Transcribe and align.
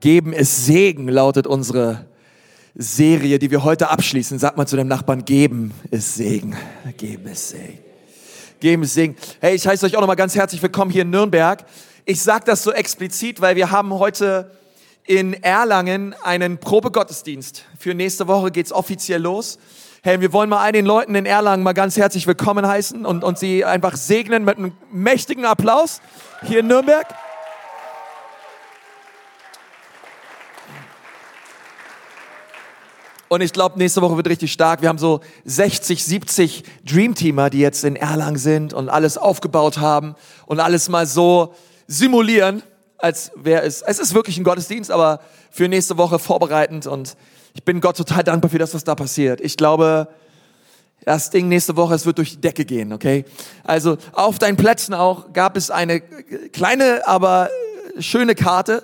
Geben 0.00 0.32
ist 0.32 0.64
Segen, 0.64 1.08
lautet 1.08 1.46
unsere 1.46 2.06
Serie, 2.74 3.38
die 3.38 3.50
wir 3.50 3.64
heute 3.64 3.90
abschließen. 3.90 4.38
Sag 4.38 4.56
mal 4.56 4.64
zu 4.64 4.76
dem 4.76 4.88
Nachbarn, 4.88 5.26
geben 5.26 5.74
ist 5.90 6.14
Segen. 6.14 6.56
Geben 6.96 7.26
ist 7.26 7.50
Segen. 7.50 7.78
Geben 8.60 8.82
ist 8.82 8.94
Segen. 8.94 9.14
Hey, 9.42 9.56
ich 9.56 9.66
heiße 9.66 9.84
euch 9.84 9.96
auch 9.96 10.00
nochmal 10.00 10.16
ganz 10.16 10.34
herzlich 10.34 10.62
willkommen 10.62 10.90
hier 10.90 11.02
in 11.02 11.10
Nürnberg. 11.10 11.66
Ich 12.06 12.22
sage 12.22 12.44
das 12.46 12.62
so 12.62 12.72
explizit, 12.72 13.42
weil 13.42 13.56
wir 13.56 13.70
haben 13.72 13.92
heute 13.92 14.50
in 15.04 15.34
Erlangen 15.34 16.14
einen 16.22 16.56
Probegottesdienst. 16.56 17.66
Für 17.78 17.92
nächste 17.92 18.26
Woche 18.26 18.50
geht's 18.50 18.72
offiziell 18.72 19.20
los. 19.20 19.58
Hey, 20.02 20.22
wir 20.22 20.32
wollen 20.32 20.48
mal 20.48 20.62
all 20.62 20.72
den 20.72 20.86
Leuten 20.86 21.14
in 21.14 21.26
Erlangen 21.26 21.62
mal 21.62 21.74
ganz 21.74 21.98
herzlich 21.98 22.26
willkommen 22.26 22.66
heißen 22.66 23.04
und, 23.04 23.22
und 23.22 23.38
sie 23.38 23.66
einfach 23.66 23.96
segnen 23.96 24.46
mit 24.46 24.56
einem 24.56 24.72
mächtigen 24.90 25.44
Applaus 25.44 26.00
hier 26.42 26.60
in 26.60 26.68
Nürnberg. 26.68 27.06
Und 33.32 33.42
ich 33.42 33.52
glaube, 33.52 33.78
nächste 33.78 34.02
Woche 34.02 34.16
wird 34.16 34.26
richtig 34.26 34.50
stark. 34.50 34.82
Wir 34.82 34.88
haben 34.88 34.98
so 34.98 35.20
60, 35.44 36.04
70 36.04 36.64
Dreamteamer, 36.84 37.48
die 37.48 37.60
jetzt 37.60 37.84
in 37.84 37.94
Erlangen 37.94 38.38
sind 38.38 38.72
und 38.72 38.88
alles 38.88 39.16
aufgebaut 39.16 39.78
haben 39.78 40.16
und 40.46 40.58
alles 40.58 40.88
mal 40.88 41.06
so 41.06 41.54
simulieren, 41.86 42.64
als 42.98 43.30
wäre 43.36 43.62
es, 43.62 43.82
es 43.82 44.00
ist 44.00 44.14
wirklich 44.14 44.36
ein 44.36 44.42
Gottesdienst, 44.42 44.90
aber 44.90 45.20
für 45.52 45.68
nächste 45.68 45.96
Woche 45.96 46.18
vorbereitend 46.18 46.88
und 46.88 47.16
ich 47.54 47.62
bin 47.62 47.80
Gott 47.80 47.96
total 47.96 48.24
dankbar 48.24 48.50
für 48.50 48.58
das, 48.58 48.74
was 48.74 48.82
da 48.82 48.96
passiert. 48.96 49.40
Ich 49.40 49.56
glaube, 49.56 50.08
das 51.04 51.30
Ding 51.30 51.46
nächste 51.46 51.76
Woche, 51.76 51.94
es 51.94 52.06
wird 52.06 52.18
durch 52.18 52.30
die 52.30 52.40
Decke 52.40 52.64
gehen, 52.64 52.92
okay? 52.92 53.24
Also 53.62 53.96
auf 54.10 54.40
deinen 54.40 54.56
Plätzen 54.56 54.92
auch 54.92 55.32
gab 55.32 55.56
es 55.56 55.70
eine 55.70 56.00
kleine, 56.00 57.06
aber 57.06 57.48
schöne 58.00 58.34
Karte. 58.34 58.82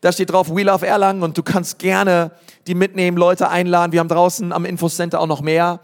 Da 0.00 0.12
steht 0.12 0.30
drauf 0.30 0.54
We 0.54 0.62
Love 0.62 0.86
Erlangen 0.86 1.22
und 1.22 1.36
du 1.36 1.42
kannst 1.42 1.78
gerne 1.78 2.30
die 2.66 2.74
mitnehmen, 2.74 3.16
Leute 3.16 3.48
einladen. 3.48 3.92
Wir 3.92 4.00
haben 4.00 4.08
draußen 4.08 4.52
am 4.52 4.64
Infocenter 4.64 5.20
auch 5.20 5.26
noch 5.26 5.40
mehr. 5.40 5.80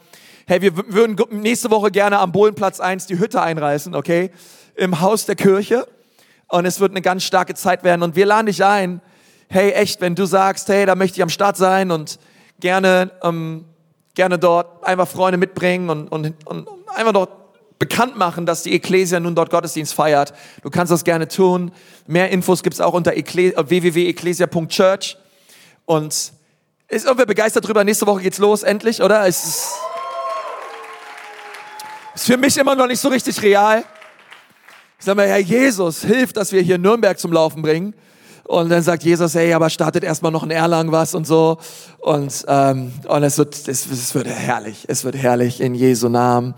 Hey, 0.46 0.60
wir 0.60 0.76
würden 0.76 1.16
nächste 1.30 1.70
Woche 1.70 1.90
gerne 1.90 2.18
am 2.18 2.30
Bohlenplatz 2.30 2.78
1 2.78 3.06
die 3.06 3.18
Hütte 3.18 3.42
einreißen, 3.42 3.94
okay? 3.94 4.30
Im 4.76 5.00
Haus 5.00 5.26
der 5.26 5.34
Kirche. 5.34 5.88
Und 6.48 6.66
es 6.66 6.78
wird 6.78 6.92
eine 6.92 7.02
ganz 7.02 7.24
starke 7.24 7.54
Zeit 7.54 7.82
werden. 7.82 8.02
Und 8.02 8.14
wir 8.14 8.26
laden 8.26 8.46
dich 8.46 8.64
ein. 8.64 9.00
Hey, 9.48 9.72
echt, 9.72 10.00
wenn 10.00 10.14
du 10.14 10.26
sagst, 10.26 10.68
hey, 10.68 10.86
da 10.86 10.94
möchte 10.94 11.16
ich 11.16 11.22
am 11.22 11.30
Start 11.30 11.56
sein 11.56 11.90
und 11.90 12.18
gerne, 12.60 13.10
ähm, 13.22 13.64
gerne 14.14 14.38
dort 14.38 14.84
einfach 14.86 15.08
Freunde 15.08 15.38
mitbringen 15.38 15.90
und, 15.90 16.08
und, 16.08 16.46
und 16.46 16.68
einfach 16.94 17.12
dort 17.12 17.43
bekannt 17.78 18.16
machen, 18.16 18.46
dass 18.46 18.62
die 18.62 18.74
Ecclesia 18.74 19.20
nun 19.20 19.34
dort 19.34 19.50
Gottesdienst 19.50 19.94
feiert. 19.94 20.32
Du 20.62 20.70
kannst 20.70 20.92
das 20.92 21.04
gerne 21.04 21.28
tun. 21.28 21.72
Mehr 22.06 22.30
Infos 22.30 22.62
gibt's 22.62 22.80
auch 22.80 22.94
unter 22.94 23.12
www.ecclesia.church. 23.12 25.16
Und 25.86 26.32
ist 26.88 27.04
irgendwer 27.04 27.26
begeistert 27.26 27.66
drüber? 27.66 27.84
Nächste 27.84 28.06
Woche 28.06 28.22
geht's 28.22 28.38
los, 28.38 28.62
endlich, 28.62 29.02
oder? 29.02 29.26
Es 29.26 29.44
ist, 29.44 29.66
ist 32.14 32.26
für 32.26 32.36
mich 32.36 32.56
immer 32.56 32.74
noch 32.74 32.86
nicht 32.86 33.00
so 33.00 33.08
richtig 33.08 33.40
real. 33.42 33.84
Ich 34.98 35.04
sage 35.04 35.16
mal, 35.16 35.26
Herr 35.26 35.38
Jesus, 35.38 36.02
hilf, 36.02 36.32
dass 36.32 36.52
wir 36.52 36.62
hier 36.62 36.78
Nürnberg 36.78 37.18
zum 37.18 37.32
Laufen 37.32 37.62
bringen. 37.62 37.94
Und 38.44 38.68
dann 38.68 38.82
sagt 38.82 39.02
Jesus, 39.02 39.34
hey, 39.34 39.52
aber 39.54 39.70
startet 39.70 40.04
erstmal 40.04 40.30
noch 40.30 40.42
in 40.42 40.50
Erlangen 40.50 40.92
was 40.92 41.14
und 41.14 41.26
so. 41.26 41.58
Und, 41.98 42.44
ähm, 42.46 42.92
und 43.08 43.22
es, 43.22 43.38
wird, 43.38 43.54
es, 43.68 43.86
es 43.86 44.14
wird 44.14 44.26
herrlich. 44.26 44.84
Es 44.86 45.04
wird 45.04 45.16
herrlich 45.16 45.60
in 45.60 45.74
Jesu 45.74 46.08
Namen. 46.08 46.54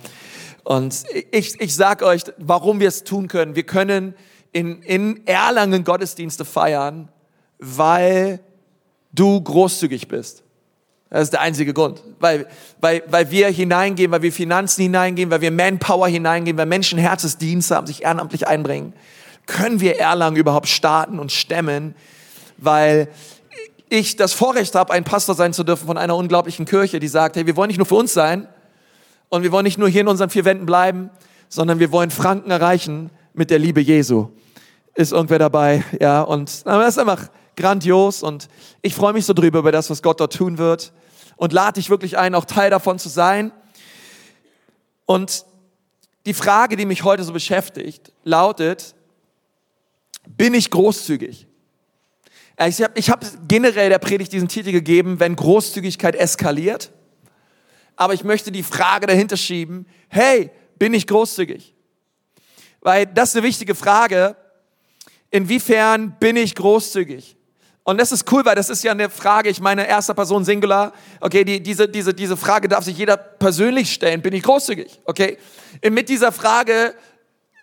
Und 0.66 1.04
ich, 1.30 1.60
ich 1.60 1.76
sag 1.76 2.02
euch, 2.02 2.24
warum 2.38 2.80
wir 2.80 2.88
es 2.88 3.04
tun 3.04 3.28
können. 3.28 3.54
Wir 3.54 3.62
können 3.62 4.16
in, 4.50 4.82
in 4.82 5.24
Erlangen 5.24 5.84
Gottesdienste 5.84 6.44
feiern, 6.44 7.08
weil 7.60 8.40
du 9.12 9.40
großzügig 9.40 10.08
bist. 10.08 10.42
Das 11.08 11.22
ist 11.22 11.34
der 11.34 11.42
einzige 11.42 11.72
Grund. 11.72 12.02
Weil, 12.18 12.48
weil, 12.80 13.04
weil 13.06 13.30
wir 13.30 13.46
hineingehen, 13.48 14.10
weil 14.10 14.22
wir 14.22 14.32
Finanzen 14.32 14.82
hineingehen, 14.82 15.30
weil 15.30 15.40
wir 15.40 15.52
Manpower 15.52 16.08
hineingehen, 16.08 16.58
weil 16.58 16.66
Menschen 16.66 16.98
Herzensdienst 16.98 17.70
haben, 17.70 17.86
sich 17.86 18.02
ehrenamtlich 18.02 18.48
einbringen, 18.48 18.92
können 19.46 19.78
wir 19.78 20.00
Erlangen 20.00 20.36
überhaupt 20.36 20.66
starten 20.66 21.20
und 21.20 21.30
stemmen, 21.30 21.94
weil 22.56 23.06
ich 23.88 24.16
das 24.16 24.32
Vorrecht 24.32 24.74
habe, 24.74 24.92
ein 24.92 25.04
Pastor 25.04 25.36
sein 25.36 25.52
zu 25.52 25.62
dürfen 25.62 25.86
von 25.86 25.96
einer 25.96 26.16
unglaublichen 26.16 26.66
Kirche, 26.66 26.98
die 26.98 27.06
sagt, 27.06 27.36
hey, 27.36 27.46
wir 27.46 27.54
wollen 27.54 27.68
nicht 27.68 27.78
nur 27.78 27.86
für 27.86 27.94
uns 27.94 28.12
sein 28.12 28.48
und 29.28 29.42
wir 29.42 29.52
wollen 29.52 29.64
nicht 29.64 29.78
nur 29.78 29.88
hier 29.88 30.02
in 30.02 30.08
unseren 30.08 30.30
vier 30.30 30.44
Wänden 30.44 30.66
bleiben, 30.66 31.10
sondern 31.48 31.78
wir 31.78 31.92
wollen 31.92 32.10
Franken 32.10 32.50
erreichen 32.50 33.10
mit 33.34 33.50
der 33.50 33.58
Liebe 33.58 33.80
Jesu. 33.80 34.28
Ist 34.94 35.12
irgendwer 35.12 35.38
dabei? 35.38 35.84
Ja, 36.00 36.22
und 36.22 36.64
das 36.66 36.88
ist 36.88 36.98
einfach 36.98 37.28
grandios 37.56 38.22
und 38.22 38.48
ich 38.82 38.94
freue 38.94 39.12
mich 39.12 39.26
so 39.26 39.32
drüber 39.32 39.60
über 39.60 39.72
das, 39.72 39.90
was 39.90 40.02
Gott 40.02 40.20
dort 40.20 40.34
tun 40.34 40.58
wird 40.58 40.92
und 41.36 41.52
lade 41.52 41.74
dich 41.74 41.90
wirklich 41.90 42.18
ein, 42.18 42.34
auch 42.34 42.44
Teil 42.44 42.70
davon 42.70 42.98
zu 42.98 43.08
sein. 43.08 43.52
Und 45.06 45.44
die 46.26 46.34
Frage, 46.34 46.76
die 46.76 46.86
mich 46.86 47.04
heute 47.04 47.24
so 47.24 47.32
beschäftigt, 47.32 48.12
lautet, 48.24 48.94
bin 50.26 50.54
ich 50.54 50.70
großzügig? 50.70 51.46
Ich 52.66 52.82
habe 52.82 52.92
ich 52.98 53.10
hab 53.10 53.24
generell 53.48 53.90
der 53.90 53.98
Predigt 53.98 54.32
diesen 54.32 54.48
Titel 54.48 54.72
gegeben, 54.72 55.20
wenn 55.20 55.36
Großzügigkeit 55.36 56.16
eskaliert. 56.16 56.90
Aber 57.96 58.14
ich 58.14 58.24
möchte 58.24 58.52
die 58.52 58.62
Frage 58.62 59.06
dahinter 59.06 59.36
schieben, 59.36 59.86
hey, 60.08 60.50
bin 60.78 60.94
ich 60.94 61.06
großzügig? 61.06 61.74
Weil 62.80 63.06
das 63.06 63.30
ist 63.30 63.36
eine 63.36 63.46
wichtige 63.46 63.74
Frage. 63.74 64.36
Inwiefern 65.30 66.16
bin 66.20 66.36
ich 66.36 66.54
großzügig? 66.54 67.36
Und 67.82 68.00
das 68.00 68.10
ist 68.10 68.30
cool, 68.32 68.44
weil 68.44 68.56
das 68.56 68.68
ist 68.68 68.82
ja 68.82 68.90
eine 68.90 69.08
Frage, 69.08 69.48
ich 69.48 69.60
meine, 69.60 69.86
erster 69.86 70.12
Person 70.12 70.44
Singular. 70.44 70.92
Okay, 71.20 71.44
die, 71.44 71.62
diese, 71.62 71.88
diese, 71.88 72.12
diese 72.12 72.36
Frage 72.36 72.68
darf 72.68 72.84
sich 72.84 72.98
jeder 72.98 73.16
persönlich 73.16 73.92
stellen. 73.92 74.22
Bin 74.22 74.34
ich 74.34 74.42
großzügig? 74.42 75.00
Okay? 75.04 75.38
Und 75.84 75.94
mit 75.94 76.08
dieser 76.08 76.32
Frage 76.32 76.94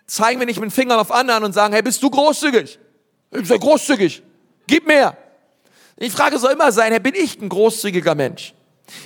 zeigen 0.06 0.40
wir 0.40 0.46
nicht 0.46 0.60
mit 0.60 0.70
den 0.70 0.74
Fingern 0.74 0.98
auf 0.98 1.12
anderen 1.12 1.44
und 1.44 1.52
sagen, 1.52 1.74
hey, 1.74 1.82
bist 1.82 2.02
du 2.02 2.08
großzügig? 2.08 2.78
Ich 3.32 3.48
bin 3.48 3.60
großzügig. 3.60 4.22
Gib 4.66 4.86
mehr. 4.86 5.16
Die 6.00 6.10
Frage 6.10 6.38
soll 6.38 6.52
immer 6.52 6.72
sein, 6.72 6.92
hey, 6.92 7.00
bin 7.00 7.14
ich 7.14 7.40
ein 7.40 7.50
großzügiger 7.50 8.14
Mensch? 8.14 8.53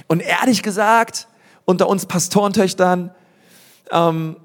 Und 0.07 0.21
ehrlich 0.21 0.63
gesagt, 0.63 1.29
unter 1.65 1.89
uns 1.89 2.07
Pastorentöchtern, 2.07 3.15
ähm, 3.91 4.37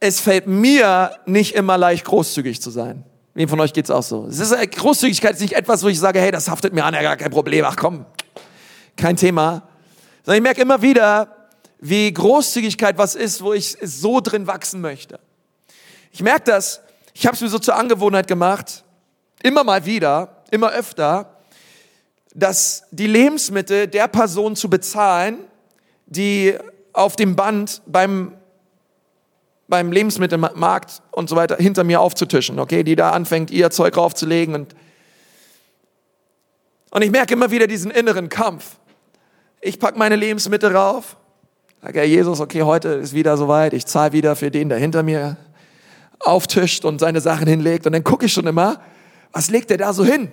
es 0.00 0.20
fällt 0.20 0.46
mir 0.46 1.12
nicht 1.26 1.54
immer 1.54 1.76
leicht, 1.76 2.04
großzügig 2.04 2.62
zu 2.62 2.70
sein. 2.70 3.04
Wem 3.34 3.48
von 3.48 3.60
euch 3.60 3.72
geht's 3.72 3.90
auch 3.90 4.02
so? 4.02 4.26
Es 4.26 4.38
ist, 4.38 4.52
äh, 4.52 4.66
Großzügigkeit 4.66 5.34
ist 5.34 5.40
nicht 5.40 5.54
etwas, 5.54 5.82
wo 5.82 5.88
ich 5.88 6.00
sage, 6.00 6.20
hey, 6.20 6.30
das 6.30 6.48
haftet 6.48 6.72
mir 6.72 6.84
an, 6.84 6.94
ja, 6.94 7.02
gar 7.02 7.16
kein 7.16 7.30
Problem, 7.30 7.64
ach 7.64 7.76
komm, 7.76 8.06
kein 8.96 9.16
Thema. 9.16 9.62
Sondern 10.24 10.36
ich 10.38 10.42
merke 10.42 10.62
immer 10.62 10.82
wieder, 10.82 11.48
wie 11.78 12.12
Großzügigkeit 12.12 12.98
was 12.98 13.14
ist, 13.14 13.42
wo 13.42 13.52
ich 13.52 13.76
so 13.82 14.20
drin 14.20 14.46
wachsen 14.46 14.80
möchte. 14.80 15.20
Ich 16.12 16.22
merke 16.22 16.44
das, 16.44 16.80
ich 17.14 17.26
habe 17.26 17.34
es 17.34 17.40
mir 17.40 17.48
so 17.48 17.58
zur 17.58 17.76
Angewohnheit 17.76 18.26
gemacht, 18.26 18.84
immer 19.42 19.64
mal 19.64 19.86
wieder, 19.86 20.42
immer 20.50 20.70
öfter, 20.70 21.36
dass 22.34 22.84
die 22.90 23.06
Lebensmittel 23.06 23.86
der 23.86 24.08
Person 24.08 24.56
zu 24.56 24.70
bezahlen, 24.70 25.38
die 26.06 26.54
auf 26.92 27.16
dem 27.16 27.36
Band 27.36 27.82
beim 27.86 28.34
beim 29.68 29.92
Lebensmittelmarkt 29.92 31.00
und 31.12 31.28
so 31.28 31.36
weiter 31.36 31.56
hinter 31.56 31.84
mir 31.84 32.00
aufzutischen, 32.00 32.58
okay, 32.58 32.82
die 32.82 32.96
da 32.96 33.12
anfängt, 33.12 33.52
ihr 33.52 33.70
Zeug 33.70 33.96
raufzulegen 33.96 34.54
und 34.54 34.74
und 36.90 37.02
ich 37.02 37.12
merke 37.12 37.34
immer 37.34 37.52
wieder 37.52 37.68
diesen 37.68 37.92
inneren 37.92 38.28
Kampf. 38.28 38.76
Ich 39.60 39.78
pack 39.78 39.96
meine 39.96 40.16
Lebensmittel 40.16 40.74
rauf, 40.74 41.16
sage, 41.80 42.00
Herr 42.00 42.06
Jesus, 42.06 42.40
okay, 42.40 42.62
heute 42.62 42.88
ist 42.88 43.14
wieder 43.14 43.36
soweit, 43.36 43.72
ich 43.74 43.86
zahle 43.86 44.12
wieder 44.12 44.34
für 44.34 44.50
den, 44.50 44.68
der 44.68 44.78
hinter 44.78 45.04
mir 45.04 45.36
auftischt 46.18 46.84
und 46.84 46.98
seine 46.98 47.20
Sachen 47.20 47.46
hinlegt. 47.46 47.86
Und 47.86 47.92
dann 47.92 48.02
gucke 48.02 48.26
ich 48.26 48.32
schon 48.32 48.46
immer, 48.46 48.80
was 49.32 49.50
legt 49.50 49.70
der 49.70 49.78
da 49.78 49.92
so 49.92 50.04
hin? 50.04 50.32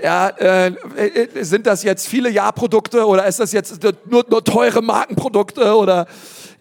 Ja, 0.00 0.28
äh, 0.28 0.66
äh 0.68 1.42
sind 1.44 1.66
das 1.66 1.82
jetzt 1.82 2.06
viele 2.06 2.28
Jahrprodukte 2.30 3.06
oder 3.06 3.26
ist 3.26 3.40
das 3.40 3.52
jetzt 3.52 3.82
nur, 3.82 4.24
nur 4.28 4.44
teure 4.44 4.82
Markenprodukte 4.82 5.74
oder 5.74 6.06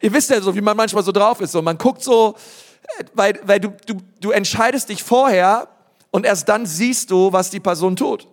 Ihr 0.02 0.14
wisst 0.14 0.30
ja 0.30 0.42
so, 0.42 0.56
wie 0.56 0.62
man 0.62 0.78
manchmal 0.78 1.04
so 1.04 1.12
drauf 1.12 1.42
ist. 1.42 1.52
So, 1.52 1.64
man 1.64 1.78
guckt 1.78 2.04
so, 2.04 2.36
weil, 3.14 3.40
weil 3.44 3.60
du, 3.60 3.70
du, 3.88 3.98
du 4.22 4.32
entscheidest 4.32 4.90
dich 4.90 5.04
vorher 5.04 5.68
und 6.12 6.26
erst 6.26 6.48
dann 6.48 6.66
siehst 6.66 7.12
du, 7.12 7.34
was 7.34 7.50
die 7.50 7.60
Person 7.60 7.96
tut. 7.96 8.28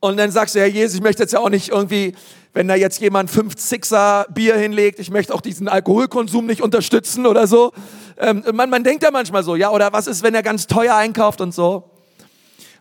Und 0.00 0.16
dann 0.16 0.30
sagst 0.30 0.54
du, 0.54 0.60
Herr 0.60 0.66
Jesus, 0.66 0.94
ich 0.94 1.02
möchte 1.02 1.22
jetzt 1.22 1.32
ja 1.32 1.40
auch 1.40 1.48
nicht 1.48 1.70
irgendwie, 1.70 2.14
wenn 2.52 2.68
da 2.68 2.74
jetzt 2.74 3.00
jemand 3.00 3.30
fünf 3.30 3.58
Sixer 3.58 4.26
Bier 4.32 4.54
hinlegt, 4.56 5.00
ich 5.00 5.10
möchte 5.10 5.34
auch 5.34 5.40
diesen 5.40 5.66
Alkoholkonsum 5.66 6.46
nicht 6.46 6.62
unterstützen 6.62 7.26
oder 7.26 7.46
so. 7.46 7.72
Ähm, 8.18 8.44
man, 8.52 8.70
man 8.70 8.84
denkt 8.84 9.02
ja 9.02 9.10
manchmal 9.10 9.42
so, 9.42 9.56
ja, 9.56 9.70
oder 9.70 9.92
was 9.92 10.06
ist, 10.06 10.22
wenn 10.22 10.34
er 10.34 10.42
ganz 10.42 10.66
teuer 10.66 10.94
einkauft 10.94 11.40
und 11.40 11.52
so. 11.52 11.90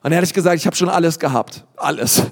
Und 0.03 0.11
ehrlich 0.11 0.33
gesagt, 0.33 0.57
ich 0.57 0.65
habe 0.65 0.75
schon 0.75 0.89
alles 0.89 1.17
gehabt, 1.17 1.65
alles. 1.77 2.23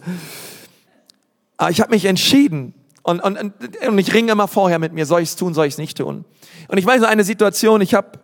Aber 1.58 1.72
ich 1.72 1.82
habe 1.82 1.92
mich 1.92 2.06
entschieden, 2.06 2.74
und, 3.04 3.20
und, 3.22 3.54
und 3.88 3.98
ich 3.98 4.14
ringe 4.14 4.32
immer 4.34 4.48
vorher 4.48 4.78
mit 4.78 4.94
mir, 4.94 5.06
soll 5.06 5.22
ich 5.22 5.30
es 5.30 5.36
tun, 5.36 5.54
soll 5.54 5.66
ich 5.66 5.74
es 5.74 5.78
nicht 5.80 5.98
tun? 5.98 6.26
Und 6.68 6.78
ich 6.78 6.86
weiß 6.86 7.02
noch 7.02 7.10
eine 7.10 7.24
Situation, 7.24 7.82
ich 7.82 7.96
habe 7.96 8.20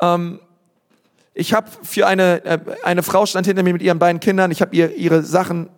ähm, 0.00 0.40
Ich 1.34 1.54
habe 1.54 1.70
für 1.82 2.06
eine, 2.06 2.44
äh, 2.44 2.58
eine 2.82 3.02
Frau 3.02 3.26
stand 3.26 3.46
hinter 3.46 3.62
mir 3.62 3.72
mit 3.72 3.82
ihren 3.82 3.98
beiden 3.98 4.20
Kindern, 4.20 4.50
ich 4.50 4.60
habe 4.60 4.74
ihr 4.74 4.94
ihre 4.96 5.22
Sachen, 5.22 5.68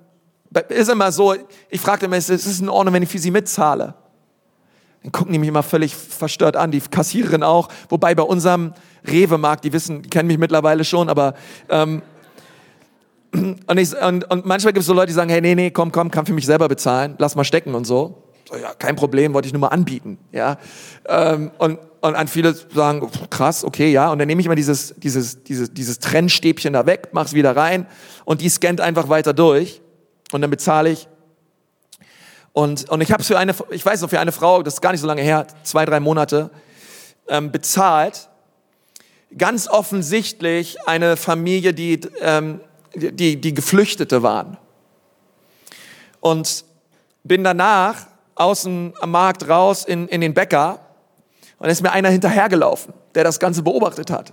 ist 0.69 0.89
immer 0.89 1.13
so, 1.13 1.35
ich 1.69 1.81
fragte 1.81 2.07
immer, 2.07 2.17
ist 2.17 2.31
es 2.31 2.61
in 2.61 2.69
Ordnung, 2.69 2.95
wenn 2.95 3.03
ich 3.03 3.11
für 3.11 3.19
sie 3.19 3.31
mitzahle? 3.31 3.95
Dann 5.03 5.13
gucken 5.13 5.33
die 5.33 5.39
mich 5.39 5.49
immer 5.49 5.63
völlig 5.63 5.95
verstört 5.95 6.57
an, 6.57 6.71
die 6.71 6.81
Kassiererin 6.81 7.43
auch, 7.43 7.69
wobei 7.89 8.15
bei 8.15 8.23
unserem 8.23 8.73
Rewe-Markt, 9.07 9.65
die 9.65 9.73
wissen, 9.73 10.03
die 10.03 10.09
kennen 10.09 10.29
mich 10.29 10.39
mittlerweile 10.39 10.85
schon, 10.85 11.09
aber 11.09 11.35
ähm, 11.69 12.03
und, 13.35 13.79
ich, 13.79 13.97
und, 13.97 14.31
und 14.31 14.47
manchmal 14.47 14.73
gibt 14.73 14.83
es 14.83 14.87
so 14.87 14.93
Leute, 14.93 15.09
die 15.09 15.13
sagen, 15.13 15.31
hey, 15.31 15.41
nee, 15.41 15.55
nee, 15.55 15.71
komm, 15.71 15.91
komm, 15.91 16.11
kann 16.11 16.27
für 16.27 16.33
mich 16.33 16.47
selber 16.47 16.69
bezahlen, 16.69 17.17
lass 17.19 17.35
mal 17.35 17.45
stecken 17.45 17.75
und 17.75 17.85
so. 17.85 18.23
so 18.49 18.57
ja, 18.57 18.73
kein 18.75 18.97
Problem, 18.97 19.35
wollte 19.35 19.47
ich 19.47 19.53
nur 19.53 19.61
mal 19.61 19.69
anbieten, 19.69 20.19
ja. 20.33 20.59
Ähm, 21.07 21.51
und, 21.59 21.79
und 22.01 22.15
an 22.15 22.29
viele 22.29 22.55
sagen, 22.55 23.09
krass, 23.31 23.65
okay, 23.65 23.91
ja. 23.91 24.11
Und 24.13 24.19
dann 24.19 24.29
nehme 24.29 24.41
ich 24.41 24.47
immer 24.47 24.55
dieses, 24.55 24.95
dieses, 24.97 25.43
dieses, 25.43 25.73
dieses 25.73 25.99
Trennstäbchen 25.99 26.73
da 26.73 26.87
weg, 26.87 27.09
mach's 27.13 27.33
wieder 27.33 27.57
rein 27.57 27.87
und 28.25 28.41
die 28.41 28.49
scannt 28.49 28.81
einfach 28.81 29.09
weiter 29.09 29.33
durch 29.33 29.81
und 30.33 30.41
dann 30.41 30.51
bezahle 30.51 30.91
ich. 30.91 31.09
Und, 32.53 32.89
und 32.89 33.01
ich 33.01 33.11
habe 33.11 33.25
für 33.25 33.37
eine, 33.37 33.53
ich 33.71 33.85
weiß 33.85 34.01
noch, 34.01 34.11
für 34.11 34.21
eine 34.21 34.31
Frau, 34.31 34.63
das 34.63 34.75
ist 34.75 34.81
gar 34.81 34.93
nicht 34.93 35.01
so 35.01 35.09
lange 35.09 35.23
her, 35.23 35.47
zwei, 35.65 35.85
drei 35.85 35.99
Monate, 35.99 36.51
ähm, 37.29 37.51
bezahlt. 37.51 38.29
Ganz 39.37 39.67
offensichtlich 39.67 40.77
eine 40.87 41.17
Familie, 41.17 41.75
die, 41.75 42.01
ähm, 42.21 42.61
die, 42.95 43.41
die 43.41 43.55
Geflüchtete 43.55 44.23
waren. 44.23 44.57
Und 46.21 46.65
bin 47.23 47.45
danach 47.45 48.07
außen 48.35 48.95
am 49.01 49.11
Markt 49.11 49.49
raus 49.49 49.85
in, 49.85 50.09
in 50.09 50.21
den 50.21 50.35
Bäcker 50.35 50.81
und 51.59 51.69
ist 51.69 51.83
mir 51.83 51.93
einer 51.93 52.11
hinterhergelaufen, 52.11 52.93
der 53.15 53.25
das 53.25 53.39
Ganze 53.39 53.63
beobachtet 53.63 54.11
hat. 54.11 54.33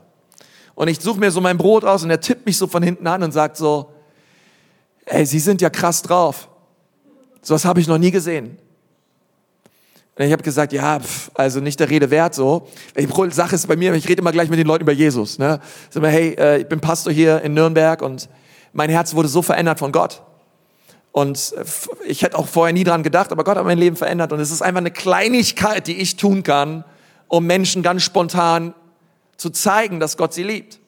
Und 0.75 0.87
ich 0.87 0.99
suche 0.99 1.19
mir 1.19 1.31
so 1.31 1.41
mein 1.41 1.57
Brot 1.57 1.83
aus 1.83 2.03
und 2.03 2.09
er 2.09 2.19
tippt 2.21 2.45
mich 2.45 2.57
so 2.57 2.67
von 2.67 2.81
hinten 2.81 3.05
an 3.07 3.23
und 3.23 3.31
sagt 3.31 3.57
so, 3.57 3.91
ey, 5.05 5.25
Sie 5.25 5.39
sind 5.39 5.61
ja 5.61 5.69
krass 5.69 6.01
drauf. 6.01 6.49
So 7.41 7.53
was 7.53 7.65
habe 7.65 7.79
ich 7.79 7.87
noch 7.87 7.97
nie 7.97 8.11
gesehen. 8.11 8.57
Und 10.17 10.25
ich 10.25 10.31
habe 10.31 10.43
gesagt, 10.43 10.73
ja, 10.73 10.99
pf, 10.99 11.31
also 11.33 11.59
nicht 11.59 11.79
der 11.79 11.89
Rede 11.89 12.11
wert 12.11 12.35
so. 12.35 12.67
Die 12.97 13.07
Sache 13.31 13.55
ist 13.55 13.67
bei 13.67 13.75
mir, 13.75 13.93
ich 13.93 14.07
rede 14.07 14.21
immer 14.21 14.31
gleich 14.31 14.49
mit 14.49 14.59
den 14.59 14.67
Leuten 14.67 14.83
über 14.83 14.91
Jesus. 14.91 15.39
Ne? 15.39 15.59
Sag 15.89 16.03
mal, 16.03 16.11
hey, 16.11 16.35
äh, 16.37 16.57
ich 16.59 16.67
bin 16.67 16.79
Pastor 16.79 17.11
hier 17.11 17.41
in 17.41 17.53
Nürnberg 17.53 18.01
und 18.01 18.29
mein 18.73 18.89
Herz 18.89 19.15
wurde 19.15 19.27
so 19.27 19.41
verändert 19.41 19.79
von 19.79 19.91
Gott. 19.91 20.21
Und 21.11 21.53
äh, 21.57 21.63
ich 22.05 22.21
hätte 22.21 22.37
auch 22.37 22.47
vorher 22.47 22.73
nie 22.73 22.83
dran 22.83 23.03
gedacht, 23.03 23.31
aber 23.31 23.43
Gott 23.43 23.57
hat 23.57 23.65
mein 23.65 23.77
Leben 23.77 23.95
verändert. 23.95 24.31
Und 24.31 24.39
es 24.39 24.51
ist 24.51 24.61
einfach 24.61 24.79
eine 24.79 24.91
Kleinigkeit, 24.91 25.87
die 25.87 25.99
ich 25.99 26.15
tun 26.15 26.43
kann, 26.43 26.83
um 27.27 27.45
Menschen 27.45 27.83
ganz 27.83 28.03
spontan 28.03 28.73
zu 29.37 29.49
zeigen, 29.49 29.99
dass 29.99 30.17
Gott 30.17 30.33
sie 30.33 30.43
liebt. 30.43 30.79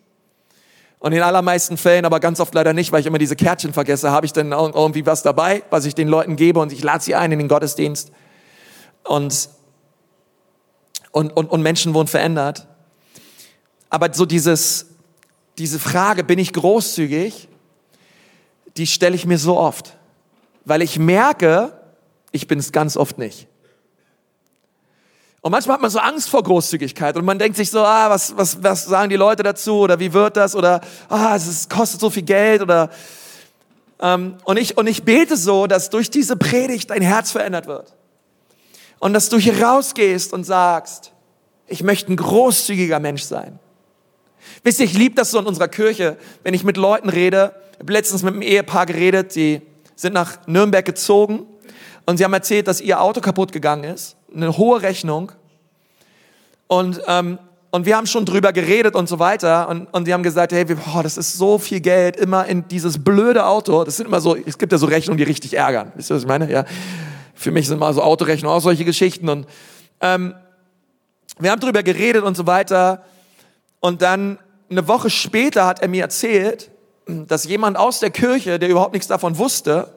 Und 1.00 1.12
in 1.12 1.22
allermeisten 1.22 1.76
Fällen, 1.76 2.06
aber 2.06 2.22
ganz 2.22 2.40
oft 2.40 2.54
leider 2.54 2.72
nicht, 2.72 2.94
weil 2.94 3.02
ich 3.02 3.06
immer 3.06 3.18
diese 3.18 3.36
Kärtchen 3.36 3.74
vergesse, 3.74 4.12
habe 4.12 4.26
ich 4.26 4.32
dann 4.32 4.54
irgendwie 4.54 5.06
was 5.06 5.22
dabei, 5.22 5.64
was 5.70 5.84
ich 5.84 5.96
den 5.96 6.08
Leuten 6.08 6.38
gebe 6.38 6.62
und 6.62 6.72
ich 6.72 6.82
lade 6.82 7.04
sie 7.04 7.14
ein 7.14 7.32
in 7.34 7.40
den 7.40 7.50
Gottesdienst. 7.50 8.12
Und, 9.04 9.50
und, 11.12 11.36
und, 11.36 11.52
und 11.52 11.62
Menschen 11.62 11.94
wurden 11.94 12.08
verändert. 12.08 12.68
Aber 13.90 14.14
so 14.14 14.26
dieses, 14.26 14.86
diese 15.58 15.78
Frage, 15.78 16.24
bin 16.24 16.40
ich 16.40 16.54
großzügig, 16.54 17.50
die 18.78 18.88
stelle 18.88 19.16
ich 19.16 19.26
mir 19.26 19.38
so 19.38 19.58
oft 19.58 19.98
weil 20.66 20.82
ich 20.82 21.00
merke, 21.00 21.74
ich 22.32 22.48
bin 22.48 22.60
es 22.60 22.72
ganz 22.72 22.98
oft 22.98 23.18
nicht. 23.18 23.48
Und 25.42 25.52
manchmal 25.52 25.76
hat 25.76 25.82
man 25.82 25.92
so 25.92 26.00
Angst 26.00 26.30
vor 26.30 26.42
Großzügigkeit 26.42 27.18
und 27.18 27.26
man 27.26 27.38
denkt 27.38 27.58
sich 27.58 27.70
so, 27.70 27.80
ah, 27.80 28.10
was, 28.10 28.38
was, 28.38 28.64
was 28.64 28.86
sagen 28.86 29.10
die 29.10 29.18
Leute 29.18 29.44
dazu 29.44 29.80
oder 29.80 30.00
wie 30.00 30.14
wird 30.14 30.38
das 30.38 30.56
oder 30.56 30.80
ah, 31.10 31.36
es 31.36 31.48
ist, 31.48 31.70
kostet 31.70 32.00
so 32.00 32.10
viel 32.10 32.24
Geld 32.24 32.62
oder 32.62 32.90
ähm, 34.00 34.38
und 34.46 34.56
ich 34.56 34.78
und 34.78 34.88
ich 34.88 35.04
bete 35.04 35.36
so, 35.36 35.68
dass 35.68 35.90
durch 35.90 36.10
diese 36.10 36.38
Predigt 36.38 36.92
dein 36.92 37.02
Herz 37.02 37.32
verändert 37.32 37.68
wird 37.68 37.94
und 39.00 39.14
dass 39.14 39.28
du 39.28 39.38
hier 39.38 39.62
rausgehst 39.62 40.32
und 40.32 40.46
sagst, 40.46 41.12
ich 41.68 41.84
möchte 41.84 42.14
ein 42.14 42.16
großzügiger 42.16 43.02
Mensch 43.02 43.24
sein. 43.24 43.60
Wisst 44.64 44.80
ihr, 44.80 44.86
ich 44.86 44.94
liebe 44.94 45.16
das 45.16 45.32
so 45.32 45.40
in 45.40 45.46
unserer 45.46 45.68
Kirche, 45.68 46.16
wenn 46.44 46.54
ich 46.54 46.64
mit 46.64 46.78
Leuten 46.78 47.10
rede. 47.10 47.54
Letztens 47.86 48.24
mit 48.24 48.34
einem 48.34 48.42
Ehepaar 48.42 48.86
geredet, 48.86 49.36
die 49.36 49.62
sind 49.96 50.14
nach 50.14 50.48
Nürnberg 50.48 50.86
gezogen 50.86 51.46
und 52.06 52.18
sie 52.18 52.24
haben 52.24 52.34
erzählt, 52.34 52.68
dass 52.68 52.82
ihr 52.82 53.02
Auto 53.02 53.22
kaputt 53.22 53.52
gegangen 53.52 53.84
ist, 53.84 54.16
eine 54.34 54.58
hohe 54.58 54.82
Rechnung. 54.82 55.32
Und, 56.68 57.02
ähm, 57.08 57.38
und 57.72 57.86
wir 57.86 57.98
haben 57.98 58.08
schon 58.08 58.26
drüber 58.26 58.52
geredet 58.54 58.96
und 58.96 59.08
so 59.08 59.20
weiter. 59.20 59.70
Und, 59.70 59.88
und 59.94 60.06
sie 60.06 60.14
haben 60.14 60.24
gesagt, 60.24 60.52
hey, 60.52 60.66
boah, 60.66 61.04
das 61.04 61.18
ist 61.18 61.34
so 61.34 61.58
viel 61.58 61.80
Geld, 61.80 62.18
immer 62.18 62.46
in 62.46 62.68
dieses 62.68 63.04
blöde 63.04 63.46
Auto. 63.46 63.84
Das 63.84 63.98
sind 63.98 64.08
immer 64.08 64.22
so, 64.22 64.36
es 64.36 64.58
gibt 64.58 64.72
ja 64.72 64.78
so 64.78 64.86
Rechnungen, 64.86 65.18
die 65.18 65.24
richtig 65.24 65.56
ärgern. 65.56 65.92
Wisst 65.96 66.12
ihr, 66.12 66.16
was 66.16 66.24
ich 66.24 66.28
meine? 66.28 66.52
Ja. 66.52 66.66
Für 67.34 67.52
mich 67.52 67.68
sind 67.68 67.80
mal 67.80 67.94
so 67.94 68.02
Autorechnungen 68.02 68.56
auch 68.56 68.62
solche 68.62 68.86
Geschichten. 68.86 69.30
Und 69.30 69.48
ähm, 70.02 70.34
wir 71.40 71.52
haben 71.52 71.60
drüber 71.60 71.84
geredet 71.84 72.24
und 72.24 72.36
so 72.36 72.46
weiter. 72.46 73.04
Und 73.80 74.02
dann 74.02 74.40
eine 74.70 74.88
Woche 74.88 75.10
später 75.10 75.66
hat 75.66 75.82
er 75.82 75.88
mir 75.88 76.04
erzählt, 76.04 76.70
dass 77.06 77.46
jemand 77.46 77.78
aus 77.78 78.00
der 78.00 78.12
Kirche, 78.12 78.60
der 78.60 78.70
überhaupt 78.70 78.94
nichts 78.94 79.08
davon 79.08 79.38
wusste, 79.38 79.94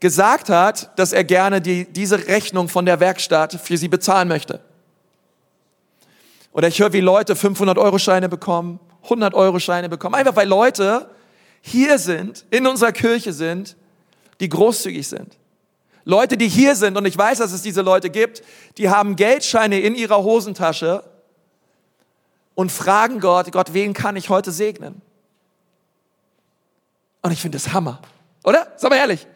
gesagt 0.00 0.48
hat, 0.48 0.90
dass 0.98 1.12
er 1.12 1.24
gerne 1.24 1.60
die, 1.60 1.84
diese 1.84 2.26
Rechnung 2.26 2.68
von 2.68 2.86
der 2.86 2.98
Werkstatt 2.98 3.54
für 3.62 3.76
sie 3.76 3.88
bezahlen 3.88 4.28
möchte. 4.28 4.60
Oder 6.52 6.68
ich 6.68 6.80
höre, 6.80 6.92
wie 6.92 7.00
Leute 7.00 7.34
500-Euro-Scheine 7.34 8.28
bekommen, 8.28 8.80
100-Euro-Scheine 9.08 9.88
bekommen, 9.88 10.14
einfach 10.14 10.36
weil 10.36 10.48
Leute 10.48 11.08
hier 11.60 11.98
sind, 11.98 12.44
in 12.50 12.66
unserer 12.66 12.92
Kirche 12.92 13.32
sind, 13.32 13.76
die 14.40 14.48
großzügig 14.48 15.06
sind. 15.06 15.38
Leute, 16.04 16.36
die 16.36 16.48
hier 16.48 16.74
sind, 16.74 16.96
und 16.96 17.06
ich 17.06 17.16
weiß, 17.16 17.38
dass 17.38 17.52
es 17.52 17.62
diese 17.62 17.80
Leute 17.80 18.10
gibt, 18.10 18.42
die 18.78 18.90
haben 18.90 19.14
Geldscheine 19.14 19.78
in 19.78 19.94
ihrer 19.94 20.22
Hosentasche 20.22 21.04
und 22.54 22.72
fragen 22.72 23.20
Gott, 23.20 23.52
Gott, 23.52 23.72
wen 23.72 23.92
kann 23.94 24.16
ich 24.16 24.28
heute 24.28 24.50
segnen? 24.50 25.00
Und 27.22 27.30
ich 27.30 27.40
finde 27.40 27.56
das 27.56 27.72
Hammer. 27.72 28.00
Oder? 28.44 28.72
Sag 28.76 28.90
mal 28.90 28.96
ehrlich. 28.96 29.26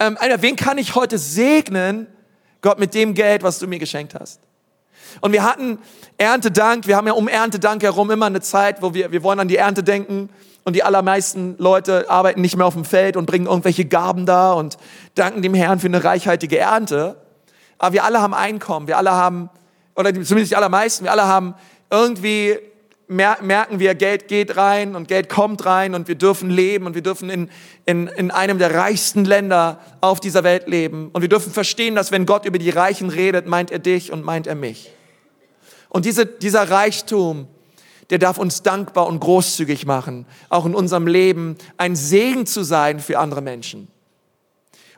Ähm, 0.00 0.16
einer, 0.18 0.42
wen 0.42 0.56
kann 0.56 0.78
ich 0.78 0.94
heute 0.94 1.18
segnen, 1.18 2.06
Gott, 2.62 2.78
mit 2.78 2.94
dem 2.94 3.14
Geld, 3.14 3.42
was 3.42 3.58
du 3.58 3.66
mir 3.66 3.78
geschenkt 3.78 4.14
hast? 4.18 4.40
Und 5.20 5.32
wir 5.32 5.44
hatten 5.44 5.78
Erntedank, 6.18 6.86
wir 6.86 6.96
haben 6.96 7.06
ja 7.06 7.12
um 7.12 7.28
Erntedank 7.28 7.82
herum 7.82 8.10
immer 8.10 8.26
eine 8.26 8.40
Zeit, 8.40 8.82
wo 8.82 8.94
wir, 8.94 9.12
wir 9.12 9.22
wollen 9.22 9.38
an 9.38 9.48
die 9.48 9.56
Ernte 9.56 9.82
denken 9.82 10.30
und 10.64 10.74
die 10.74 10.82
allermeisten 10.82 11.56
Leute 11.58 12.08
arbeiten 12.08 12.40
nicht 12.40 12.56
mehr 12.56 12.66
auf 12.66 12.74
dem 12.74 12.84
Feld 12.84 13.16
und 13.16 13.26
bringen 13.26 13.46
irgendwelche 13.46 13.84
Gaben 13.84 14.26
da 14.26 14.52
und 14.54 14.78
danken 15.14 15.42
dem 15.42 15.54
Herrn 15.54 15.78
für 15.78 15.86
eine 15.86 16.02
reichhaltige 16.02 16.58
Ernte. 16.58 17.16
Aber 17.78 17.92
wir 17.92 18.04
alle 18.04 18.20
haben 18.20 18.34
Einkommen, 18.34 18.86
wir 18.86 18.96
alle 18.96 19.12
haben, 19.12 19.50
oder 19.94 20.12
zumindest 20.12 20.52
die 20.52 20.56
allermeisten, 20.56 21.04
wir 21.04 21.12
alle 21.12 21.26
haben 21.26 21.54
irgendwie 21.90 22.58
merken 23.08 23.78
wir, 23.78 23.94
Geld 23.94 24.28
geht 24.28 24.56
rein 24.56 24.94
und 24.94 25.08
Geld 25.08 25.28
kommt 25.28 25.66
rein 25.66 25.94
und 25.94 26.08
wir 26.08 26.14
dürfen 26.14 26.50
leben 26.50 26.86
und 26.86 26.94
wir 26.94 27.02
dürfen 27.02 27.28
in, 27.30 27.50
in, 27.84 28.08
in 28.08 28.30
einem 28.30 28.58
der 28.58 28.74
reichsten 28.74 29.24
Länder 29.24 29.80
auf 30.00 30.20
dieser 30.20 30.44
Welt 30.44 30.68
leben. 30.68 31.10
Und 31.12 31.22
wir 31.22 31.28
dürfen 31.28 31.52
verstehen, 31.52 31.94
dass 31.94 32.12
wenn 32.12 32.26
Gott 32.26 32.46
über 32.46 32.58
die 32.58 32.70
Reichen 32.70 33.10
redet, 33.10 33.46
meint 33.46 33.70
er 33.70 33.78
dich 33.78 34.10
und 34.10 34.24
meint 34.24 34.46
er 34.46 34.54
mich. 34.54 34.90
Und 35.88 36.06
diese, 36.06 36.26
dieser 36.26 36.70
Reichtum, 36.70 37.46
der 38.10 38.18
darf 38.18 38.38
uns 38.38 38.62
dankbar 38.62 39.06
und 39.06 39.20
großzügig 39.20 39.86
machen, 39.86 40.26
auch 40.48 40.66
in 40.66 40.74
unserem 40.74 41.06
Leben 41.06 41.56
ein 41.76 41.96
Segen 41.96 42.46
zu 42.46 42.62
sein 42.62 43.00
für 43.00 43.18
andere 43.18 43.42
Menschen. 43.42 43.88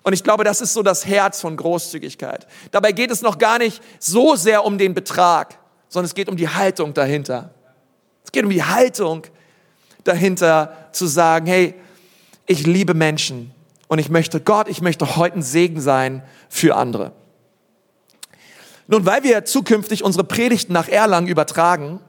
Und 0.02 0.12
ich 0.12 0.22
glaube, 0.22 0.44
das 0.44 0.60
ist 0.60 0.72
so 0.72 0.84
das 0.84 1.04
Herz 1.04 1.40
von 1.40 1.56
Großzügigkeit. 1.56 2.46
Dabei 2.70 2.92
geht 2.92 3.10
es 3.10 3.22
noch 3.22 3.38
gar 3.38 3.58
nicht 3.58 3.82
so 3.98 4.36
sehr 4.36 4.64
um 4.64 4.78
den 4.78 4.94
Betrag, 4.94 5.58
sondern 5.88 6.06
es 6.06 6.14
geht 6.14 6.28
um 6.28 6.36
die 6.36 6.48
Haltung 6.48 6.94
dahinter. 6.94 7.55
Es 8.26 8.32
geht 8.32 8.42
um 8.42 8.50
die 8.50 8.64
Haltung 8.64 9.22
dahinter 10.02 10.88
zu 10.90 11.06
sagen, 11.06 11.46
hey, 11.46 11.74
ich 12.46 12.66
liebe 12.66 12.92
Menschen 12.92 13.52
und 13.86 14.00
ich 14.00 14.08
möchte 14.08 14.40
Gott, 14.40 14.66
ich 14.66 14.80
möchte 14.80 15.16
heute 15.16 15.38
ein 15.38 15.42
Segen 15.42 15.80
sein 15.80 16.24
für 16.48 16.74
andere. 16.74 17.12
Nun, 18.88 19.06
weil 19.06 19.22
wir 19.22 19.44
zukünftig 19.44 20.02
unsere 20.02 20.24
Predigten 20.24 20.72
nach 20.72 20.88
Erlangen 20.88 21.28
übertragen, 21.28 22.00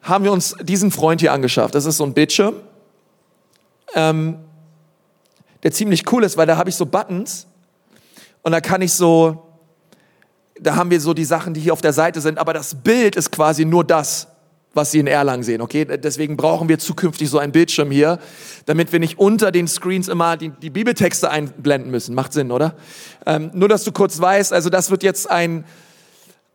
haben 0.00 0.24
wir 0.24 0.32
uns 0.32 0.56
diesen 0.62 0.90
Freund 0.90 1.20
hier 1.20 1.34
angeschafft. 1.34 1.74
Das 1.74 1.84
ist 1.84 1.98
so 1.98 2.04
ein 2.04 2.14
Bildschirm, 2.14 2.54
ähm, 3.94 4.38
der 5.62 5.72
ziemlich 5.72 6.10
cool 6.10 6.24
ist, 6.24 6.38
weil 6.38 6.46
da 6.46 6.56
habe 6.56 6.70
ich 6.70 6.76
so 6.76 6.86
Buttons 6.86 7.46
und 8.40 8.52
da 8.52 8.62
kann 8.62 8.80
ich 8.80 8.94
so, 8.94 9.46
da 10.58 10.76
haben 10.76 10.90
wir 10.90 11.02
so 11.02 11.12
die 11.12 11.26
Sachen, 11.26 11.52
die 11.52 11.60
hier 11.60 11.74
auf 11.74 11.82
der 11.82 11.92
Seite 11.92 12.22
sind, 12.22 12.38
aber 12.38 12.54
das 12.54 12.76
Bild 12.76 13.14
ist 13.14 13.30
quasi 13.30 13.66
nur 13.66 13.84
das, 13.84 14.28
was 14.76 14.90
Sie 14.90 14.98
in 14.98 15.06
Erlangen 15.06 15.42
sehen. 15.42 15.60
Okay, 15.60 15.84
deswegen 15.84 16.36
brauchen 16.36 16.68
wir 16.68 16.78
zukünftig 16.78 17.28
so 17.28 17.38
einen 17.38 17.52
Bildschirm 17.52 17.90
hier, 17.90 18.18
damit 18.66 18.92
wir 18.92 19.00
nicht 19.00 19.18
unter 19.18 19.50
den 19.50 19.66
Screens 19.66 20.08
immer 20.08 20.36
die, 20.36 20.50
die 20.50 20.70
Bibeltexte 20.70 21.30
einblenden 21.30 21.90
müssen. 21.90 22.14
Macht 22.14 22.32
Sinn, 22.32 22.52
oder? 22.52 22.76
Ähm, 23.24 23.50
nur, 23.54 23.68
dass 23.68 23.84
du 23.84 23.92
kurz 23.92 24.20
weißt, 24.20 24.52
also 24.52 24.70
das 24.70 24.90
wird 24.90 25.02
jetzt 25.02 25.30
ein, 25.30 25.64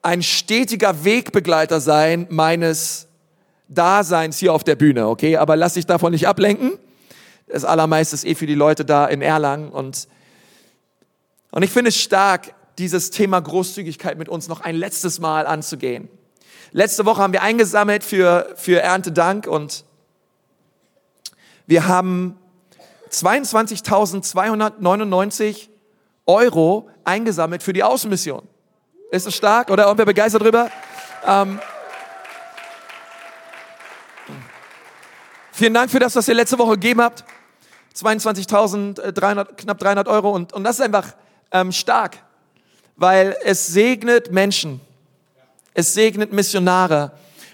ein 0.02 0.24
stetiger 0.24 1.04
Wegbegleiter 1.04 1.82
sein 1.82 2.28
meines 2.30 3.08
Daseins 3.68 4.38
hier 4.38 4.54
auf 4.54 4.64
der 4.64 4.76
Bühne, 4.76 5.08
okay? 5.08 5.38
Aber 5.38 5.56
lass 5.56 5.74
dich 5.74 5.86
davon 5.86 6.12
nicht 6.12 6.28
ablenken. 6.28 6.74
Das 7.48 7.66
allermeiste 7.66 8.16
ist 8.16 8.26
eh 8.26 8.36
für 8.36 8.48
die 8.48 8.56
Leute 8.56 8.86
da 8.86 9.06
in 9.08 9.22
Erlangen 9.22 9.70
und, 9.70 10.08
und 11.52 11.64
ich 11.64 11.70
finde 11.70 11.90
es 11.90 11.98
stark, 11.98 12.54
dieses 12.78 13.12
Thema 13.12 13.40
Großzügigkeit 13.40 14.18
mit 14.18 14.30
uns 14.30 14.48
noch 14.48 14.62
ein 14.62 14.76
letztes 14.76 15.20
Mal 15.20 15.46
anzugehen. 15.46 16.10
Letzte 16.74 17.06
Woche 17.06 17.22
haben 17.22 17.34
wir 17.34 17.42
eingesammelt 17.42 18.02
für, 18.02 18.48
für 18.56 18.82
Erntedank 18.82 19.46
und 19.46 19.84
wir 21.68 21.86
haben 21.86 22.40
22.299 23.12 25.68
Euro 26.26 26.90
eingesammelt 27.04 27.62
für 27.62 27.74
die 27.74 27.84
Außenmission. 27.84 28.48
Ist 29.12 29.28
es 29.28 29.36
stark 29.36 29.70
oder 29.70 29.84
irgendwer 29.84 30.06
begeistert 30.06 30.44
drüber? 30.44 30.72
Ähm, 31.28 31.60
vielen 35.52 35.74
Dank 35.74 35.92
für 35.92 36.00
das, 36.00 36.16
was 36.16 36.26
ihr 36.30 36.36
letzte 36.36 36.58
Woche 36.58 36.72
gegeben 36.72 37.02
habt. 37.02 37.26
22.300, 37.98 39.56
knapp 39.56 39.78
300 39.78 40.08
Euro 40.08 40.32
und, 40.32 40.54
und 40.54 40.64
das 40.64 40.80
ist 40.80 40.86
einfach 40.86 41.16
ähm, 41.52 41.74
stark, 41.74 42.20
weil 42.96 43.36
es 43.44 43.68
segnet 43.68 44.32
Menschen, 44.32 44.80
es 45.74 45.94
segnet 45.94 46.34
Missionare 46.34 47.12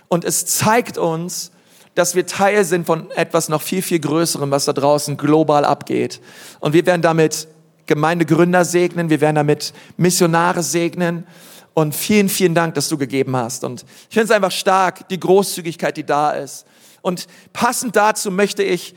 und 0.07 0.25
es 0.25 0.45
zeigt 0.45 0.97
uns, 0.97 1.51
dass 1.95 2.15
wir 2.15 2.27
Teil 2.27 2.63
sind 2.63 2.85
von 2.85 3.09
etwas 3.11 3.49
noch 3.49 3.61
viel, 3.61 3.81
viel 3.81 3.99
Größerem, 3.99 4.51
was 4.51 4.65
da 4.65 4.73
draußen 4.73 5.17
global 5.17 5.65
abgeht. 5.65 6.21
Und 6.59 6.73
wir 6.73 6.85
werden 6.85 7.01
damit 7.01 7.47
Gemeindegründer 7.87 8.65
segnen, 8.65 9.09
wir 9.09 9.21
werden 9.21 9.35
damit 9.35 9.73
Missionare 9.97 10.61
segnen. 10.61 11.25
Und 11.73 11.95
vielen, 11.95 12.27
vielen 12.27 12.55
Dank, 12.55 12.73
dass 12.73 12.89
du 12.89 12.97
gegeben 12.97 13.35
hast. 13.35 13.63
Und 13.63 13.85
ich 14.09 14.13
finde 14.13 14.25
es 14.25 14.31
einfach 14.31 14.51
stark, 14.51 15.07
die 15.09 15.19
Großzügigkeit, 15.19 15.95
die 15.95 16.05
da 16.05 16.31
ist. 16.31 16.65
Und 17.01 17.27
passend 17.53 17.95
dazu 17.95 18.31
möchte 18.31 18.63
ich 18.63 18.95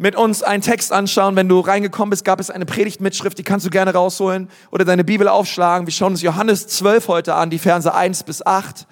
mit 0.00 0.16
uns 0.16 0.42
einen 0.42 0.62
Text 0.62 0.92
anschauen. 0.94 1.36
Wenn 1.36 1.46
du 1.46 1.60
reingekommen 1.60 2.08
bist, 2.08 2.24
gab 2.24 2.40
es 2.40 2.48
eine 2.48 2.64
Predigtmitschrift, 2.64 3.36
die 3.36 3.42
kannst 3.42 3.66
du 3.66 3.70
gerne 3.70 3.92
rausholen 3.92 4.48
oder 4.70 4.86
deine 4.86 5.04
Bibel 5.04 5.28
aufschlagen. 5.28 5.86
Wir 5.86 5.92
schauen 5.92 6.12
uns 6.12 6.22
Johannes 6.22 6.66
12 6.68 7.08
heute 7.08 7.34
an, 7.34 7.50
die 7.50 7.58
Verse 7.58 7.92
1 7.92 8.22
bis 8.22 8.44
8. 8.44 8.86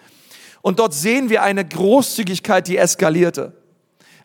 Und 0.60 0.80
dort 0.80 0.92
sehen 0.92 1.30
wir 1.30 1.42
eine 1.42 1.66
Großzügigkeit, 1.66 2.68
die 2.68 2.76
eskalierte. 2.76 3.54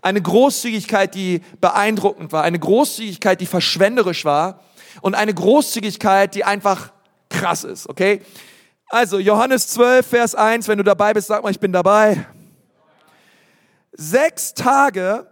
Eine 0.01 0.21
Großzügigkeit, 0.21 1.15
die 1.15 1.39
beeindruckend 1.61 2.33
war. 2.33 2.43
Eine 2.43 2.59
Großzügigkeit, 2.59 3.39
die 3.39 3.45
verschwenderisch 3.45 4.25
war. 4.25 4.59
Und 4.99 5.15
eine 5.15 5.33
Großzügigkeit, 5.33 6.35
die 6.35 6.43
einfach 6.43 6.91
krass 7.29 7.63
ist, 7.63 7.87
okay? 7.87 8.21
Also, 8.89 9.19
Johannes 9.19 9.69
12, 9.69 10.05
Vers 10.05 10.35
1, 10.35 10.67
wenn 10.67 10.79
du 10.79 10.83
dabei 10.83 11.13
bist, 11.13 11.27
sag 11.27 11.43
mal, 11.43 11.49
ich 11.49 11.61
bin 11.61 11.71
dabei. 11.71 12.27
Sechs 13.93 14.53
Tage 14.53 15.27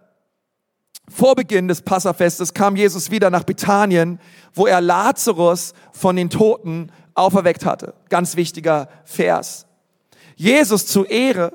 vor 1.12 1.36
Beginn 1.36 1.68
des 1.68 1.82
Passafestes 1.82 2.54
kam 2.54 2.76
Jesus 2.76 3.12
wieder 3.12 3.30
nach 3.30 3.44
Bethanien, 3.44 4.20
wo 4.54 4.66
er 4.66 4.82
Lazarus 4.82 5.74
von 5.92 6.16
den 6.16 6.30
Toten 6.30 6.92
auferweckt 7.14 7.66
hatte. 7.66 7.94
Ganz 8.10 8.36
wichtiger 8.36 8.88
Vers. 9.04 9.66
Jesus 10.36 10.88
zu 10.88 11.04
Ehre 11.06 11.52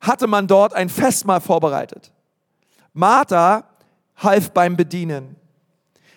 hatte 0.00 0.26
man 0.26 0.46
dort 0.46 0.74
ein 0.74 0.88
Festmahl 0.88 1.40
vorbereitet. 1.40 2.12
Martha 2.92 3.64
half 4.16 4.50
beim 4.50 4.76
Bedienen, 4.76 5.36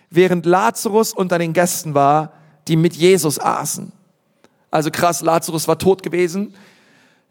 während 0.09 0.45
Lazarus 0.45 1.13
unter 1.13 1.37
den 1.37 1.53
Gästen 1.53 1.93
war, 1.93 2.33
die 2.67 2.77
mit 2.77 2.95
Jesus 2.95 3.39
aßen. 3.39 3.91
Also 4.71 4.91
krass, 4.91 5.21
Lazarus 5.21 5.67
war 5.67 5.77
tot 5.77 6.03
gewesen. 6.03 6.53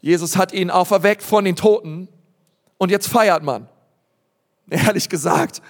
Jesus 0.00 0.36
hat 0.36 0.52
ihn 0.52 0.70
auferweckt 0.70 1.22
von 1.22 1.44
den 1.44 1.56
Toten 1.56 2.08
und 2.78 2.90
jetzt 2.90 3.08
feiert 3.08 3.42
man. 3.42 3.68
Ehrlich 4.70 5.08
gesagt, 5.08 5.62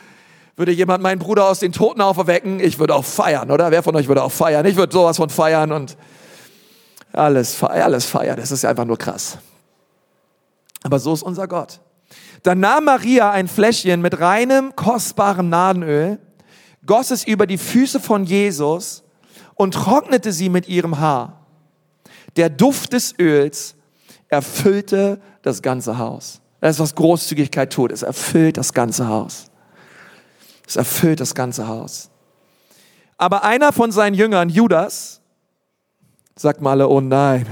würde 0.56 0.72
jemand 0.72 1.02
meinen 1.02 1.18
Bruder 1.18 1.48
aus 1.48 1.60
den 1.60 1.72
Toten 1.72 2.00
auferwecken, 2.00 2.60
ich 2.60 2.78
würde 2.78 2.94
auch 2.94 3.04
feiern, 3.04 3.50
oder? 3.50 3.70
Wer 3.70 3.82
von 3.82 3.94
euch 3.94 4.08
würde 4.08 4.22
auch 4.22 4.32
feiern? 4.32 4.64
Ich 4.64 4.76
würde 4.76 4.92
sowas 4.92 5.18
von 5.18 5.28
feiern 5.28 5.70
und 5.70 5.96
alles, 7.12 7.62
alles 7.62 8.06
feiern. 8.06 8.36
Das 8.36 8.50
ist 8.50 8.64
einfach 8.64 8.84
nur 8.84 8.96
krass. 8.96 9.38
Aber 10.82 10.98
so 10.98 11.12
ist 11.12 11.22
unser 11.22 11.46
Gott. 11.46 11.80
Dann 12.42 12.60
nahm 12.60 12.84
Maria 12.84 13.30
ein 13.30 13.48
Fläschchen 13.48 14.00
mit 14.00 14.20
reinem, 14.20 14.74
kostbarem 14.76 15.48
Nadenöl, 15.48 16.18
goss 16.86 17.10
es 17.10 17.24
über 17.24 17.46
die 17.46 17.58
Füße 17.58 18.00
von 18.00 18.24
Jesus 18.24 19.02
und 19.54 19.74
trocknete 19.74 20.32
sie 20.32 20.48
mit 20.48 20.68
ihrem 20.68 21.00
Haar. 21.00 21.46
Der 22.36 22.48
Duft 22.48 22.92
des 22.92 23.14
Öls 23.18 23.74
erfüllte 24.28 25.20
das 25.42 25.62
ganze 25.62 25.98
Haus. 25.98 26.40
Das 26.66 26.75
ist, 26.75 26.80
was 26.80 26.94
Großzügigkeit 26.96 27.73
tut. 27.73 27.92
Es 27.92 28.02
erfüllt 28.02 28.56
das 28.56 28.73
ganze 28.73 29.06
Haus. 29.06 29.46
Es 30.66 30.75
erfüllt 30.75 31.20
das 31.20 31.32
ganze 31.32 31.68
Haus. 31.68 32.11
Aber 33.16 33.44
einer 33.44 33.73
von 33.73 33.92
seinen 33.92 34.14
Jüngern, 34.14 34.49
Judas, 34.49 35.20
sagt 36.35 36.61
mal 36.61 36.73
alle, 36.73 36.88
oh 36.88 37.00
nein. 37.00 37.46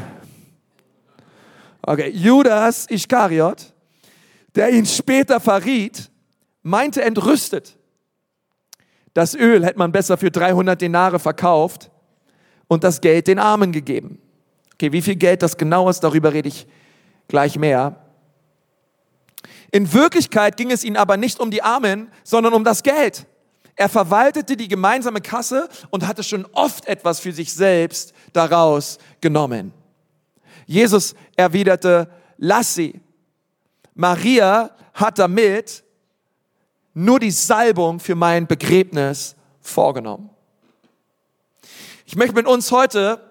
Okay, 1.83 2.11
Judas 2.11 2.87
Iskariot, 2.90 3.73
der 4.56 4.71
ihn 4.71 4.85
später 4.85 5.38
verriet, 5.38 6.11
meinte 6.64 7.00
entrüstet. 7.00 7.76
Das 9.12 9.37
Öl 9.37 9.64
hätte 9.64 9.78
man 9.78 9.92
besser 9.92 10.16
für 10.16 10.33
300 10.33 10.80
Denare 10.80 11.21
verkauft 11.21 11.88
und 12.66 12.83
das 12.83 13.00
Geld 13.00 13.28
den 13.28 13.38
Armen 13.38 13.71
gegeben. 13.71 14.18
Okay, 14.73 14.90
wie 14.90 15.02
viel 15.02 15.14
Geld 15.14 15.40
das 15.44 15.56
genau 15.56 15.88
ist, 15.88 16.00
darüber 16.00 16.33
rede 16.33 16.49
ich 16.49 16.66
gleich 17.28 17.56
mehr. 17.56 18.03
In 19.75 19.93
Wirklichkeit 19.93 20.57
ging 20.57 20.71
es 20.71 20.85
ihnen 20.85 20.97
aber 20.97 21.16
nicht 21.16 21.40
um 21.40 21.50
die 21.50 21.61
Armen, 21.61 22.09
sondern 22.23 22.54
um 22.54 22.62
das 22.62 22.85
Geld. 22.85 23.26
Er 23.75 23.88
verwaltete 23.88 24.57
die 24.57 24.69
gemeinsame 24.69 25.21
Kasse 25.21 25.69
und 25.90 26.07
hatte 26.07 26.23
schon 26.23 26.47
oft 26.52 26.87
etwas 26.87 27.19
für 27.19 27.33
sich 27.33 27.52
selbst 27.52 28.14
daraus 28.33 28.99
genommen. 29.21 29.73
Jesus 30.66 31.16
erwiderte, 31.35 32.09
lass 32.37 32.76
sie. 32.76 33.00
Maria 33.97 34.71
hat 34.93 35.19
damit 35.19 35.83
nur 36.93 37.19
die 37.19 37.33
Salbung 37.33 37.99
für 37.99 38.14
mein 38.14 38.47
Begräbnis 38.47 39.35
vorgenommen. 39.61 40.31
Ich 42.07 42.14
möchte 42.14 42.37
mit 42.37 42.47
uns 42.47 42.71
heute 42.71 43.28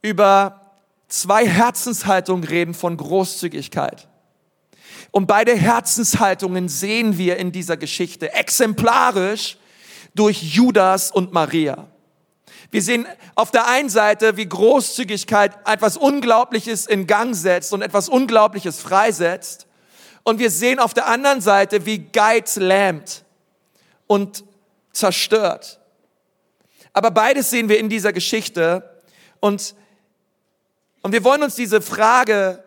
über 0.00 0.72
zwei 1.08 1.46
Herzenshaltungen 1.46 2.44
reden 2.44 2.72
von 2.72 2.96
Großzügigkeit. 2.96 4.08
Und 5.10 5.26
beide 5.26 5.54
Herzenshaltungen 5.54 6.68
sehen 6.68 7.18
wir 7.18 7.36
in 7.36 7.52
dieser 7.52 7.76
Geschichte 7.76 8.32
exemplarisch 8.32 9.58
durch 10.14 10.42
Judas 10.42 11.10
und 11.10 11.32
Maria. 11.32 11.88
Wir 12.70 12.82
sehen 12.82 13.06
auf 13.34 13.50
der 13.50 13.66
einen 13.66 13.90
Seite, 13.90 14.36
wie 14.36 14.48
Großzügigkeit 14.48 15.52
etwas 15.66 15.96
Unglaubliches 15.96 16.86
in 16.86 17.06
Gang 17.06 17.34
setzt 17.34 17.72
und 17.72 17.82
etwas 17.82 18.08
Unglaubliches 18.08 18.80
freisetzt. 18.80 19.66
Und 20.22 20.38
wir 20.38 20.50
sehen 20.50 20.78
auf 20.78 20.94
der 20.94 21.06
anderen 21.06 21.40
Seite, 21.40 21.84
wie 21.84 21.98
Geiz 21.98 22.56
lähmt 22.56 23.24
und 24.06 24.44
zerstört. 24.92 25.80
Aber 26.92 27.10
beides 27.10 27.50
sehen 27.50 27.68
wir 27.68 27.78
in 27.78 27.88
dieser 27.88 28.12
Geschichte. 28.12 29.02
Und, 29.40 29.74
und 31.02 31.12
wir 31.12 31.24
wollen 31.24 31.42
uns 31.42 31.54
diese 31.54 31.80
Frage 31.80 32.62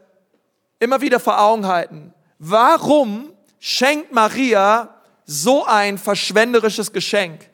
immer 0.79 1.01
wieder 1.01 1.19
vor 1.19 1.39
Augen 1.39 1.67
halten. 1.67 2.13
Warum 2.39 3.31
schenkt 3.59 4.11
Maria 4.11 4.95
so 5.25 5.65
ein 5.65 5.97
verschwenderisches 5.97 6.91
Geschenk? 6.91 7.49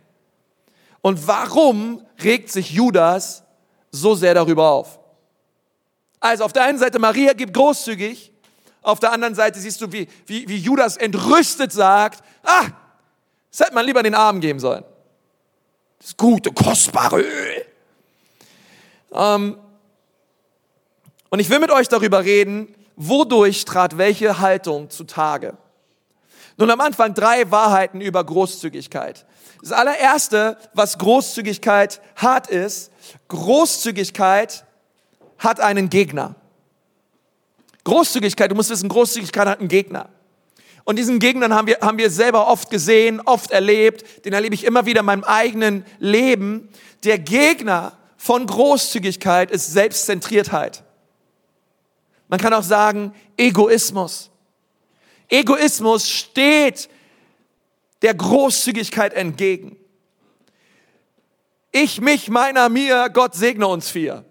Und 1.02 1.28
warum 1.28 2.06
regt 2.24 2.52
sich 2.52 2.72
Judas 2.72 3.44
so 3.92 4.16
sehr 4.16 4.34
darüber 4.34 4.70
auf? 4.70 5.00
Also 6.20 6.44
auf 6.44 6.54
der 6.54 6.64
einen 6.64 6.78
Seite, 6.78 7.00
Maria 7.00 7.34
gibt 7.34 7.54
großzügig, 7.54 8.32
auf 8.84 9.00
der 9.00 9.12
anderen 9.12 9.36
Seite 9.36 9.60
siehst 9.60 9.82
du, 9.82 9.92
wie, 9.92 10.08
wie, 10.26 10.48
wie 10.48 10.58
Judas 10.58 10.98
entrüstet 10.98 11.72
sagt, 11.72 12.24
ah, 12.44 12.68
das 13.50 13.60
hätte 13.60 13.74
man 13.74 13.86
lieber 13.86 14.02
den 14.02 14.16
Armen 14.16 14.42
geben 14.42 14.60
sollen. 14.60 14.84
Das 16.00 16.18
gute, 16.18 16.52
kostbare 16.52 17.22
Öl. 17.22 17.66
Ähm, 19.14 19.58
und 21.30 21.40
ich 21.40 21.50
will 21.50 21.60
mit 21.60 21.70
euch 21.72 21.88
darüber 21.88 22.24
reden, 22.24 22.74
Wodurch 22.96 23.66
trat 23.66 23.98
welche 23.98 24.40
Haltung 24.40 24.90
zutage? 24.90 25.58
Nun 26.58 26.70
am 26.70 26.82
Anfang 26.82 27.14
drei 27.14 27.50
Wahrheiten 27.50 28.02
über 28.02 28.24
Großzügigkeit. 28.24 29.26
Das 29.62 29.72
allererste, 29.72 30.58
was 30.74 30.98
Großzügigkeit 30.98 32.02
hat, 32.16 32.48
ist, 32.48 32.92
Großzügigkeit 33.28 34.66
hat 35.38 35.60
einen 35.60 35.90
Gegner. 35.90 36.36
Großzügigkeit, 37.84 38.52
du 38.52 38.56
musst 38.56 38.70
wissen, 38.70 38.90
Großzügigkeit 38.90 39.48
hat 39.48 39.60
einen 39.60 39.70
Gegner. 39.70 40.10
Und 40.84 40.98
diesen 40.98 41.20
Gegnern 41.20 41.54
haben 41.54 41.68
wir, 41.68 41.80
haben 41.82 41.98
wir 41.98 42.10
selber 42.10 42.48
oft 42.48 42.70
gesehen, 42.70 43.22
oft 43.22 43.52
erlebt, 43.52 44.26
den 44.26 44.34
erlebe 44.34 44.56
ich 44.56 44.64
immer 44.64 44.86
wieder 44.86 45.02
in 45.02 45.06
meinem 45.06 45.24
eigenen 45.24 45.86
Leben. 46.00 46.70
Der 47.04 47.20
Gegner 47.20 47.94
von 48.18 48.46
Großzügigkeit 48.46 49.52
ist 49.52 49.72
Selbstzentriertheit. 49.72 50.84
Man 52.32 52.40
kann 52.40 52.54
auch 52.54 52.64
sagen 52.64 53.14
Egoismus. 53.36 54.32
Egoismus 55.28 56.10
steht 56.10 56.90
der 58.02 58.14
Großzügigkeit 58.14 59.14
entgegen. 59.14 59.76
Ich, 61.74 62.00
mich, 62.00 62.30
meiner, 62.30 62.70
mir, 62.70 63.10
Gott 63.10 63.36
segne 63.36 63.68
uns 63.68 63.90
vier. 63.90 64.24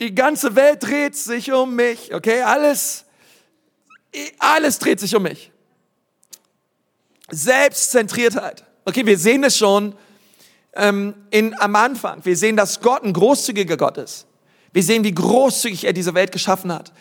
Die 0.00 0.12
ganze 0.12 0.56
Welt 0.56 0.82
dreht 0.82 1.14
sich 1.14 1.52
um 1.52 1.76
mich, 1.76 2.12
okay? 2.12 2.42
Alles, 2.42 3.04
alles 4.40 4.80
dreht 4.80 4.98
sich 4.98 5.14
um 5.14 5.22
mich. 5.22 5.52
Selbstzentriertheit. 7.30 8.64
Okay, 8.84 9.06
wir 9.06 9.18
sehen 9.18 9.44
es 9.44 9.56
schon 9.56 9.94
ähm, 10.72 11.14
in, 11.30 11.56
am 11.60 11.76
Anfang. 11.76 12.24
Wir 12.24 12.36
sehen, 12.36 12.56
dass 12.56 12.80
Gott 12.80 13.04
ein 13.04 13.12
großzügiger 13.12 13.76
Gott 13.76 13.98
ist. 13.98 14.26
Wir 14.72 14.82
sehen, 14.82 15.02
wie 15.02 15.14
großzügig 15.14 15.84
er 15.84 15.92
diese 15.92 16.14
Welt 16.14 16.32
geschaffen 16.32 16.72
hat. 16.72 16.92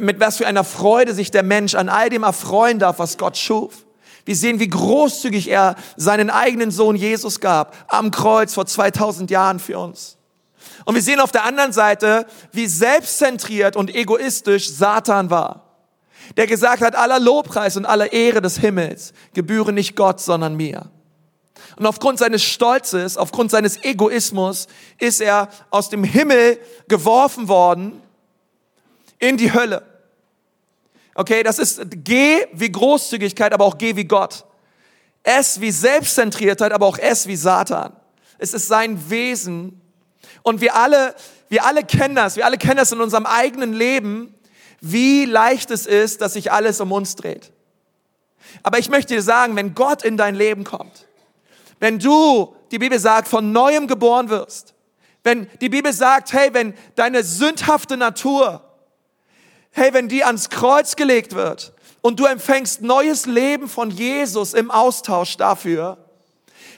Mit 0.00 0.20
was 0.20 0.38
für 0.38 0.46
einer 0.46 0.64
Freude 0.64 1.12
sich 1.14 1.30
der 1.30 1.42
Mensch 1.42 1.74
an 1.74 1.88
all 1.88 2.08
dem 2.08 2.22
erfreuen 2.22 2.78
darf, 2.78 2.98
was 2.98 3.18
Gott 3.18 3.36
schuf. 3.36 3.84
Wir 4.24 4.36
sehen, 4.36 4.58
wie 4.58 4.68
großzügig 4.68 5.50
er 5.50 5.76
seinen 5.96 6.30
eigenen 6.30 6.70
Sohn 6.70 6.96
Jesus 6.96 7.40
gab, 7.40 7.76
am 7.88 8.10
Kreuz 8.10 8.54
vor 8.54 8.64
2000 8.64 9.30
Jahren 9.30 9.58
für 9.58 9.78
uns. 9.78 10.16
Und 10.86 10.94
wir 10.94 11.02
sehen 11.02 11.20
auf 11.20 11.30
der 11.30 11.44
anderen 11.44 11.72
Seite, 11.72 12.26
wie 12.52 12.66
selbstzentriert 12.66 13.76
und 13.76 13.94
egoistisch 13.94 14.70
Satan 14.70 15.28
war. 15.28 15.64
Der 16.38 16.46
gesagt 16.46 16.82
hat, 16.82 16.96
aller 16.96 17.20
Lobpreis 17.20 17.76
und 17.76 17.84
aller 17.84 18.12
Ehre 18.14 18.40
des 18.40 18.58
Himmels 18.58 19.12
gebühren 19.34 19.74
nicht 19.74 19.94
Gott, 19.94 20.20
sondern 20.20 20.56
mir. 20.56 20.90
Und 21.76 21.86
aufgrund 21.86 22.18
seines 22.18 22.42
Stolzes, 22.42 23.16
aufgrund 23.16 23.50
seines 23.50 23.82
Egoismus 23.84 24.68
ist 24.98 25.20
er 25.20 25.48
aus 25.70 25.88
dem 25.88 26.04
Himmel 26.04 26.58
geworfen 26.88 27.48
worden 27.48 28.00
in 29.18 29.36
die 29.36 29.52
Hölle. 29.52 29.82
Okay, 31.14 31.42
das 31.42 31.58
ist 31.58 31.80
G 32.04 32.44
wie 32.52 32.70
Großzügigkeit, 32.70 33.52
aber 33.52 33.64
auch 33.64 33.78
G 33.78 33.96
wie 33.96 34.04
Gott. 34.04 34.44
S 35.22 35.60
wie 35.60 35.70
Selbstzentriertheit, 35.70 36.72
aber 36.72 36.86
auch 36.86 36.98
S 36.98 37.26
wie 37.26 37.36
Satan. 37.36 37.94
Es 38.38 38.52
ist 38.52 38.68
sein 38.68 39.10
Wesen. 39.10 39.80
Und 40.42 40.60
wir 40.60 40.74
alle, 40.74 41.14
wir 41.48 41.64
alle 41.64 41.84
kennen 41.84 42.14
das. 42.14 42.36
Wir 42.36 42.44
alle 42.44 42.58
kennen 42.58 42.76
das 42.76 42.92
in 42.92 43.00
unserem 43.00 43.26
eigenen 43.26 43.72
Leben, 43.72 44.34
wie 44.80 45.24
leicht 45.24 45.70
es 45.70 45.86
ist, 45.86 46.20
dass 46.20 46.34
sich 46.34 46.52
alles 46.52 46.80
um 46.80 46.92
uns 46.92 47.16
dreht. 47.16 47.52
Aber 48.62 48.78
ich 48.78 48.90
möchte 48.90 49.14
dir 49.14 49.22
sagen, 49.22 49.56
wenn 49.56 49.74
Gott 49.74 50.02
in 50.04 50.16
dein 50.16 50.34
Leben 50.34 50.64
kommt, 50.64 51.06
wenn 51.84 51.98
du, 51.98 52.56
die 52.70 52.78
Bibel 52.78 52.98
sagt, 52.98 53.28
von 53.28 53.52
neuem 53.52 53.86
geboren 53.86 54.28
wirst, 54.30 54.74
wenn 55.22 55.48
die 55.60 55.68
Bibel 55.68 55.92
sagt, 55.92 56.32
hey, 56.32 56.52
wenn 56.52 56.74
deine 56.96 57.22
sündhafte 57.22 57.96
Natur 57.96 58.62
hey, 59.74 59.92
wenn 59.92 60.08
die 60.08 60.24
ans 60.24 60.50
Kreuz 60.50 60.96
gelegt 60.96 61.34
wird 61.34 61.74
und 62.00 62.20
du 62.20 62.26
empfängst 62.26 62.80
neues 62.82 63.26
Leben 63.26 63.68
von 63.68 63.90
Jesus 63.90 64.54
im 64.54 64.70
Austausch 64.70 65.36
dafür, 65.36 65.98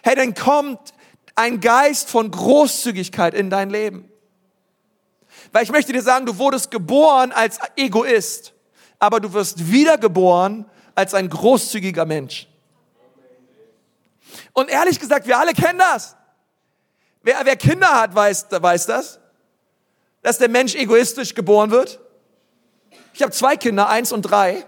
hey, 0.03 0.17
dann 0.17 0.35
kommt 0.35 0.81
ein 1.35 1.61
Geist 1.61 2.09
von 2.09 2.31
Großzügigkeit 2.31 3.35
in 3.35 3.51
dein 3.51 3.69
Leben. 3.69 4.11
Weil 5.53 5.63
ich 5.63 5.71
möchte 5.71 5.93
dir 5.93 6.03
sagen, 6.03 6.25
du 6.25 6.39
wurdest 6.39 6.71
geboren 6.71 7.33
als 7.33 7.59
Egoist, 7.77 8.55
aber 8.99 9.21
du 9.21 9.33
wirst 9.35 9.71
wiedergeboren 9.71 10.65
als 10.95 11.13
ein 11.13 11.29
großzügiger 11.29 12.07
Mensch. 12.07 12.49
Und 14.53 14.71
ehrlich 14.71 14.99
gesagt, 14.99 15.27
wir 15.27 15.39
alle 15.39 15.53
kennen 15.53 15.79
das. 15.79 16.17
Wer, 17.23 17.41
wer 17.45 17.57
Kinder 17.57 17.89
hat, 17.89 18.15
weiß, 18.15 18.47
weiß 18.51 18.87
das, 18.87 19.19
dass 20.23 20.39
der 20.39 20.49
Mensch 20.49 20.75
egoistisch 20.75 21.35
geboren 21.35 21.71
wird. 21.71 22.01
Ich 23.15 23.23
habe 23.23 23.33
zwei 23.33 23.57
Kinder, 23.57 23.89
eins 23.89 24.13
und 24.13 24.23
drei. 24.23 24.65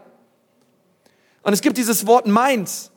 Und 1.42 1.52
es 1.52 1.60
gibt 1.60 1.76
dieses 1.76 2.06
Wort 2.06 2.26
meins. 2.26 2.90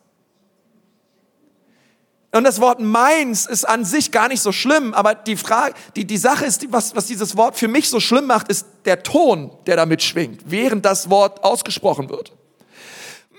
Und 2.32 2.46
das 2.46 2.62
Wort 2.62 2.80
meins 2.80 3.46
ist 3.46 3.66
an 3.66 3.84
sich 3.84 4.12
gar 4.12 4.30
nicht 4.30 4.42
so 4.42 4.54
schlimm, 4.54 4.94
aber 4.94 5.16
die 5.16 5.36
Frage, 5.36 5.76
die, 5.96 6.06
die 6.06 6.18
Sache 6.18 6.46
ist, 6.46 6.72
was, 6.72 6.96
was 6.96 7.06
dieses 7.06 7.36
Wort 7.36 7.58
für 7.58 7.68
mich 7.68 7.90
so 7.90 8.00
schlimm 8.00 8.26
macht, 8.26 8.48
ist 8.48 8.66
der 8.86 9.04
Ton, 9.04 9.52
der 9.66 9.76
damit 9.76 10.02
schwingt, 10.02 10.42
während 10.46 10.86
das 10.86 11.10
Wort 11.10 11.44
ausgesprochen 11.44 12.10
wird. 12.10 12.32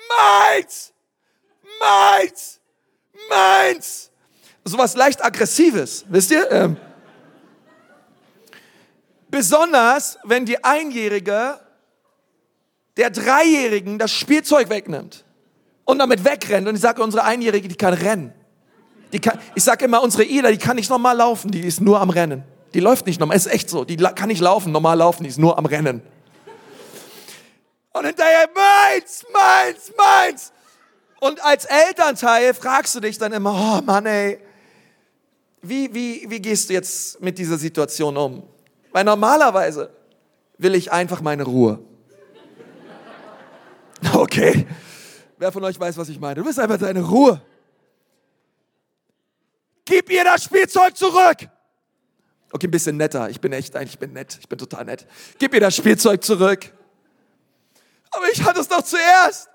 Meins! 0.09 0.92
Meins! 1.81 2.61
Meins! 3.33 4.11
Sowas 4.64 4.95
leicht 4.95 5.25
aggressives, 5.25 6.05
wisst 6.09 6.31
ihr? 6.31 6.51
Ähm, 6.51 6.77
besonders, 9.29 10.18
wenn 10.25 10.47
die 10.47 10.62
Einjährige 10.62 11.59
der 12.97 13.11
Dreijährigen 13.11 13.99
das 13.99 14.12
Spielzeug 14.12 14.68
wegnimmt 14.68 15.25
und 15.85 15.99
damit 15.99 16.25
wegrennt. 16.25 16.68
Und 16.68 16.77
ich 16.77 16.81
sage, 16.81 17.03
unsere 17.03 17.25
Einjährige, 17.25 17.66
die 17.66 17.75
kann 17.75 17.95
rennen. 17.95 18.33
Die 19.12 19.18
kann, 19.18 19.38
ich 19.55 19.64
sage 19.64 19.85
immer, 19.85 20.03
unsere 20.03 20.25
Ida, 20.25 20.51
die 20.51 20.59
kann 20.59 20.77
nicht 20.77 20.90
normal 20.90 21.16
laufen, 21.16 21.51
die 21.51 21.61
ist 21.61 21.81
nur 21.81 22.01
am 22.01 22.11
Rennen. 22.11 22.45
Die 22.75 22.81
läuft 22.81 23.07
nicht 23.07 23.21
normal, 23.21 23.37
ist 23.37 23.47
echt 23.47 23.68
so. 23.68 23.85
Die 23.85 23.97
kann 23.97 24.29
nicht 24.29 24.40
laufen, 24.40 24.73
normal 24.73 24.99
laufen, 24.99 25.25
die 25.25 25.29
ist 25.29 25.38
nur 25.38 25.59
am 25.59 25.66
Rennen. 25.66 26.03
Und 27.92 28.07
hinterher, 28.07 28.49
meins, 28.55 29.25
meins, 29.33 29.92
meins. 29.97 30.53
Und 31.23 31.41
als 31.45 31.67
Elternteil 31.67 32.53
fragst 32.53 32.97
du 32.97 33.01
dich 33.01 33.17
dann 33.17 33.33
immer, 33.33 33.53
oh 33.53 33.85
Mann, 33.85 34.07
ey, 34.07 34.41
wie, 35.61 35.95
wie, 35.95 36.29
wie 36.29 36.43
gehst 36.43 36.69
du 36.69 36.73
jetzt 36.73 37.21
mit 37.21 37.39
dieser 37.39 37.59
Situation 37.59 38.17
um? 38.17 38.43
Weil 38.91 39.05
normalerweise 39.05 39.95
will 40.59 40.75
ich 40.75 40.91
einfach 40.91 41.21
meine 41.21 41.45
Ruhe. 41.45 41.79
Okay. 44.13 44.67
Wer 45.39 45.53
von 45.53 45.63
euch 45.63 45.79
weiß, 45.79 45.97
was 45.97 46.09
ich 46.09 46.19
meine? 46.19 46.35
Du 46.35 46.45
bist 46.45 46.59
einfach 46.59 46.79
deine 46.79 47.03
Ruhe. 47.03 47.41
Gib 49.85 50.11
ihr 50.11 50.25
das 50.25 50.43
Spielzeug 50.43 50.97
zurück. 50.97 51.49
Okay, 52.51 52.67
ein 52.67 52.71
bisschen 52.73 52.97
netter. 52.97 53.31
Ich 53.31 53.41
bin 53.41 53.53
echt, 53.53 53.77
ich 53.77 53.99
bin 54.01 54.13
nett. 54.13 54.39
Ich 54.41 54.49
bin 54.49 54.59
total 54.59 54.87
nett. 54.87 55.07
Gib 55.39 55.55
ihr 55.55 55.61
das 55.61 55.77
Spielzeug 55.77 56.25
zurück. 56.25 56.73
Aber 58.11 58.29
ich 58.33 58.43
hatte 58.43 58.59
es 58.59 58.67
doch 58.67 58.83
zuerst. 58.83 59.52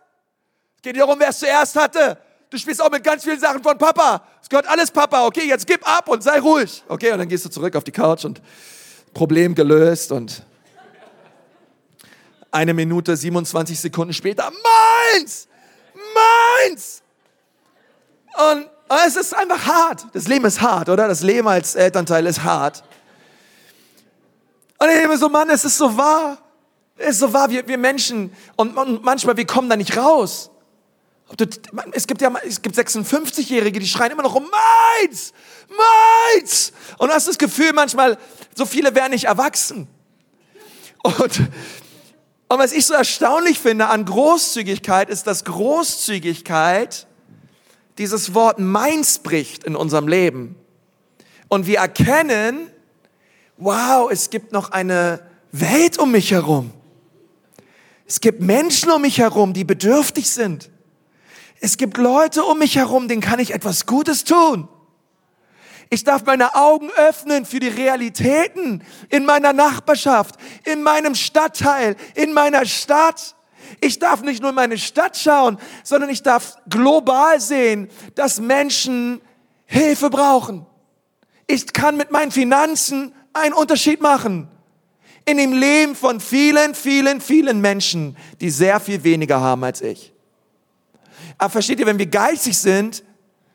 Es 0.78 0.82
geht 0.84 0.98
darum, 0.98 1.20
wer 1.20 1.30
es 1.30 1.40
zuerst 1.40 1.76
hatte. 1.76 2.18
Du 2.50 2.58
spielst 2.58 2.82
auch 2.82 2.90
mit 2.90 3.04
ganz 3.04 3.24
vielen 3.24 3.40
Sachen 3.40 3.62
von 3.62 3.78
Papa. 3.78 4.24
Es 4.42 4.48
gehört 4.48 4.68
alles 4.68 4.90
Papa. 4.90 5.26
Okay, 5.26 5.48
jetzt 5.48 5.68
gib 5.68 5.86
ab 5.88 6.08
und 6.08 6.24
sei 6.24 6.40
ruhig. 6.40 6.84
Okay, 6.88 7.12
und 7.12 7.18
dann 7.18 7.28
gehst 7.28 7.44
du 7.44 7.50
zurück 7.50 7.76
auf 7.76 7.84
die 7.84 7.92
Couch 7.92 8.24
und 8.24 8.42
Problem 9.14 9.56
gelöst 9.56 10.12
und 10.12 10.44
eine 12.52 12.74
Minute 12.74 13.18
27 13.18 13.80
Sekunden 13.80 14.14
später, 14.14 14.52
meins, 15.14 15.48
meins. 16.14 17.02
Und 18.52 18.70
es 19.06 19.16
ist 19.16 19.36
einfach 19.36 19.66
hart. 19.66 20.06
Das 20.14 20.28
Leben 20.28 20.46
ist 20.46 20.62
hart, 20.62 20.90
oder? 20.90 21.08
Das 21.08 21.22
Leben 21.22 21.48
als 21.48 21.76
Elternteil 21.76 22.26
ist 22.28 22.44
hart. 22.44 22.84
Und 24.78 24.88
ich 24.88 24.94
denke 24.94 25.10
mir 25.10 25.18
so, 25.18 25.28
Mann, 25.28 25.50
es 25.50 25.66
ist 25.66 25.78
so 25.78 25.98
wahr. 25.98 26.38
Es 26.96 27.10
ist 27.10 27.20
so 27.20 27.34
wahr, 27.34 27.50
wir, 27.50 27.68
wir 27.68 27.78
Menschen, 27.78 28.32
und, 28.56 28.78
und 28.78 29.04
manchmal, 29.04 29.36
wir 29.38 29.46
kommen 29.46 29.70
da 29.70 29.76
nicht 29.76 29.98
raus. 29.98 30.50
Es 31.92 32.08
gibt 32.08 32.22
ja, 32.22 32.34
es 32.46 32.62
gibt 32.62 32.78
56-Jährige, 32.78 33.80
die 33.80 33.88
schreien 33.88 34.12
immer 34.12 34.24
noch 34.24 34.36
um 34.36 34.50
meins, 34.50 35.34
meins. 35.70 36.72
Und 36.98 37.10
du 37.10 37.14
hast 37.14 37.28
das 37.28 37.38
Gefühl 37.38 37.74
manchmal, 37.74 38.18
so 38.56 38.66
viele 38.66 38.96
wären 38.96 39.12
nicht 39.12 39.26
erwachsen. 39.26 39.88
Und 41.04 41.42
und 42.50 42.60
was 42.60 42.72
ich 42.72 42.86
so 42.86 42.94
erstaunlich 42.94 43.60
finde 43.60 43.88
an 43.88 44.06
Großzügigkeit, 44.06 45.10
ist, 45.10 45.28
dass 45.28 45.44
Großzügigkeit 45.44 47.08
dieses 47.98 48.34
Wort 48.34 48.60
meins 48.60 49.20
bricht 49.20 49.66
in 49.66 49.76
unserem 49.76 50.08
Leben. 50.08 50.56
Und 51.50 51.68
wir 51.68 51.80
erkennen, 51.80 52.70
wow, 53.58 54.10
es 54.10 54.30
gibt 54.30 54.54
noch 54.54 54.72
eine 54.72 55.22
Welt 55.52 55.98
um 55.98 56.12
mich 56.12 56.32
herum. 56.32 56.72
Es 58.06 58.22
gibt 58.22 58.42
Menschen 58.42 58.92
um 58.92 59.02
mich 59.02 59.18
herum, 59.18 59.54
die 59.54 59.66
bedürftig 59.66 60.30
sind. 60.30 60.70
Es 61.60 61.78
gibt 61.78 61.98
Leute 61.98 62.44
um 62.44 62.60
mich 62.60 62.76
herum, 62.76 63.08
denen 63.08 63.22
kann 63.22 63.40
ich 63.40 63.54
etwas 63.54 63.86
Gutes 63.86 64.24
tun. 64.24 64.68
Ich 65.90 66.04
darf 66.04 66.26
meine 66.26 66.56
Augen 66.56 66.90
öffnen 66.92 67.46
für 67.46 67.60
die 67.60 67.70
Realitäten 67.70 68.84
in 69.10 69.26
meiner 69.26 69.54
Nachbarschaft, 69.54 70.36
in 70.66 70.84
meinem 70.84 71.16
Stadtteil, 71.16 71.96
in 72.14 72.34
meiner 72.34 72.66
Stadt. 72.66 73.36
Ich 73.80 74.00
darf 74.00 74.22
nicht 74.22 74.42
nur 74.42 74.50
in 74.50 74.56
meine 74.56 74.78
Stadt 74.78 75.18
schauen, 75.18 75.58
sondern 75.84 76.10
ich 76.10 76.24
darf 76.24 76.58
global 76.70 77.40
sehen, 77.40 77.90
dass 78.16 78.40
Menschen 78.40 79.22
Hilfe 79.66 80.10
brauchen. 80.10 80.66
Ich 81.48 81.72
kann 81.72 81.96
mit 81.96 82.12
meinen 82.12 82.32
Finanzen 82.32 83.14
einen 83.34 83.54
Unterschied 83.54 84.02
machen. 84.02 84.50
In 85.26 85.38
dem 85.38 85.54
Leben 85.54 85.96
von 85.96 86.20
vielen, 86.20 86.76
vielen, 86.76 87.22
vielen 87.22 87.62
Menschen, 87.62 88.18
die 88.40 88.50
sehr 88.50 88.80
viel 88.80 89.04
weniger 89.04 89.40
haben 89.40 89.64
als 89.64 89.82
ich. 89.82 90.14
Aber 91.38 91.50
versteht 91.50 91.80
ihr, 91.80 91.86
wenn 91.86 92.00
wir 92.00 92.08
geizig 92.08 92.58
sind, 92.58 93.04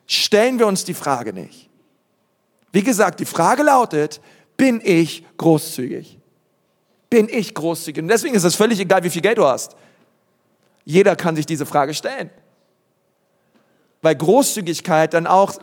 stellen 0.07 0.59
wir 0.59 0.66
uns 0.66 0.85
die 0.85 0.95
Frage 0.95 1.33
nicht. 1.33 1.68
Wie 2.73 2.83
gesagt, 2.83 3.21
die 3.21 3.25
Frage 3.25 3.62
lautet, 3.62 4.21
bin 4.57 4.81
ich 4.83 5.25
großzügig? 5.37 6.18
Bin 7.11 7.29
ich 7.29 7.55
großzügig? 7.55 8.03
Und 8.03 8.09
deswegen 8.09 8.35
ist 8.35 8.45
es 8.45 8.55
völlig 8.55 8.79
egal, 8.81 9.05
wie 9.05 9.11
viel 9.11 9.23
Geld 9.23 9.38
du 9.38 9.45
hast. 9.45 9.77
Jeder 10.85 11.16
kann 11.16 11.37
sich 11.37 11.47
diese 11.47 11.66
Frage 11.66 11.95
stellen. 11.95 12.31
Weil 14.01 14.16
Großzügigkeit 14.16 15.14
dann 15.14 15.27
auch, 15.27 15.55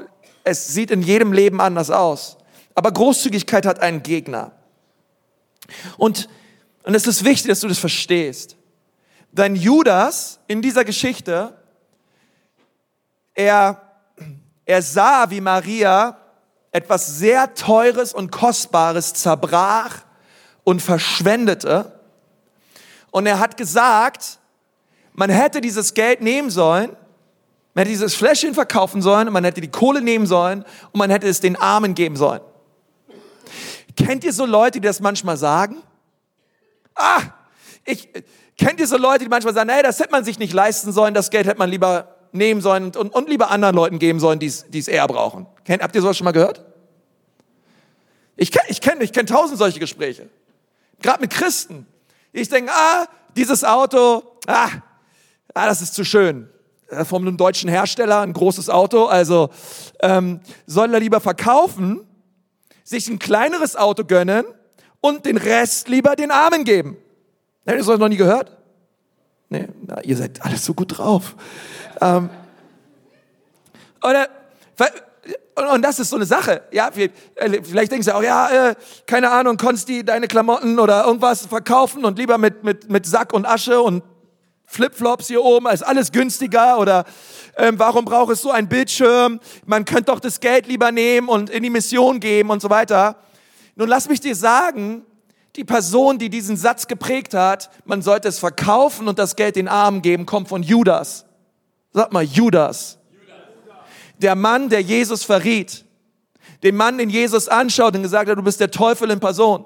es 0.44 0.74
sieht 0.74 0.92
in 0.92 1.02
jedem 1.02 1.34
Leben 1.34 1.60
anders 1.60 1.90
aus. 1.90 2.38
Aber 2.76 2.92
Großzügigkeit 2.92 3.66
hat 3.66 3.80
einen 3.80 4.04
Gegner. 4.04 4.54
Und, 5.98 6.30
und 6.84 6.96
es 6.96 7.08
ist 7.08 7.26
wichtig, 7.26 7.50
dass 7.50 7.60
du 7.60 7.68
das 7.68 7.80
verstehst. 7.80 8.56
Denn 9.32 9.56
Judas 9.56 10.40
in 10.48 10.62
dieser 10.62 10.86
Geschichte, 10.86 11.59
er, 13.39 13.82
er 14.65 14.82
sah, 14.82 15.30
wie 15.30 15.39
Maria 15.39 16.17
etwas 16.71 17.17
sehr 17.17 17.54
Teures 17.56 18.13
und 18.13 18.32
Kostbares 18.32 19.13
zerbrach 19.13 20.02
und 20.65 20.82
verschwendete. 20.82 21.99
Und 23.12 23.25
er 23.25 23.39
hat 23.39 23.56
gesagt, 23.56 24.39
man 25.13 25.30
hätte 25.30 25.62
dieses 25.62 25.93
Geld 25.93 26.19
nehmen 26.19 26.49
sollen, 26.49 26.89
man 27.73 27.84
hätte 27.84 27.91
dieses 27.91 28.13
Fläschchen 28.13 28.54
verkaufen 28.54 29.02
sollen, 29.02 29.32
man 29.32 29.45
hätte 29.45 29.62
die 29.62 29.71
Kohle 29.71 30.02
nehmen 30.02 30.28
sollen 30.28 30.65
und 30.91 30.97
man 30.97 31.10
hätte 31.10 31.28
es 31.28 31.39
den 31.39 31.56
Armen 31.56 31.95
geben 31.95 32.17
sollen. 32.17 32.41
Kennt 33.95 34.25
ihr 34.25 34.34
so 34.34 34.45
Leute, 34.45 34.82
die 34.82 34.88
das 34.88 34.99
manchmal 34.99 35.38
sagen? 35.38 35.78
Ah, 36.93 37.21
ich, 37.86 38.10
kennt 38.58 38.82
ihr 38.82 38.88
so 38.88 38.97
Leute, 38.97 39.23
die 39.23 39.30
manchmal 39.30 39.54
sagen, 39.54 39.69
hey, 39.69 39.82
das 39.82 39.97
hätte 39.99 40.12
man 40.12 40.25
sich 40.25 40.39
nicht 40.39 40.52
leisten 40.52 40.91
sollen, 40.91 41.13
das 41.13 41.30
Geld 41.30 41.47
hätte 41.47 41.60
man 41.60 41.69
lieber 41.69 42.19
nehmen 42.32 42.62
sollen 42.62 42.86
und, 42.86 42.98
und, 42.98 43.13
und 43.13 43.30
lieber 43.30 43.52
anderen 43.52 43.76
Leuten 43.76 44.00
geben 44.00 44.20
sollen, 44.20 44.39
die 44.39 44.48
es 44.48 44.88
eher 44.88 45.08
brauchen. 45.08 45.48
Kennt, 45.63 45.84
habt 45.84 45.96
ihr 45.96 46.02
sowas 46.02 46.18
schon 46.18 46.26
mal 46.26 46.32
gehört? 46.32 46.63
Ich 48.36 48.52
kenne 48.52 48.65
ich 48.70 48.82
kenn, 48.82 49.02
ich 49.02 49.12
kenn 49.12 49.26
tausend 49.26 49.58
solche 49.58 49.80
Gespräche. 49.80 50.30
Gerade 51.02 51.22
mit 51.22 51.32
Christen. 51.32 51.86
Ich 52.32 52.50
denke, 52.50 52.72
ah, 52.72 53.06
dieses 53.36 53.63
Auto, 53.63 54.24
ah, 54.48 54.70
ah, 55.54 55.68
das 55.68 55.82
ist 55.82 55.94
zu 55.94 56.06
schön. 56.06 56.50
Äh, 56.89 57.06
von 57.06 57.22
einem 57.22 57.38
deutschen 57.38 57.70
Hersteller, 57.70 58.22
ein 58.22 58.34
großes 58.34 58.70
Auto, 58.70 59.06
also 59.06 59.50
ähm, 60.02 60.42
soll 60.65 60.94
er 60.94 61.00
lieber 61.00 61.20
verkaufen, 61.20 62.02
sich 62.84 63.08
ein 63.10 63.20
kleineres 63.20 63.76
Auto 63.76 64.04
gönnen 64.04 64.46
und 65.02 65.26
den 65.26 65.38
Rest 65.38 65.88
lieber 65.88 66.15
den 66.15 66.32
Armen 66.32 66.63
geben. 66.63 66.98
Habt 67.68 67.78
ihr 67.78 67.86
das 67.86 68.00
noch 68.00 68.08
nie 68.08 68.18
gehört? 68.18 68.58
Nee, 69.50 69.68
na, 69.86 70.02
ihr 70.02 70.15
seid 70.18 70.42
alles 70.44 70.65
so 70.65 70.74
gut 70.74 70.98
drauf. 70.98 71.36
Ähm, 72.02 72.30
oder, 74.02 74.28
und 75.74 75.82
das 75.82 76.00
ist 76.00 76.10
so 76.10 76.16
eine 76.16 76.26
Sache. 76.26 76.62
Ja, 76.72 76.90
äh, 76.90 77.10
vielleicht 77.64 77.92
denkst 77.92 78.08
du 78.08 78.16
auch, 78.16 78.24
ja, 78.24 78.70
äh, 78.70 78.76
keine 79.06 79.32
Ahnung, 79.32 79.58
konntest 79.58 79.90
du 79.90 80.04
deine 80.04 80.28
Klamotten 80.28 80.80
oder 80.80 81.06
irgendwas 81.06 81.46
verkaufen 81.46 82.06
und 82.06 82.18
lieber 82.18 82.38
mit, 82.38 82.64
mit, 82.64 82.90
mit 82.90 83.06
Sack 83.06 83.34
und 83.34 83.46
Asche 83.46 83.82
und 83.82 84.04
Flipflops 84.66 85.28
hier 85.28 85.44
oben, 85.44 85.68
ist 85.68 85.82
alles 85.82 86.12
günstiger 86.12 86.78
oder 86.78 87.04
ähm, 87.58 87.80
warum 87.80 88.06
braucht 88.06 88.32
es 88.32 88.42
so 88.44 88.52
ein 88.52 88.70
Bildschirm? 88.70 89.40
Man 89.66 89.84
könnte 89.84 90.06
doch 90.06 90.20
das 90.20 90.40
Geld 90.40 90.68
lieber 90.68 90.92
nehmen 90.92 91.28
und 91.28 91.50
in 91.50 91.64
die 91.64 91.72
Mission 91.72 92.20
geben 92.20 92.52
und 92.52 92.62
so 92.62 92.70
weiter. 92.70 93.16
Nun 93.76 93.90
lass 93.90 94.08
mich 94.08 94.22
dir 94.22 94.36
sagen, 94.36 95.04
die 95.56 95.64
Person, 95.64 96.20
die 96.20 96.30
diesen 96.30 96.56
Satz 96.56 96.86
geprägt 96.86 97.34
hat, 97.34 97.72
man 97.86 98.04
sollte 98.04 98.28
es 98.28 98.38
verkaufen 98.38 99.08
und 99.08 99.18
das 99.18 99.36
Geld 99.36 99.56
den 99.56 99.68
Armen 99.68 100.04
geben, 100.04 100.28
kommt 100.28 100.48
von 100.48 100.62
Judas. 100.62 101.26
Sag 101.91 102.12
mal, 102.12 102.23
Judas. 102.23 102.97
Der 104.17 104.36
Mann, 104.36 104.69
der 104.69 104.82
Jesus 104.82 105.23
verriet. 105.23 105.86
Den 106.63 106.75
Mann, 106.75 106.97
den 106.97 107.10
Jesus 107.10 107.47
anschaut 107.47 107.95
und 107.95 108.04
gesagt 108.04 108.30
hat, 108.30 108.38
du 108.38 108.43
bist 108.43 108.60
der 108.60 108.69
Teufel 108.69 109.10
in 109.12 109.19
Person. 109.19 109.65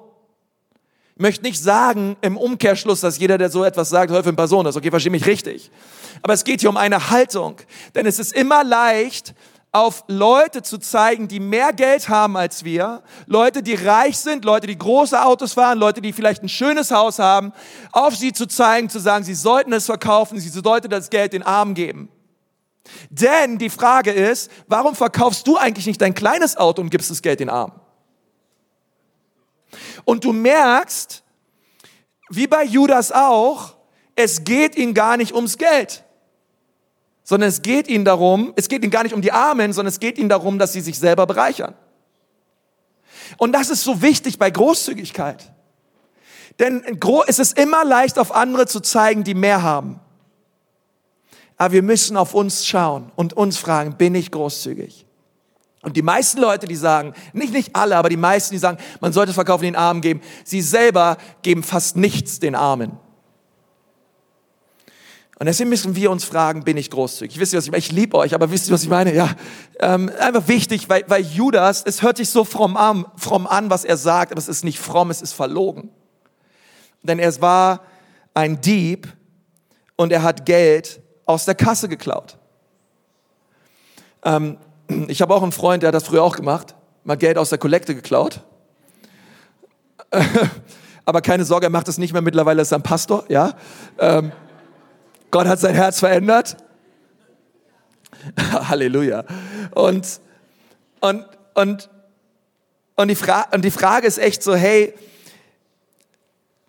Ich 1.16 1.22
möchte 1.22 1.44
nicht 1.44 1.62
sagen 1.62 2.18
im 2.22 2.38
Umkehrschluss, 2.38 3.02
dass 3.02 3.20
jeder, 3.20 3.38
der 3.38 3.50
so 3.50 3.64
etwas 3.64 3.90
sagt, 3.90 4.12
Teufel 4.12 4.30
in 4.30 4.36
Person 4.36 4.66
ist. 4.66 4.76
Okay, 4.76 4.90
verstehe 4.90 5.12
mich 5.12 5.26
richtig. 5.26 5.72
Aber 6.22 6.34
es 6.34 6.44
geht 6.44 6.62
hier 6.62 6.70
um 6.70 6.78
eine 6.78 7.10
Haltung. 7.10 7.58
Denn 7.96 8.06
es 8.06 8.20
ist 8.20 8.34
immer 8.34 8.64
leicht, 8.64 9.34
auf 9.74 10.04
Leute 10.08 10.62
zu 10.62 10.78
zeigen, 10.78 11.28
die 11.28 11.40
mehr 11.40 11.74
Geld 11.74 12.08
haben 12.08 12.38
als 12.38 12.64
wir, 12.64 13.02
Leute, 13.26 13.64
die 13.64 13.74
reich 13.74 14.20
sind, 14.20 14.46
Leute, 14.46 14.68
die 14.68 14.78
große 14.78 15.20
Autos 15.20 15.54
fahren, 15.54 15.80
Leute, 15.80 16.00
die 16.00 16.14
vielleicht 16.14 16.44
ein 16.44 16.50
schönes 16.50 16.92
Haus 16.92 17.18
haben, 17.18 17.54
auf 17.92 18.16
sie 18.16 18.34
zu 18.34 18.46
zeigen, 18.46 18.90
zu 18.90 19.00
sagen, 19.00 19.24
sie 19.24 19.34
sollten 19.34 19.74
es 19.74 19.88
verkaufen, 19.88 20.40
sie 20.40 20.50
sollten 20.50 20.92
das 20.92 21.10
Geld 21.10 21.34
den 21.34 21.42
Armen 21.42 21.74
geben. 21.74 22.10
Denn 23.10 23.58
die 23.58 23.70
Frage 23.70 24.12
ist, 24.12 24.52
warum 24.68 24.96
verkaufst 24.96 25.48
du 25.48 25.58
eigentlich 25.58 25.86
nicht 25.86 26.02
dein 26.02 26.14
kleines 26.14 26.58
Auto 26.58 26.82
und 26.82 26.90
gibst 26.90 27.10
das 27.10 27.22
Geld 27.22 27.40
den 27.40 27.50
Armen? 27.50 27.80
Und 30.06 30.24
du 30.24 30.34
merkst, 30.34 31.24
wie 32.30 32.48
bei 32.48 32.64
Judas 32.64 33.12
auch, 33.12 33.76
es 34.16 34.44
geht 34.44 34.76
ihm 34.76 34.94
gar 34.94 35.18
nicht 35.18 35.34
ums 35.34 35.58
Geld, 35.58 36.04
sondern 37.24 37.50
es 37.50 37.62
geht 37.62 37.88
ihnen 37.88 38.06
darum, 38.06 38.54
es 38.56 38.68
geht 38.68 38.84
ihnen 38.84 38.92
gar 38.92 39.04
nicht 39.04 39.14
um 39.14 39.22
die 39.22 39.32
Armen, 39.32 39.74
sondern 39.74 39.90
es 39.90 40.00
geht 40.00 40.18
ihnen 40.18 40.30
darum, 40.30 40.60
dass 40.60 40.74
sie 40.74 40.82
sich 40.82 41.00
selber 41.00 41.26
bereichern. 41.26 41.74
Und 43.38 43.54
das 43.54 43.70
ist 43.70 43.84
so 43.84 44.02
wichtig 44.02 44.38
bei 44.38 44.52
Großzügigkeit. 44.52 45.52
Denn 46.60 46.84
es 47.28 47.40
ist 47.40 47.58
immer 47.58 47.84
leicht, 47.84 48.20
auf 48.20 48.34
andere 48.34 48.68
zu 48.68 48.80
zeigen, 48.80 49.24
die 49.24 49.34
mehr 49.34 49.64
haben. 49.64 50.00
Aber 51.64 51.72
wir 51.72 51.82
müssen 51.82 52.18
auf 52.18 52.34
uns 52.34 52.68
schauen 52.68 53.10
und 53.16 53.32
uns 53.32 53.58
fragen, 53.58 53.96
bin 53.96 54.16
ich 54.16 54.32
großzügig? 54.32 55.06
Und 55.82 55.96
die 55.96 56.02
meisten 56.02 56.42
Leute, 56.42 56.68
die 56.68 56.76
sagen, 56.76 57.14
nicht, 57.32 57.54
nicht 57.54 57.74
alle, 57.74 57.96
aber 57.96 58.10
die 58.10 58.18
meisten, 58.18 58.54
die 58.54 58.60
sagen, 58.60 58.78
man 59.00 59.14
sollte 59.14 59.32
Verkaufen 59.32 59.64
den 59.64 59.78
Armen 59.78 60.02
geben, 60.02 60.20
sie 60.44 60.62
selber 60.62 61.16
geben 61.42 61.64
fast 61.64 61.96
nichts 61.96 62.42
den 62.42 62.54
Armen. 62.54 62.98
Und 65.40 65.46
deswegen 65.46 65.70
müssen 65.70 65.96
wir 65.96 66.12
uns 66.12 66.26
fragen, 66.26 66.66
bin 66.66 66.76
ich 66.76 66.90
großzügig? 66.90 67.40
Wisst 67.40 67.54
ihr, 67.54 67.58
was 67.60 67.64
ich 67.64 67.72
meine? 67.72 67.80
Ich 67.80 67.94
liebe 67.94 68.18
euch, 68.18 68.36
aber 68.36 68.52
wisst 68.52 68.68
ihr, 68.68 68.74
was 68.74 68.84
ich 68.84 68.90
meine? 68.90 69.16
Ja, 69.16 69.34
ähm, 69.80 70.12
einfach 70.20 70.50
wichtig, 70.50 70.90
weil, 70.90 71.06
weil 71.08 71.24
Judas, 71.24 71.82
es 71.86 72.02
hört 72.02 72.18
sich 72.18 72.30
so 72.30 72.44
fromm 72.44 72.76
an, 72.76 73.06
fromm 73.16 73.48
an, 73.48 73.70
was 73.70 73.86
er 73.86 73.96
sagt, 73.96 74.34
aber 74.34 74.40
es 74.40 74.50
ist 74.50 74.66
nicht 74.66 74.80
fromm, 74.80 75.12
es 75.12 75.22
ist 75.22 75.32
verlogen. 75.32 75.92
Denn 77.04 77.20
er 77.20 77.40
war 77.40 77.84
ein 78.34 78.60
Dieb 78.60 79.08
und 79.96 80.12
er 80.12 80.24
hat 80.24 80.46
Geld 80.46 81.00
aus 81.26 81.46
der 81.46 81.56
Kasse 81.56 81.88
geklaut. 81.88 82.38
Ähm, 84.24 84.58
ich 85.08 85.22
habe 85.22 85.34
auch 85.34 85.44
einen 85.44 85.52
Freund, 85.52 85.84
der 85.84 85.90
hat 85.90 85.96
das 85.96 86.04
früher 86.04 86.24
auch 86.24 86.36
gemacht, 86.36 86.76
mal 87.04 87.18
Geld 87.18 87.38
aus 87.38 87.50
der 87.50 87.58
Kollekte 87.58 87.96
geklaut. 87.96 88.42
Aber 91.06 91.22
keine 91.22 91.46
Sorge, 91.46 91.68
er 91.68 91.70
macht 91.70 91.88
das 91.88 91.98
nicht 91.98 92.14
mehr. 92.14 92.22
Mittlerweile 92.22 92.62
ist 92.62 92.72
er 92.72 92.80
ein 92.80 92.84
Pastor, 92.84 93.26
ja. 93.28 93.54
Ähm, 93.98 94.32
Gott 95.32 95.48
hat 95.48 95.60
sein 95.60 95.76
Herz 95.76 96.00
verändert. 96.00 96.58
Halleluja. 98.70 99.26
Und, 99.72 100.22
und, 101.02 101.26
und, 101.56 101.90
und, 102.96 103.10
die 103.10 103.18
und 103.52 103.66
die 103.66 103.72
Frage 103.72 104.08
ist 104.08 104.18
echt 104.18 104.44
so, 104.44 104.56
hey, 104.56 104.94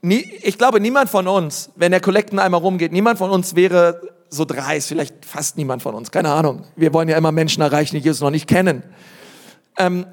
nie, 0.00 0.22
ich 0.42 0.58
glaube, 0.58 0.80
niemand 0.80 1.10
von 1.10 1.28
uns, 1.28 1.70
wenn 1.76 1.92
der 1.92 2.00
Kollekten 2.00 2.38
einmal 2.38 2.60
rumgeht, 2.60 2.92
niemand 2.92 3.18
von 3.18 3.30
uns 3.30 3.54
wäre 3.54 4.13
so 4.34 4.44
dreist, 4.44 4.88
vielleicht 4.88 5.24
fast 5.24 5.56
niemand 5.56 5.82
von 5.82 5.94
uns, 5.94 6.10
keine 6.10 6.30
Ahnung. 6.30 6.64
Wir 6.76 6.92
wollen 6.92 7.08
ja 7.08 7.16
immer 7.16 7.32
Menschen 7.32 7.62
erreichen, 7.62 7.96
die 7.96 8.02
Jesus 8.02 8.20
noch 8.20 8.30
nicht 8.30 8.46
kennen. 8.46 8.82
Ähm, 9.78 10.06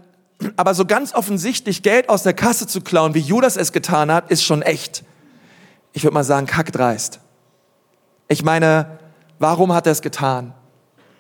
aber 0.56 0.74
so 0.74 0.86
ganz 0.86 1.14
offensichtlich 1.14 1.84
Geld 1.84 2.10
aus 2.10 2.24
der 2.24 2.34
Kasse 2.34 2.68
zu 2.68 2.82
klauen, 2.82 3.14
wie 3.14 3.20
Judas 3.20 3.58
es 3.58 3.72
getan 3.72 4.12
hat, 4.12 4.32
ist 4.32 4.44
schon 4.44 4.62
echt, 4.62 5.04
ich 5.94 6.04
würde 6.04 6.14
mal 6.14 6.24
sagen, 6.24 6.48
kackdreist. 6.48 7.20
Ich 8.28 8.44
meine, 8.44 9.00
warum 9.40 9.74
hat 9.74 9.86
er 9.86 9.92
es 9.92 10.02
getan? 10.02 10.54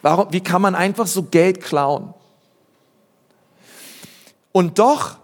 Warum, 0.01 0.27
wie 0.31 0.41
kann 0.41 0.61
man 0.61 0.75
einfach 0.75 1.07
so 1.07 1.23
Geld 1.23 1.61
klauen? 1.61 2.13
Und 4.51 4.79
doch, 4.79 5.17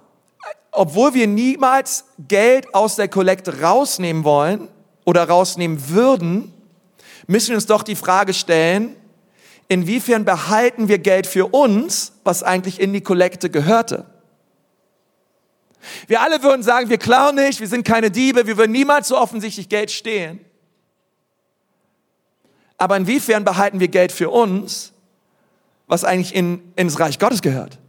obwohl 0.71 1.13
wir 1.13 1.27
niemals 1.27 2.05
Geld 2.19 2.73
aus 2.73 2.95
der 2.95 3.07
Kollekte 3.07 3.61
rausnehmen 3.61 4.23
wollen 4.23 4.67
oder 5.05 5.27
rausnehmen 5.27 5.89
würden, 5.89 6.53
müssen 7.27 7.49
wir 7.49 7.55
uns 7.55 7.65
doch 7.65 7.83
die 7.83 7.95
Frage 7.95 8.33
stellen, 8.33 8.95
inwiefern 9.67 10.25
behalten 10.25 10.87
wir 10.87 10.97
Geld 10.97 11.27
für 11.27 11.47
uns, 11.47 12.13
was 12.23 12.41
eigentlich 12.41 12.79
in 12.79 12.93
die 12.93 13.01
Kollekte 13.01 13.49
gehörte? 13.49 14.05
Wir 16.07 16.21
alle 16.21 16.41
würden 16.41 16.63
sagen, 16.63 16.89
wir 16.89 16.97
klauen 16.97 17.35
nicht, 17.35 17.59
wir 17.59 17.67
sind 17.67 17.85
keine 17.85 18.09
Diebe, 18.09 18.47
wir 18.47 18.57
würden 18.57 18.71
niemals 18.71 19.09
so 19.09 19.17
offensichtlich 19.17 19.69
Geld 19.69 19.91
stehlen. 19.91 20.39
Aber 22.77 22.97
inwiefern 22.97 23.43
behalten 23.43 23.79
wir 23.79 23.87
Geld 23.87 24.11
für 24.11 24.29
uns, 24.29 24.93
was 25.87 26.03
eigentlich 26.03 26.35
in, 26.35 26.73
ins 26.75 26.99
Reich 26.99 27.19
Gottes 27.19 27.41
gehört? 27.41 27.79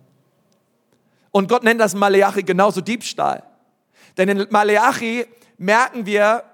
Und 1.31 1.49
Gott 1.49 1.63
nennt 1.63 1.81
das 1.81 1.95
Maleachi 1.95 2.43
genauso 2.43 2.81
Diebstahl. 2.81 3.43
Denn 4.17 4.29
in 4.29 4.47
Maleachi 4.51 5.27
merken 5.59 6.07
wir, 6.07 6.45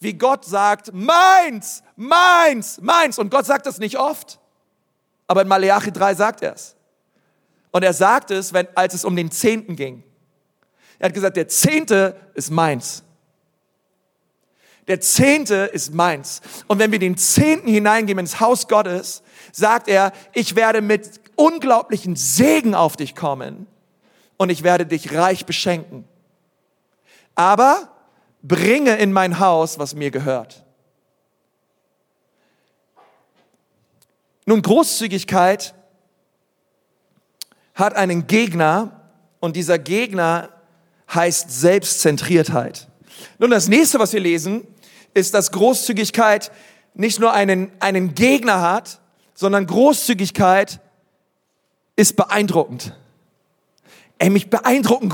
wie 0.00 0.14
Gott 0.14 0.44
sagt, 0.44 0.92
meins, 0.92 1.82
meins, 1.96 2.80
meins. 2.80 3.18
Und 3.18 3.30
Gott 3.30 3.46
sagt 3.46 3.66
das 3.66 3.78
nicht 3.78 3.98
oft, 3.98 4.38
aber 5.26 5.42
in 5.42 5.48
Malachi 5.48 5.92
3 5.92 6.14
sagt 6.14 6.42
er 6.42 6.54
es. 6.54 6.76
Und 7.70 7.82
er 7.82 7.92
sagt 7.92 8.30
es, 8.30 8.52
wenn, 8.52 8.66
als 8.74 8.94
es 8.94 9.04
um 9.04 9.14
den 9.16 9.30
Zehnten 9.30 9.76
ging. 9.76 10.02
Er 10.98 11.06
hat 11.06 11.14
gesagt, 11.14 11.36
der 11.36 11.48
Zehnte 11.48 12.16
ist 12.34 12.50
meins. 12.50 13.02
Der 14.86 15.00
Zehnte 15.00 15.70
ist 15.72 15.92
meins. 15.92 16.40
Und 16.66 16.78
wenn 16.78 16.90
wir 16.90 16.98
den 16.98 17.18
Zehnten 17.18 17.68
hineingeben 17.68 18.20
ins 18.20 18.40
Haus 18.40 18.68
Gottes, 18.68 19.22
sagt 19.52 19.86
er, 19.86 20.12
ich 20.32 20.56
werde 20.56 20.80
mit 20.80 21.20
unglaublichen 21.36 22.16
Segen 22.16 22.74
auf 22.74 22.96
dich 22.96 23.14
kommen 23.14 23.66
und 24.38 24.50
ich 24.50 24.62
werde 24.62 24.86
dich 24.86 25.14
reich 25.14 25.44
beschenken. 25.44 26.04
Aber 27.34 27.90
bringe 28.42 28.96
in 28.96 29.12
mein 29.12 29.38
Haus, 29.38 29.78
was 29.78 29.94
mir 29.94 30.10
gehört. 30.10 30.64
Nun, 34.46 34.62
Großzügigkeit 34.62 35.74
hat 37.74 37.94
einen 37.94 38.26
Gegner 38.26 39.10
und 39.40 39.56
dieser 39.56 39.78
Gegner 39.78 40.48
heißt 41.12 41.50
Selbstzentriertheit. 41.50 42.88
Nun, 43.38 43.50
das 43.50 43.68
nächste, 43.68 43.98
was 43.98 44.12
wir 44.12 44.20
lesen, 44.20 44.66
ist, 45.14 45.34
dass 45.34 45.52
Großzügigkeit 45.52 46.50
nicht 46.94 47.20
nur 47.20 47.32
einen, 47.32 47.70
einen 47.80 48.14
Gegner 48.14 48.60
hat, 48.60 49.00
sondern 49.34 49.66
Großzügigkeit 49.66 50.80
ist 51.94 52.16
beeindruckend. 52.16 52.94
Ey, 54.18 54.30
mich 54.30 54.50
beeindrucken, 54.50 55.12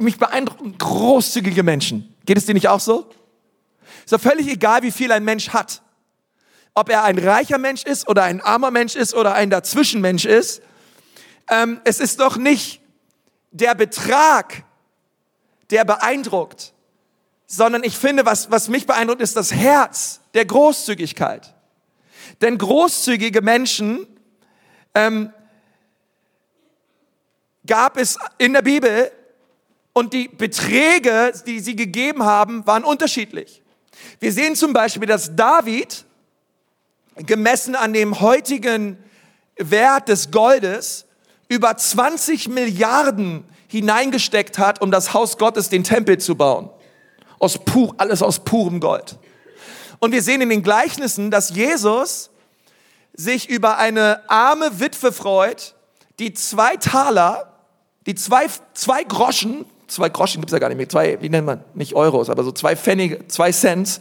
mich 0.00 0.18
beeindrucken 0.18 0.76
großzügige 0.78 1.62
Menschen. 1.62 2.14
Geht 2.28 2.36
es 2.36 2.44
dir 2.44 2.52
nicht 2.52 2.68
auch 2.68 2.78
so? 2.80 3.08
Ist 4.04 4.12
doch 4.12 4.20
völlig 4.20 4.48
egal, 4.48 4.82
wie 4.82 4.90
viel 4.90 5.12
ein 5.12 5.24
Mensch 5.24 5.48
hat. 5.48 5.80
Ob 6.74 6.90
er 6.90 7.04
ein 7.04 7.16
reicher 7.16 7.56
Mensch 7.56 7.84
ist 7.84 8.06
oder 8.06 8.24
ein 8.24 8.42
armer 8.42 8.70
Mensch 8.70 8.96
ist 8.96 9.14
oder 9.14 9.32
ein 9.32 9.48
Dazwischenmensch 9.48 10.26
ist. 10.26 10.60
Ähm, 11.48 11.80
es 11.84 12.00
ist 12.00 12.20
doch 12.20 12.36
nicht 12.36 12.82
der 13.50 13.74
Betrag, 13.74 14.64
der 15.70 15.86
beeindruckt, 15.86 16.74
sondern 17.46 17.82
ich 17.82 17.96
finde, 17.96 18.26
was, 18.26 18.50
was 18.50 18.68
mich 18.68 18.86
beeindruckt, 18.86 19.22
ist 19.22 19.34
das 19.34 19.54
Herz 19.54 20.20
der 20.34 20.44
Großzügigkeit. 20.44 21.54
Denn 22.42 22.58
großzügige 22.58 23.40
Menschen 23.40 24.06
ähm, 24.94 25.32
gab 27.64 27.96
es 27.96 28.18
in 28.36 28.52
der 28.52 28.60
Bibel 28.60 29.12
und 29.92 30.12
die 30.12 30.28
Beträge, 30.28 31.32
die 31.46 31.60
sie 31.60 31.76
gegeben 31.76 32.24
haben, 32.24 32.66
waren 32.66 32.84
unterschiedlich. 32.84 33.62
Wir 34.20 34.32
sehen 34.32 34.54
zum 34.54 34.72
Beispiel, 34.72 35.08
dass 35.08 35.34
David, 35.34 36.04
gemessen 37.16 37.74
an 37.74 37.92
dem 37.92 38.20
heutigen 38.20 38.96
Wert 39.56 40.08
des 40.08 40.30
Goldes, 40.30 41.06
über 41.48 41.76
20 41.76 42.48
Milliarden 42.48 43.44
hineingesteckt 43.68 44.58
hat, 44.58 44.80
um 44.80 44.90
das 44.90 45.14
Haus 45.14 45.38
Gottes, 45.38 45.68
den 45.68 45.84
Tempel 45.84 46.18
zu 46.18 46.36
bauen. 46.36 46.70
Aus 47.38 47.58
pur, 47.58 47.94
alles 47.98 48.22
aus 48.22 48.40
purem 48.40 48.80
Gold. 48.80 49.18
Und 49.98 50.12
wir 50.12 50.22
sehen 50.22 50.40
in 50.40 50.48
den 50.48 50.62
Gleichnissen, 50.62 51.30
dass 51.30 51.50
Jesus 51.50 52.30
sich 53.14 53.48
über 53.48 53.78
eine 53.78 54.28
arme 54.28 54.78
Witwe 54.78 55.12
freut, 55.12 55.74
die 56.18 56.34
zwei 56.34 56.76
Taler, 56.76 57.52
die 58.06 58.14
zwei, 58.14 58.46
zwei 58.74 59.02
Groschen, 59.02 59.64
zwei 59.88 60.08
Groschen 60.08 60.40
gibt's 60.40 60.52
ja 60.52 60.58
gar 60.58 60.68
nicht 60.68 60.76
mehr, 60.76 60.88
zwei, 60.88 61.20
wie 61.20 61.28
nennt 61.28 61.46
man, 61.46 61.64
nicht 61.74 61.94
Euros, 61.94 62.30
aber 62.30 62.44
so 62.44 62.52
zwei 62.52 62.76
Pfennige, 62.76 63.26
zwei 63.28 63.50
Cents, 63.50 63.98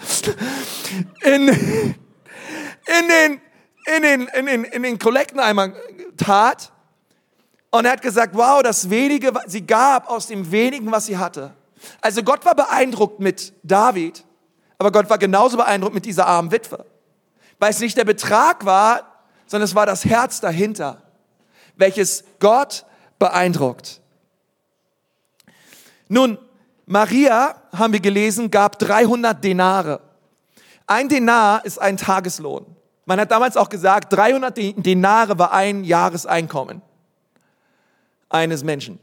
in, 1.23 1.47
in 1.47 3.07
den, 3.07 3.41
in 3.95 4.01
den, 4.03 4.27
in 4.27 4.45
den, 4.45 4.63
in 4.65 4.83
den 4.83 4.99
Kollekteneimer 4.99 5.73
tat. 6.17 6.71
Und 7.69 7.85
er 7.85 7.93
hat 7.93 8.01
gesagt, 8.01 8.35
wow, 8.35 8.61
das 8.61 8.89
wenige, 8.89 9.33
sie 9.45 9.65
gab 9.65 10.09
aus 10.09 10.27
dem 10.27 10.51
wenigen, 10.51 10.91
was 10.91 11.07
sie 11.07 11.17
hatte. 11.17 11.53
Also 12.01 12.23
Gott 12.23 12.45
war 12.45 12.55
beeindruckt 12.55 13.19
mit 13.19 13.53
David, 13.63 14.23
aber 14.77 14.91
Gott 14.91 15.09
war 15.09 15.17
genauso 15.17 15.57
beeindruckt 15.57 15.93
mit 15.93 16.05
dieser 16.05 16.27
armen 16.27 16.51
Witwe. 16.51 16.85
Weil 17.59 17.71
es 17.71 17.79
nicht 17.79 17.97
der 17.97 18.05
Betrag 18.05 18.65
war, 18.65 19.23
sondern 19.47 19.65
es 19.65 19.75
war 19.75 19.85
das 19.85 20.05
Herz 20.05 20.39
dahinter, 20.39 21.01
welches 21.75 22.23
Gott 22.39 22.85
beeindruckt. 23.19 24.01
Nun, 26.07 26.37
Maria, 26.85 27.55
haben 27.73 27.93
wir 27.93 27.99
gelesen, 27.99 28.49
gab 28.49 28.79
300 28.79 29.43
Denare. 29.43 29.99
Ein 30.85 31.09
Denar 31.09 31.65
ist 31.65 31.79
ein 31.79 31.97
Tageslohn. 31.97 32.65
Man 33.05 33.19
hat 33.19 33.31
damals 33.31 33.57
auch 33.57 33.69
gesagt, 33.69 34.13
300 34.13 34.57
Denare 34.85 35.37
war 35.37 35.51
ein 35.51 35.83
Jahreseinkommen 35.83 36.81
eines 38.29 38.63
Menschen. 38.63 38.99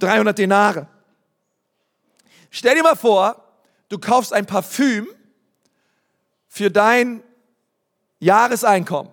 300 0.00 0.36
Denare. 0.36 0.86
Stell 2.50 2.74
dir 2.74 2.82
mal 2.82 2.96
vor, 2.96 3.36
du 3.88 3.98
kaufst 3.98 4.32
ein 4.32 4.46
Parfüm 4.46 5.06
für 6.48 6.70
dein 6.70 7.22
Jahreseinkommen. 8.18 9.12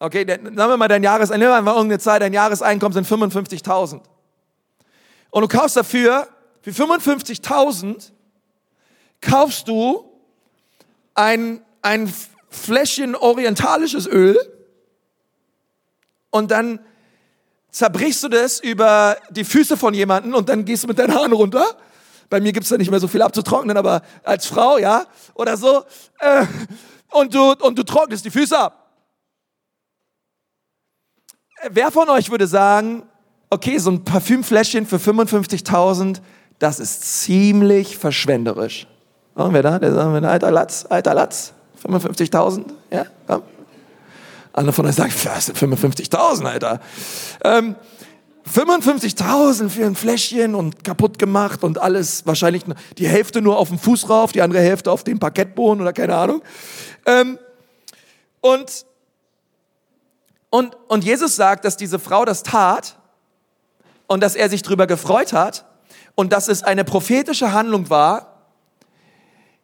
Okay, 0.00 0.24
sagen 0.26 0.56
wir 0.56 0.76
mal 0.76 0.88
dein 0.88 1.02
Jahreseinkommen, 1.02 1.40
nehmen 1.40 1.52
wir 1.52 1.62
mal 1.62 1.74
irgendeine 1.74 1.98
Zeit, 1.98 2.22
dein 2.22 2.32
Jahreseinkommen 2.32 2.92
sind 2.92 3.06
55.000. 3.06 4.00
Und 5.30 5.42
du 5.42 5.48
kaufst 5.48 5.76
dafür, 5.76 6.28
für 6.62 6.70
55.000 6.70 8.12
kaufst 9.20 9.68
du 9.68 10.10
ein, 11.14 11.62
ein 11.82 12.12
Fläschchen 12.50 13.14
orientalisches 13.14 14.06
Öl 14.06 14.38
und 16.30 16.50
dann 16.50 16.80
zerbrichst 17.70 18.22
du 18.22 18.28
das 18.28 18.60
über 18.60 19.16
die 19.30 19.44
Füße 19.44 19.76
von 19.76 19.94
jemanden 19.94 20.34
und 20.34 20.48
dann 20.48 20.64
gehst 20.64 20.84
du 20.84 20.88
mit 20.88 20.98
deinen 20.98 21.14
Haaren 21.14 21.32
runter. 21.32 21.76
Bei 22.30 22.40
mir 22.40 22.52
gibt's 22.52 22.68
da 22.68 22.76
nicht 22.76 22.90
mehr 22.90 23.00
so 23.00 23.08
viel 23.08 23.22
abzutrocknen, 23.22 23.76
aber 23.76 24.02
als 24.22 24.46
Frau, 24.46 24.78
ja, 24.78 25.06
oder 25.34 25.56
so. 25.56 25.84
Äh, 26.18 26.46
und, 27.10 27.34
du, 27.34 27.52
und 27.52 27.78
du 27.78 27.82
trocknest 27.82 28.24
die 28.24 28.30
Füße 28.30 28.58
ab. 28.58 28.92
Wer 31.70 31.90
von 31.90 32.08
euch 32.08 32.30
würde 32.30 32.46
sagen, 32.46 33.08
okay, 33.50 33.78
so 33.78 33.90
ein 33.90 34.04
Parfümfläschchen 34.04 34.86
für 34.86 34.96
55.000, 34.96 36.20
das 36.58 36.80
ist 36.80 37.22
ziemlich 37.22 37.96
verschwenderisch. 37.96 38.86
Haben 39.36 39.54
wir 39.54 39.62
da? 39.62 39.78
Der 39.78 39.94
sagen 39.94 40.20
wir, 40.20 40.28
alter 40.28 40.50
Latz, 40.50 40.86
alter 40.88 41.14
Latz, 41.14 41.52
55.000, 41.86 42.64
ja, 42.90 43.06
komm. 43.26 43.42
Andere 44.52 44.72
von 44.72 44.86
euch 44.86 44.96
sagen, 44.96 45.12
was 45.24 45.46
sind 45.46 45.56
55.000, 45.56 46.44
Alter? 46.44 46.80
Ähm, 47.44 47.76
55.000 48.52 49.68
für 49.68 49.84
ein 49.84 49.94
Fläschchen 49.94 50.54
und 50.54 50.82
kaputt 50.82 51.18
gemacht 51.18 51.62
und 51.62 51.80
alles, 51.80 52.26
wahrscheinlich 52.26 52.64
die 52.96 53.06
Hälfte 53.06 53.40
nur 53.40 53.58
auf 53.58 53.68
dem 53.68 53.78
Fuß 53.78 54.08
rauf, 54.08 54.32
die 54.32 54.42
andere 54.42 54.60
Hälfte 54.60 54.90
auf 54.90 55.04
dem 55.04 55.20
Parkettboden 55.20 55.80
oder 55.82 55.92
keine 55.92 56.16
Ahnung. 56.16 56.42
Ähm, 57.06 57.38
und, 58.40 58.86
und, 60.50 60.76
und 60.88 61.04
Jesus 61.04 61.36
sagt, 61.36 61.64
dass 61.64 61.76
diese 61.76 61.98
Frau 61.98 62.24
das 62.24 62.42
tat 62.42 62.97
und 64.08 64.20
dass 64.20 64.34
er 64.34 64.48
sich 64.48 64.62
drüber 64.62 64.88
gefreut 64.88 65.32
hat 65.32 65.64
und 66.16 66.32
dass 66.32 66.48
es 66.48 66.64
eine 66.64 66.82
prophetische 66.82 67.52
Handlung 67.52 67.90
war, 67.90 68.38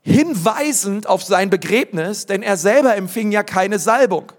hinweisend 0.03 1.09
auf 1.09 1.25
sein 1.25 1.51
Begräbnis, 1.51 2.27
denn 2.27 2.43
er 2.43 2.57
selber 2.57 2.95
empfing 2.95 3.33
ja 3.33 3.43
keine 3.43 3.81
Salbung. 3.81 4.31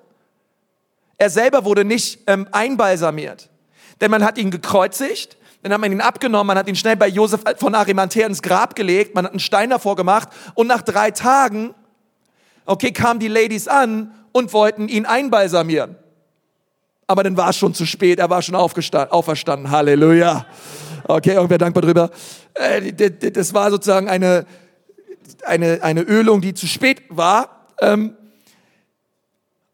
Er 1.17 1.29
selber 1.29 1.65
wurde 1.65 1.83
nicht 1.83 2.21
ähm, 2.27 2.47
einbalsamiert, 2.51 3.49
denn 3.99 4.11
man 4.11 4.23
hat 4.23 4.37
ihn 4.37 4.51
gekreuzigt, 4.51 5.37
dann 5.63 5.73
hat 5.73 5.81
man 5.81 5.91
ihn 5.91 6.01
abgenommen, 6.01 6.47
man 6.47 6.57
hat 6.57 6.67
ihn 6.67 6.75
schnell 6.75 6.95
bei 6.95 7.07
Josef 7.07 7.41
von 7.57 7.73
Arimathea 7.73 8.27
ins 8.27 8.43
Grab 8.43 8.75
gelegt, 8.75 9.15
man 9.15 9.25
hat 9.25 9.31
einen 9.31 9.39
Stein 9.39 9.71
davor 9.71 9.95
gemacht 9.95 10.29
und 10.53 10.67
nach 10.67 10.83
drei 10.83 11.09
Tagen, 11.09 11.73
okay, 12.65 12.91
kamen 12.91 13.19
die 13.19 13.27
Ladies 13.27 13.67
an 13.67 14.13
und 14.31 14.53
wollten 14.53 14.87
ihn 14.87 15.07
einbalsamieren. 15.07 15.95
Aber 17.07 17.23
dann 17.23 17.37
war 17.37 17.49
es 17.49 17.57
schon 17.57 17.73
zu 17.73 17.85
spät, 17.85 18.19
er 18.19 18.29
war 18.29 18.41
schon 18.41 18.55
auferstanden. 18.55 19.69
Halleluja. 19.69 20.45
Okay, 21.07 21.33
irgendwer 21.33 21.59
dankbar 21.59 21.83
drüber. 21.83 22.09
Äh, 22.55 22.93
das 23.31 23.53
war 23.53 23.69
sozusagen 23.69 24.09
eine, 24.09 24.45
eine, 25.43 25.83
eine 25.83 26.01
Ölung, 26.01 26.41
die 26.41 26.53
zu 26.53 26.67
spät 26.67 27.03
war. 27.09 27.67
Ähm, 27.79 28.15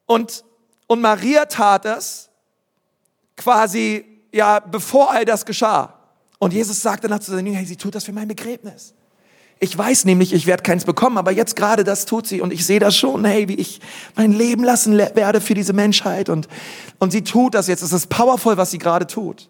und 0.06 0.44
und 0.92 1.00
Maria 1.00 1.46
tat 1.46 1.86
es 1.86 2.28
quasi, 3.38 4.04
ja, 4.34 4.60
bevor 4.60 5.10
all 5.10 5.24
das 5.24 5.46
geschah. 5.46 5.98
Und 6.38 6.52
Jesus 6.52 6.82
sagte 6.82 7.08
dann 7.08 7.22
zu 7.22 7.32
seinen 7.32 7.46
Jüngern, 7.46 7.60
hey, 7.60 7.66
sie 7.66 7.78
tut 7.78 7.96
das 7.96 8.04
für 8.04 8.12
mein 8.12 8.28
Begräbnis. 8.28 8.94
Ich 9.64 9.78
weiß 9.78 10.06
nämlich, 10.06 10.34
ich 10.34 10.48
werde 10.48 10.64
keins 10.64 10.86
bekommen, 10.86 11.20
aber 11.20 11.32
jetzt 11.32 11.56
gerade 11.56 11.84
das 11.84 12.08
tut 12.08 12.26
sie 12.26 12.42
und 12.42 12.52
ich 12.52 12.66
sehe 12.66 12.80
das 12.80 12.98
schon, 12.98 13.24
hey, 13.24 13.48
wie 13.48 13.54
ich 13.54 13.80
mein 14.16 14.32
Leben 14.32 14.64
lassen 14.64 14.98
werde 14.98 15.40
für 15.40 15.54
diese 15.54 15.72
Menschheit 15.72 16.30
und, 16.30 16.48
und 16.98 17.12
sie 17.12 17.24
tut 17.24 17.54
das 17.54 17.68
jetzt. 17.68 17.84
Es 17.84 17.94
ist 17.94 18.10
powerful, 18.10 18.58
was 18.58 18.72
sie 18.72 18.80
gerade 18.80 19.06
tut. 19.06 19.50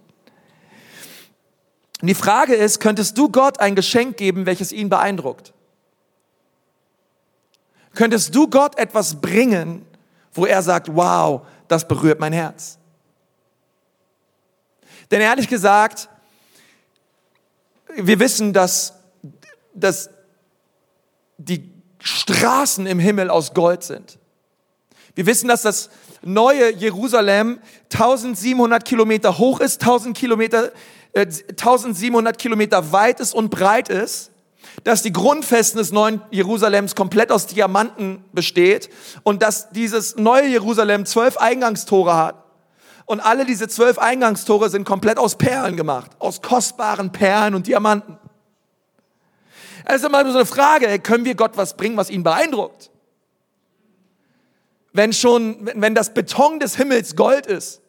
Und 2.02 2.08
die 2.10 2.14
Frage 2.14 2.56
ist, 2.56 2.82
könntest 2.82 3.18
du 3.18 3.30
Gott 3.30 3.62
ein 3.62 3.74
Geschenk 3.74 4.18
geben, 4.18 4.46
welches 4.46 4.74
ihn 4.74 4.90
beeindruckt? 4.90 5.54
Könntest 7.94 8.36
du 8.36 8.50
Gott 8.50 8.78
etwas 8.78 9.22
bringen, 9.22 9.86
wo 10.34 10.46
er 10.46 10.62
sagt, 10.62 10.94
wow, 10.94 11.44
das 11.70 11.88
berührt 11.88 12.20
mein 12.20 12.34
Herz. 12.34 12.78
Denn 15.10 15.22
ehrlich 15.22 15.48
gesagt, 15.48 16.10
wir 17.96 18.20
wissen, 18.20 18.52
dass, 18.52 18.94
dass 19.74 20.10
die 21.38 21.72
Straßen 22.00 22.86
im 22.88 23.00
Himmel 23.00 23.30
aus 23.30 23.54
Gold 23.54 23.84
sind. 23.84 24.18
Wir 25.16 25.26
wissen, 25.26 25.48
dass 25.48 25.62
das 25.62 25.90
neue 26.22 26.74
Jerusalem 26.74 27.60
1700 27.92 28.86
Kilometer 28.86 29.38
hoch 29.38 29.60
ist, 29.60 29.82
1000 29.82 30.18
Kilometer, 30.18 30.72
äh, 31.14 31.26
1700 31.26 32.38
Kilometer 32.38 32.92
weit 32.92 33.20
ist 33.20 33.34
und 33.34 33.50
breit 33.50 33.90
ist, 33.90 34.32
dass 34.84 35.02
die 35.02 35.12
Grundfesten 35.12 35.80
des 35.80 35.92
neuen 35.92 36.22
Jerusalems 36.32 36.96
komplett 36.96 37.32
aus 37.32 37.48
Diamanten 37.48 38.24
besteht 38.32 38.90
und 39.24 39.42
dass 39.42 39.70
dieses 39.72 40.16
neue 40.16 40.48
Jerusalem 40.48 41.06
zwölf 41.06 41.38
Eingangstore 41.38 42.16
hat. 42.16 42.36
Und 43.06 43.20
alle 43.20 43.46
diese 43.46 43.68
zwölf 43.68 43.98
Eingangstore 43.98 44.70
sind 44.70 44.86
komplett 44.86 45.18
aus 45.18 45.36
Perlen 45.36 45.76
gemacht, 45.76 46.12
aus 46.20 46.42
kostbaren 46.42 47.12
Perlen 47.12 47.56
und 47.56 47.68
Diamanten. 47.68 48.18
Also 49.86 50.10
mal 50.10 50.26
so 50.32 50.38
eine 50.38 50.46
Frage, 50.46 51.00
können 51.00 51.26
wir 51.26 51.36
Gott 51.36 51.58
was 51.58 51.76
bringen, 51.76 51.98
was 51.98 52.10
ihn 52.10 52.24
beeindruckt? 52.24 52.90
Wenn 54.94 55.14
schon, 55.14 55.70
wenn 55.76 55.96
das 55.96 56.14
Beton 56.14 56.60
des 56.60 56.76
Himmels 56.76 57.16
Gold 57.16 57.46
ist. 57.48 57.82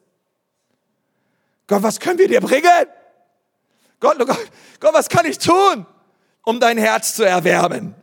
Gott, 1.66 1.83
was 1.83 2.00
können 2.00 2.18
wir 2.18 2.28
dir 2.28 2.40
bringen? 2.40 2.87
Gott, 4.00 4.16
oh 4.20 4.24
Gott, 4.24 4.50
Gott, 4.81 4.94
was 4.94 5.09
kann 5.09 5.26
ich 5.26 5.38
tun, 5.38 5.87
um 6.44 6.61
dein 6.61 6.78
Herz 6.78 7.14
zu 7.14 7.24
erwärmen? 7.24 7.94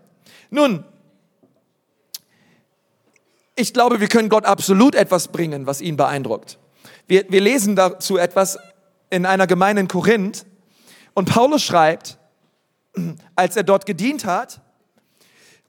Nun, 0.49 0.83
ich 3.55 3.73
glaube, 3.73 3.99
wir 3.99 4.07
können 4.07 4.29
Gott 4.29 4.45
absolut 4.45 4.95
etwas 4.95 5.27
bringen, 5.27 5.67
was 5.67 5.81
ihn 5.81 5.97
beeindruckt. 5.97 6.57
Wir, 7.07 7.25
wir 7.29 7.41
lesen 7.41 7.75
dazu 7.75 8.17
etwas 8.17 8.57
in 9.09 9.25
einer 9.25 9.47
Gemeinde 9.47 9.81
in 9.81 9.87
Korinth 9.87 10.45
und 11.13 11.29
Paulus 11.29 11.63
schreibt, 11.63 12.18
als 13.35 13.55
er 13.55 13.63
dort 13.63 13.85
gedient 13.85 14.25
hat, 14.25 14.61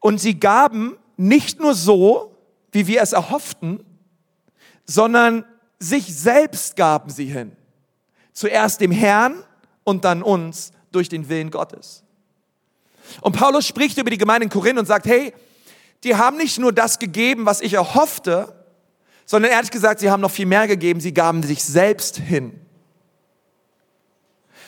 und 0.01 0.19
sie 0.19 0.41
gaben 0.41 0.97
nicht 1.17 1.61
nur 1.61 1.75
so, 1.75 2.35
wie 2.73 2.87
wir 2.87 3.03
es 3.03 3.13
erhofften, 3.13 3.85
sondern 4.87 5.45
sich 5.79 6.15
selbst 6.17 6.77
gaben 6.77 7.11
sie 7.11 7.27
hin. 7.27 7.53
Zuerst 8.33 8.81
dem 8.81 8.91
Herrn 8.91 9.45
und 9.85 10.05
dann 10.05 10.23
uns 10.23 10.73
durch 10.93 11.09
den 11.09 11.29
Willen 11.29 11.51
Gottes. 11.51 12.03
Und 13.21 13.37
Paulus 13.37 13.67
spricht 13.67 13.99
über 13.99 14.11
die 14.11 14.19
Gemeinde 14.19 14.45
in 14.45 14.51
Korinth 14.51 14.79
und 14.79 14.87
sagt, 14.87 15.07
hey, 15.07 15.35
die 16.05 16.17
haben 16.17 16.37
nicht 16.37 16.59
nur 16.59 16.73
das 16.73 16.99
gegeben, 16.99 17.45
was 17.45 17.61
ich 17.61 17.75
erhoffte, 17.75 18.55
sondern 19.27 19.53
ehrlich 19.53 19.71
gesagt, 19.71 20.01
sie 20.01 20.11
haben 20.11 20.21
noch 20.21 20.31
viel 20.31 20.47
mehr 20.47 20.67
gegeben, 20.67 21.01
sie 21.01 21.13
gaben 21.13 21.43
sich 21.43 21.63
selbst 21.63 22.17
hin. 22.17 22.59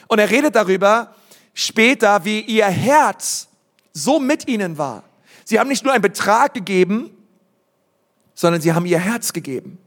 Und 0.09 0.19
er 0.19 0.31
redet 0.31 0.55
darüber 0.55 1.15
später, 1.55 2.25
wie 2.25 2.41
ihr 2.41 2.67
Herz 2.67 3.49
so 3.93 4.19
mit 4.19 4.49
ihnen 4.49 4.79
war. 4.79 5.05
Sie 5.45 5.59
haben 5.59 5.69
nicht 5.69 5.85
nur 5.85 5.93
einen 5.93 6.03
Betrag 6.03 6.55
gegeben, 6.55 7.11
sondern 8.35 8.61
sie 8.61 8.73
haben 8.73 8.87
ihr 8.87 8.99
Herz 8.99 9.33
gegeben. 9.33 9.79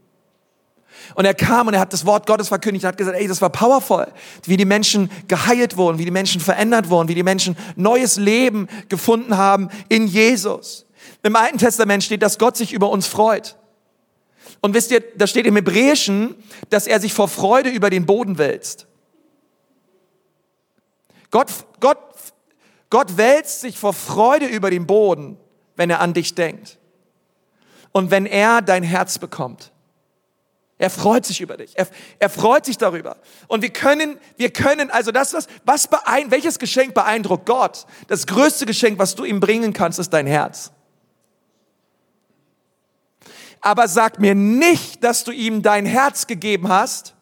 Und 1.14 1.24
er 1.24 1.34
kam 1.34 1.68
und 1.68 1.74
er 1.74 1.80
hat 1.80 1.92
das 1.92 2.04
Wort 2.04 2.26
Gottes 2.26 2.48
verkündigt 2.48 2.84
und 2.84 2.88
hat 2.88 2.96
gesagt, 2.96 3.16
ey, 3.18 3.28
das 3.28 3.40
war 3.40 3.50
powerful, 3.50 4.06
wie 4.44 4.56
die 4.56 4.64
Menschen 4.64 5.10
geheilt 5.28 5.76
wurden, 5.76 5.98
wie 5.98 6.04
die 6.04 6.10
Menschen 6.10 6.40
verändert 6.40 6.90
wurden, 6.90 7.08
wie 7.08 7.14
die 7.14 7.22
Menschen 7.22 7.56
neues 7.76 8.16
Leben 8.16 8.68
gefunden 8.88 9.36
haben 9.36 9.68
in 9.88 10.06
Jesus. 10.06 10.86
Im 11.22 11.36
Alten 11.36 11.58
Testament 11.58 12.02
steht, 12.02 12.22
dass 12.22 12.38
Gott 12.38 12.56
sich 12.56 12.72
über 12.72 12.90
uns 12.90 13.06
freut. 13.06 13.56
Und 14.60 14.74
wisst 14.74 14.90
ihr, 14.90 15.02
da 15.16 15.26
steht 15.26 15.46
im 15.46 15.54
Hebräischen, 15.54 16.34
dass 16.70 16.86
er 16.86 17.00
sich 17.00 17.12
vor 17.12 17.28
Freude 17.28 17.70
über 17.70 17.90
den 17.90 18.06
Boden 18.06 18.38
wälzt. 18.38 18.86
Gott, 21.30 21.50
Gott, 21.80 21.98
Gott 22.90 23.16
wälzt 23.16 23.60
sich 23.60 23.78
vor 23.78 23.92
Freude 23.92 24.46
über 24.46 24.70
den 24.70 24.86
Boden, 24.86 25.38
wenn 25.76 25.90
er 25.90 26.00
an 26.00 26.14
dich 26.14 26.34
denkt 26.34 26.78
und 27.92 28.10
wenn 28.10 28.26
er 28.26 28.62
dein 28.62 28.82
Herz 28.82 29.18
bekommt. 29.18 29.72
Er 30.78 30.90
freut 30.90 31.24
sich 31.24 31.40
über 31.40 31.56
dich. 31.56 31.72
Er, 31.76 31.88
er 32.18 32.28
freut 32.28 32.66
sich 32.66 32.76
darüber. 32.76 33.16
Und 33.48 33.62
wir 33.62 33.70
können, 33.70 34.18
wir 34.36 34.50
können, 34.52 34.90
also 34.90 35.10
das, 35.10 35.32
was, 35.32 35.46
was 35.64 35.88
beein, 35.88 36.30
welches 36.30 36.58
Geschenk 36.58 36.92
beeindruckt 36.92 37.46
Gott? 37.46 37.86
Das 38.08 38.26
größte 38.26 38.66
Geschenk, 38.66 38.98
was 38.98 39.14
du 39.14 39.24
ihm 39.24 39.40
bringen 39.40 39.72
kannst, 39.72 39.98
ist 39.98 40.10
dein 40.10 40.26
Herz. 40.26 40.72
Aber 43.62 43.88
sag 43.88 44.20
mir 44.20 44.34
nicht, 44.34 45.02
dass 45.02 45.24
du 45.24 45.32
ihm 45.32 45.62
dein 45.62 45.86
Herz 45.86 46.26
gegeben 46.26 46.68
hast, 46.68 47.14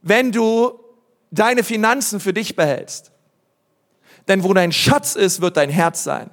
wenn 0.00 0.32
du 0.32 0.80
deine 1.30 1.64
Finanzen 1.64 2.20
für 2.20 2.32
dich 2.32 2.56
behältst. 2.56 3.12
Denn 4.28 4.44
wo 4.44 4.52
dein 4.52 4.72
Schatz 4.72 5.16
ist, 5.16 5.40
wird 5.40 5.56
dein 5.56 5.70
Herz 5.70 6.04
sein. 6.04 6.30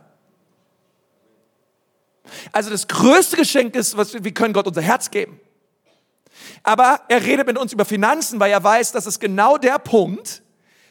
Also 2.51 2.69
das 2.69 2.87
größte 2.87 3.37
Geschenk 3.37 3.75
ist, 3.75 3.95
was 3.95 4.13
wir 4.13 4.33
können 4.33 4.53
Gott 4.53 4.67
unser 4.67 4.81
Herz 4.81 5.11
geben. 5.11 5.39
Aber 6.63 7.01
er 7.07 7.23
redet 7.23 7.47
mit 7.47 7.57
uns 7.57 7.73
über 7.73 7.85
Finanzen, 7.85 8.39
weil 8.39 8.51
er 8.51 8.63
weiß, 8.63 8.91
dass 8.91 9.05
es 9.05 9.19
genau 9.19 9.57
der 9.57 9.79
Punkt, 9.79 10.41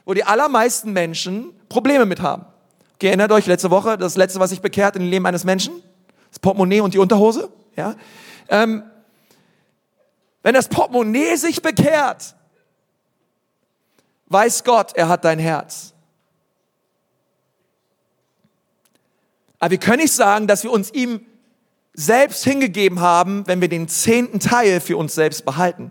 wo 0.04 0.14
die 0.14 0.24
allermeisten 0.24 0.92
Menschen 0.92 1.52
Probleme 1.68 2.06
mit 2.06 2.20
haben. 2.20 2.46
Okay, 2.94 3.08
erinnert 3.08 3.32
euch 3.32 3.46
letzte 3.46 3.70
Woche, 3.70 3.98
das 3.98 4.16
letzte, 4.16 4.40
was 4.40 4.50
sich 4.50 4.60
bekehrt 4.60 4.96
in 4.96 5.02
dem 5.02 5.10
Leben 5.10 5.26
eines 5.26 5.44
Menschen? 5.44 5.82
Das 6.30 6.38
Portemonnaie 6.38 6.80
und 6.80 6.94
die 6.94 6.98
Unterhose? 6.98 7.50
Ja? 7.76 7.94
Ähm, 8.48 8.84
wenn 10.42 10.54
das 10.54 10.68
Portemonnaie 10.68 11.36
sich 11.36 11.60
bekehrt, 11.60 12.34
weiß 14.26 14.64
Gott, 14.64 14.96
er 14.96 15.08
hat 15.08 15.24
dein 15.24 15.38
Herz. 15.38 15.94
Aber 19.58 19.70
wir 19.70 19.78
können 19.78 20.02
nicht 20.02 20.12
sagen, 20.12 20.46
dass 20.46 20.64
wir 20.64 20.70
uns 20.70 20.92
ihm 20.92 21.24
selbst 21.94 22.44
hingegeben 22.44 23.00
haben, 23.00 23.46
wenn 23.46 23.60
wir 23.60 23.68
den 23.68 23.88
zehnten 23.88 24.38
Teil 24.38 24.80
für 24.80 24.96
uns 24.96 25.14
selbst 25.14 25.44
behalten. 25.44 25.90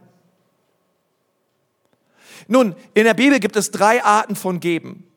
Nun, 2.48 2.76
in 2.93 3.06
der 3.06 3.15
Bibel 3.15 3.39
gibt 3.39 3.56
es 3.56 3.71
drei 3.71 4.04
Arten 4.04 4.36
von 4.36 4.60
Geben. 4.60 5.08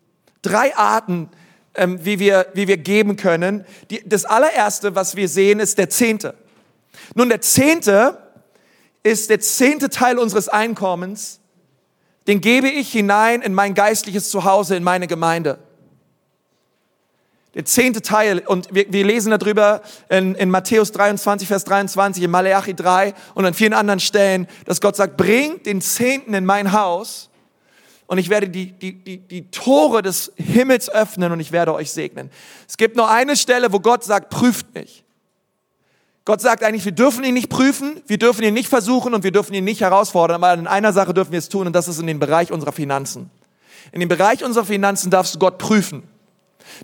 Drei 0.41 0.75
Arten, 0.77 1.29
ähm, 1.75 2.03
wie, 2.05 2.19
wir, 2.19 2.47
wie 2.55 2.69
wir 2.69 2.79
geben 2.79 3.17
können. 3.17 3.67
Die, 3.91 4.03
das 4.09 4.25
allererste, 4.25 4.95
was 4.95 5.15
wir 5.15 5.29
sehen, 5.29 5.61
ist 5.61 5.77
der 5.77 5.91
Zehnte. 5.91 6.35
Nun, 7.15 7.29
der 7.29 7.43
Zehnte 7.43 8.19
ist 9.03 9.29
der 9.29 9.41
zehnte 9.41 9.91
Teil 9.91 10.19
unseres 10.19 10.49
Einkommens. 10.49 11.38
Den 12.29 12.41
gebe 12.41 12.69
ich 12.69 12.93
hinein 12.93 13.43
in 13.43 13.55
mein 13.55 13.75
geistliches 13.75 14.31
Zuhause, 14.31 14.77
in 14.77 14.85
meine 14.85 15.09
Gemeinde 15.09 15.59
der 17.59 17.65
zehnte 17.65 18.03
Teil, 18.03 18.39
und 18.47 18.73
wir, 18.73 18.93
wir 18.93 19.05
lesen 19.05 19.37
darüber 19.37 19.83
in, 20.09 20.37
in 20.37 20.49
Matthäus 20.49 20.93
23, 20.93 21.49
Vers 21.49 21.65
23, 21.65 22.23
in 22.23 22.31
Malachi 22.31 22.73
3 22.73 23.15
und 23.35 23.47
an 23.47 23.53
vielen 23.53 23.73
anderen 23.73 23.99
Stellen, 23.99 24.47
dass 24.65 24.81
Gott 24.81 24.95
sagt, 24.95 25.17
bringt 25.17 25.67
den 25.67 25.81
Zehnten 25.81 26.35
in 26.35 26.47
mein 26.47 26.71
Haus 26.73 27.31
und 28.07 28.19
ich 28.19 28.29
werde 28.29 28.49
die, 28.49 28.71
die, 28.71 28.93
die, 28.93 29.19
die 29.19 29.51
Tore 29.51 30.03
des 30.03 30.33
Himmels 30.37 30.89
öffnen 30.89 31.33
und 31.33 31.41
ich 31.41 31.51
werde 31.51 31.75
euch 31.75 31.91
segnen. 31.91 32.31
Es 32.69 32.77
gibt 32.77 32.97
nur 32.97 33.11
eine 33.11 33.37
Stelle, 33.37 33.73
wo 33.73 33.81
Gott 33.81 34.05
sagt, 34.05 34.31
prüft 34.31 34.73
mich. 34.75 35.05
Gott 36.29 36.43
sagt 36.43 36.63
eigentlich, 36.63 36.85
wir 36.85 36.93
dürfen 36.93 37.25
ihn 37.25 37.33
nicht 37.33 37.49
prüfen, 37.49 38.03
wir 38.07 38.19
dürfen 38.19 38.45
ihn 38.45 38.53
nicht 38.53 38.69
versuchen 38.69 39.15
und 39.15 39.25
wir 39.25 39.33
dürfen 39.33 39.55
ihn 39.55 39.65
nicht 39.65 39.81
herausfordern, 39.81 40.45
aber 40.45 40.61
in 40.61 40.67
einer 40.67 40.93
Sache 40.93 41.15
dürfen 41.15 41.33
wir 41.33 41.39
es 41.39 41.49
tun 41.49 41.67
und 41.67 41.73
das 41.73 41.89
ist 41.89 41.99
in 41.99 42.07
dem 42.07 42.19
Bereich 42.19 42.53
unserer 42.53 42.73
Finanzen. 42.73 43.31
In 43.93 44.01
dem 44.01 44.11
Bereich 44.11 44.45
unserer 44.45 44.67
Finanzen 44.67 45.11
darfst 45.11 45.35
du 45.35 45.39
Gott 45.39 45.57
prüfen 45.57 46.03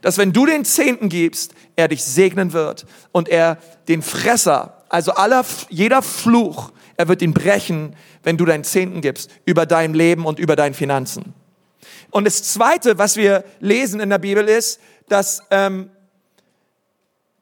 dass 0.00 0.16
wenn 0.16 0.32
du 0.32 0.46
den 0.46 0.64
Zehnten 0.64 1.10
gibst, 1.10 1.52
er 1.76 1.88
dich 1.88 2.02
segnen 2.02 2.54
wird 2.54 2.86
und 3.12 3.28
er 3.28 3.58
den 3.86 4.00
Fresser, 4.00 4.82
also 4.88 5.12
aller, 5.12 5.44
jeder 5.68 6.00
Fluch, 6.00 6.72
er 6.96 7.08
wird 7.08 7.22
ihn 7.22 7.34
brechen, 7.34 7.94
wenn 8.22 8.36
du 8.36 8.44
deinen 8.44 8.64
Zehnten 8.64 9.02
gibst 9.02 9.30
über 9.44 9.66
dein 9.66 9.94
Leben 9.94 10.24
und 10.24 10.38
über 10.38 10.56
deine 10.56 10.74
Finanzen. 10.74 11.34
Und 12.10 12.24
das 12.24 12.42
Zweite, 12.44 12.98
was 12.98 13.16
wir 13.16 13.44
lesen 13.60 14.00
in 14.00 14.08
der 14.08 14.18
Bibel 14.18 14.48
ist, 14.48 14.80
dass 15.08 15.42
ähm, 15.50 15.90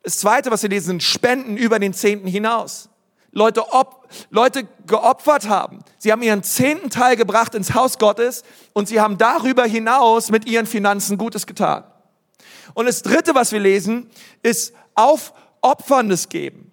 das 0.03 0.19
Zweite, 0.19 0.51
was 0.51 0.63
wir 0.63 0.71
lesen, 0.71 0.87
sind 0.87 1.03
Spenden 1.03 1.57
über 1.57 1.79
den 1.79 1.95
Zehnten 1.95 2.27
hinaus. 2.27 2.89
Leute, 3.31 3.73
ob, 3.73 4.09
Leute 4.31 4.69
geopfert 4.87 5.49
haben. 5.49 5.79
Sie 5.99 6.13
haben 6.13 6.23
ihren 6.23 6.43
zehnten 6.43 6.91
Teil 6.91 7.17
gebracht 7.17 7.55
ins 7.55 7.75
Haus 7.75 7.99
Gottes 7.99 8.43
und 8.75 8.89
sie 8.89 9.01
haben 9.01 9.17
darüber 9.17 9.65
hinaus 9.65 10.31
mit 10.31 10.47
ihren 10.47 10.67
Finanzen 10.67 11.17
Gutes 11.17 11.47
getan. 11.47 11.85
Und 12.75 12.87
das 12.87 13.03
dritte, 13.03 13.35
was 13.35 13.53
wir 13.53 13.61
lesen, 13.61 14.11
ist 14.43 14.75
aufopferndes 14.95 16.29
Geben. 16.29 16.73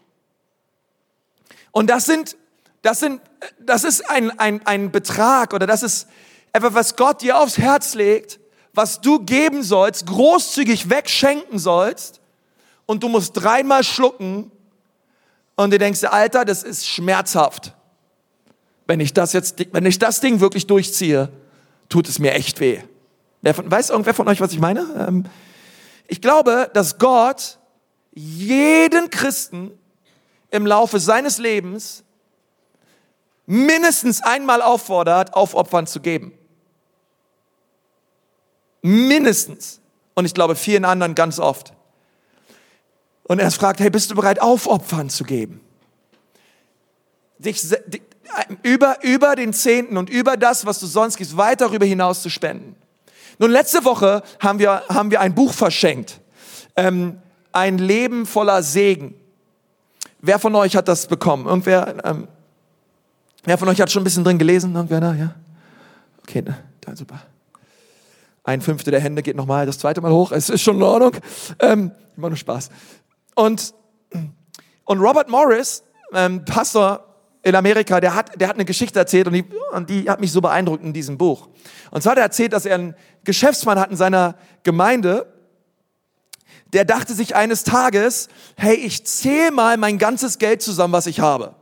Und 1.72 1.90
das 1.90 2.06
sind, 2.06 2.36
das 2.82 3.00
sind, 3.00 3.22
das 3.60 3.84
ist 3.84 4.10
ein, 4.10 4.38
ein, 4.40 4.66
ein 4.66 4.92
Betrag 4.92 5.54
oder 5.54 5.66
das 5.66 5.84
ist 5.84 6.08
etwas, 6.52 6.74
was 6.74 6.96
Gott 6.96 7.22
dir 7.22 7.38
aufs 7.38 7.58
Herz 7.58 7.94
legt, 7.94 8.40
was 8.74 9.00
du 9.00 9.20
geben 9.20 9.64
sollst, 9.64 10.08
großzügig 10.08 10.90
wegschenken 10.90 11.60
sollst 11.60 12.19
und 12.90 13.04
du 13.04 13.08
musst 13.08 13.34
dreimal 13.34 13.84
schlucken 13.84 14.52
und 15.56 15.72
du 15.72 15.78
denkst, 15.78 16.04
Alter, 16.06 16.44
das 16.44 16.64
ist 16.64 16.88
schmerzhaft. 16.88 17.76
Wenn 18.88 19.00
ich 19.00 19.14
das 19.14 19.32
jetzt, 19.34 19.64
wenn 19.74 19.86
ich 19.86 20.00
das 20.00 20.22
Ding 20.22 20.40
wirklich 20.40 20.66
durchziehe, 20.66 21.30
tut 21.88 22.10
es 22.10 22.18
mir 22.18 22.34
echt 22.34 22.60
weh. 22.60 22.80
Wer 23.44 23.54
von, 23.54 23.70
weiß 23.70 23.92
irgendwer 23.92 24.16
von 24.16 24.28
euch, 24.28 24.42
was 24.42 24.54
ich 24.54 24.60
meine? 24.60 24.88
Ähm, 25.08 25.26
ich 26.08 26.20
glaube, 26.20 26.72
dass 26.74 26.98
Gott 26.98 27.60
jeden 28.12 29.12
Christen 29.12 29.70
im 30.50 30.66
Laufe 30.66 31.00
seines 31.00 31.38
Lebens 31.38 32.04
mindestens 33.46 34.24
einmal 34.24 34.64
auffordert, 34.64 35.36
Aufopfern 35.36 35.86
zu 35.86 36.00
geben. 36.00 36.34
Mindestens. 38.82 39.80
Und 40.16 40.26
ich 40.26 40.34
glaube 40.34 40.56
vielen 40.56 40.86
anderen 40.86 41.14
ganz 41.14 41.38
oft. 41.38 41.74
Und 43.30 43.38
er 43.38 43.52
fragt, 43.52 43.80
hey, 43.80 43.92
bist 43.92 44.10
du 44.10 44.16
bereit, 44.16 44.42
Aufopfern 44.42 45.08
zu 45.08 45.24
geben? 45.24 45.62
Dich, 47.38 47.62
über, 48.64 48.98
über 49.04 49.36
den 49.36 49.54
Zehnten 49.54 49.98
und 49.98 50.10
über 50.10 50.36
das, 50.36 50.66
was 50.66 50.80
du 50.80 50.88
sonst 50.88 51.16
gibst, 51.16 51.38
weit 51.38 51.62
darüber 51.62 51.86
hinaus 51.86 52.24
zu 52.24 52.30
spenden. 52.32 52.76
Nun, 53.38 53.52
letzte 53.52 53.86
Woche 53.86 54.24
haben 54.40 54.58
wir, 54.58 54.82
haben 54.90 55.12
wir 55.12 55.22
ein 55.22 55.36
Buch 55.36 55.54
verschenkt. 55.54 56.20
Ähm, 56.76 57.20
ein 57.52 57.78
Leben 57.78 58.26
voller 58.26 58.64
Segen. 58.64 59.14
Wer 60.22 60.40
von 60.40 60.56
euch 60.56 60.76
hat 60.76 60.88
das 60.88 61.06
bekommen? 61.06 61.46
Irgendwer, 61.46 62.04
ähm, 62.04 62.28
wer 63.44 63.60
von 63.60 63.68
euch 63.70 63.80
hat 63.80 63.92
schon 63.92 64.02
ein 64.02 64.06
bisschen 64.06 64.24
drin 64.24 64.40
gelesen? 64.40 64.74
Irgendwer 64.74 65.02
da? 65.02 65.14
Ja? 65.14 65.36
Okay, 66.24 66.42
ne? 66.42 66.58
da, 66.82 66.96
super. 66.96 67.22
Ein 68.44 68.62
Fünftel 68.62 68.90
der 68.90 69.02
Hände 69.02 69.22
geht 69.22 69.36
nochmal 69.36 69.68
das 69.68 69.78
zweite 69.78 70.02
Mal 70.02 70.12
hoch. 70.12 70.32
Es 70.32 70.50
ist 70.50 70.64
schon 70.64 70.78
in 70.78 70.84
Ordnung. 70.84 71.12
Ähm, 71.60 71.92
immer 72.18 72.30
nur 72.30 72.38
Spaß. 72.38 72.70
Und, 73.40 73.74
und 74.84 75.00
Robert 75.00 75.30
Morris, 75.30 75.82
ähm, 76.14 76.44
Pastor 76.44 77.06
in 77.42 77.56
Amerika, 77.56 78.02
der 78.02 78.14
hat, 78.14 78.38
der 78.38 78.50
hat 78.50 78.56
eine 78.56 78.66
Geschichte 78.66 79.00
erzählt 79.00 79.28
und 79.28 79.34
die, 79.34 79.46
und 79.72 79.90
die 79.90 80.10
hat 80.10 80.20
mich 80.20 80.34
so 80.34 80.42
beeindruckt 80.42 80.84
in 80.84 80.92
diesem 80.92 81.18
Buch. 81.18 81.48
Und 81.90 82.02
zwar 82.02 82.12
hat 82.12 82.18
er 82.18 82.26
erzählt, 82.26 82.52
dass 82.52 82.66
er 82.66 82.76
einen 82.76 82.96
Geschäftsmann 83.24 83.80
hat 83.80 83.92
in 83.92 83.96
seiner 83.96 84.36
Gemeinde, 84.64 85.32
der 86.74 86.84
dachte 86.84 87.14
sich 87.14 87.34
eines 87.34 87.64
Tages, 87.64 88.28
hey, 88.58 88.76
ich 88.76 89.06
zähle 89.06 89.52
mal 89.52 89.78
mein 89.78 90.00
ganzes 90.00 90.38
Geld 90.38 90.62
zusammen, 90.62 90.92
was 90.92 91.08
ich 91.08 91.22
habe. 91.22 91.56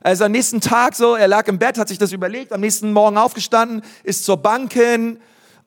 Also 0.00 0.26
am 0.26 0.30
nächsten 0.30 0.60
Tag 0.60 0.94
so, 0.94 1.16
er 1.16 1.26
lag 1.26 1.48
im 1.48 1.58
Bett, 1.58 1.76
hat 1.76 1.88
sich 1.88 1.98
das 1.98 2.12
überlegt, 2.12 2.52
am 2.52 2.60
nächsten 2.60 2.92
Morgen 2.92 3.18
aufgestanden, 3.18 3.82
ist 4.04 4.24
zur 4.24 4.36
Bank 4.36 4.72
hin, 4.74 5.18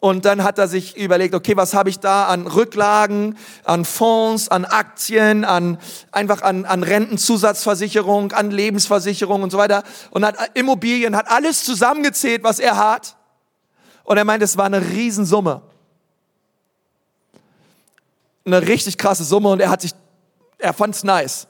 und 0.01 0.25
dann 0.25 0.43
hat 0.43 0.57
er 0.57 0.67
sich 0.67 0.97
überlegt, 0.97 1.35
okay, 1.35 1.55
was 1.55 1.75
habe 1.75 1.87
ich 1.87 1.99
da 1.99 2.25
an 2.25 2.47
Rücklagen, 2.47 3.37
an 3.63 3.85
Fonds, 3.85 4.49
an 4.49 4.65
Aktien, 4.65 5.45
an 5.45 5.77
einfach 6.11 6.41
an, 6.41 6.65
an 6.65 6.81
Rentenzusatzversicherung, 6.81 8.31
an 8.31 8.49
Lebensversicherung 8.49 9.43
und 9.43 9.51
so 9.51 9.59
weiter. 9.59 9.83
Und 10.09 10.25
hat 10.25 10.37
Immobilien, 10.55 11.15
hat 11.15 11.29
alles 11.29 11.63
zusammengezählt, 11.63 12.43
was 12.43 12.57
er 12.57 12.77
hat. 12.77 13.15
Und 14.03 14.17
er 14.17 14.25
meint, 14.25 14.41
es 14.41 14.57
war 14.57 14.65
eine 14.65 14.81
Riesensumme. 14.81 15.61
Eine 18.43 18.67
richtig 18.67 18.97
krasse 18.97 19.23
Summe 19.23 19.49
und 19.49 19.59
er 19.59 19.69
hat 19.69 19.81
sich, 19.81 19.91
er 20.57 20.73
fand's 20.73 21.03
nice. 21.03 21.45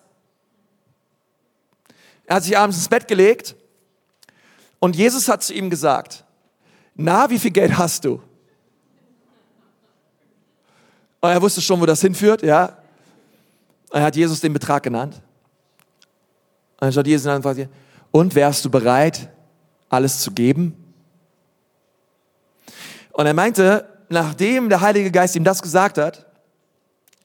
Er 2.25 2.35
hat 2.35 2.43
sich 2.43 2.57
abends 2.57 2.75
ins 2.75 2.89
Bett 2.89 3.07
gelegt 3.07 3.55
und 4.79 4.97
Jesus 4.97 5.29
hat 5.29 5.41
zu 5.41 5.53
ihm 5.53 5.69
gesagt, 5.69 6.25
na, 6.95 7.29
wie 7.29 7.39
viel 7.39 7.51
Geld 7.51 7.77
hast 7.77 8.03
du? 8.03 8.21
Und 11.21 11.29
er 11.29 11.41
wusste 11.41 11.61
schon, 11.61 11.79
wo 11.79 11.85
das 11.85 12.01
hinführt, 12.01 12.41
ja. 12.41 12.77
Er 13.91 14.03
hat 14.03 14.15
Jesus 14.15 14.41
den 14.41 14.53
Betrag 14.53 14.83
genannt. 14.83 15.15
Und 16.73 16.81
dann 16.81 16.93
schaut 16.93 17.07
Jesus 17.07 17.27
an 17.27 17.37
und 17.37 17.43
fragt, 17.43 17.69
und 18.09 18.35
wärst 18.35 18.65
du 18.65 18.69
bereit, 18.69 19.29
alles 19.89 20.19
zu 20.19 20.31
geben? 20.31 20.75
Und 23.11 23.25
er 23.25 23.33
meinte, 23.33 23.87
nachdem 24.09 24.69
der 24.69 24.81
Heilige 24.81 25.11
Geist 25.11 25.35
ihm 25.35 25.43
das 25.43 25.61
gesagt 25.61 25.97
hat, 25.97 26.25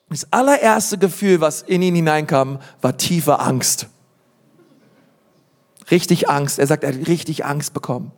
das 0.09 0.31
allererste 0.33 0.99
Gefühl, 0.99 1.41
was 1.41 1.63
in 1.63 1.83
ihn 1.83 1.95
hineinkam, 1.95 2.61
war 2.81 2.97
tiefe 2.97 3.41
Angst. 3.41 3.89
Richtig 5.91 6.29
Angst. 6.29 6.59
Er 6.59 6.67
sagt, 6.67 6.85
er 6.85 6.93
hat 6.93 7.09
richtig 7.09 7.45
Angst 7.45 7.73
bekommen. 7.73 8.13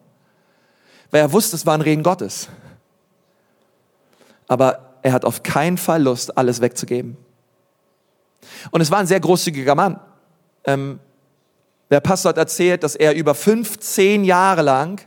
Weil 1.10 1.20
er 1.20 1.32
wusste, 1.32 1.56
es 1.56 1.64
war 1.64 1.74
ein 1.74 1.80
Reden 1.80 2.02
Gottes. 2.02 2.48
Aber 4.48 4.87
er 5.02 5.12
hat 5.12 5.24
auf 5.24 5.42
keinen 5.42 5.78
Fall 5.78 6.02
Lust, 6.02 6.36
alles 6.36 6.60
wegzugeben. 6.60 7.16
Und 8.70 8.80
es 8.80 8.90
war 8.90 8.98
ein 8.98 9.06
sehr 9.06 9.20
großzügiger 9.20 9.74
Mann. 9.74 10.00
Ähm, 10.64 11.00
der 11.90 12.00
Pastor 12.00 12.30
hat 12.30 12.38
erzählt, 12.38 12.82
dass 12.82 12.94
er 12.94 13.14
über 13.14 13.34
15 13.34 14.24
Jahre 14.24 14.62
lang 14.62 15.00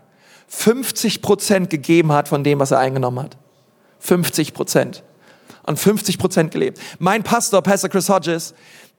50 0.48 1.22
Prozent 1.22 1.70
gegeben 1.70 2.12
hat 2.12 2.28
von 2.28 2.44
dem, 2.44 2.60
was 2.60 2.72
er 2.72 2.80
eingenommen 2.80 3.24
hat. 3.24 3.38
50 4.00 4.54
Prozent. 4.54 5.04
Und 5.64 5.78
50 5.78 6.18
Prozent 6.18 6.52
gelebt. 6.52 6.80
Mein 7.00 7.24
Pastor, 7.24 7.62
Pastor 7.62 7.90
Chris 7.90 8.10
Hodges, 8.10 8.54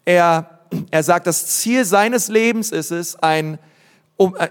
er, 0.05 0.61
er 0.90 1.03
sagt, 1.03 1.26
das 1.26 1.59
Ziel 1.59 1.84
seines 1.84 2.28
Lebens 2.28 2.70
ist 2.70 2.93
es, 2.93 3.16
ein, 3.16 3.59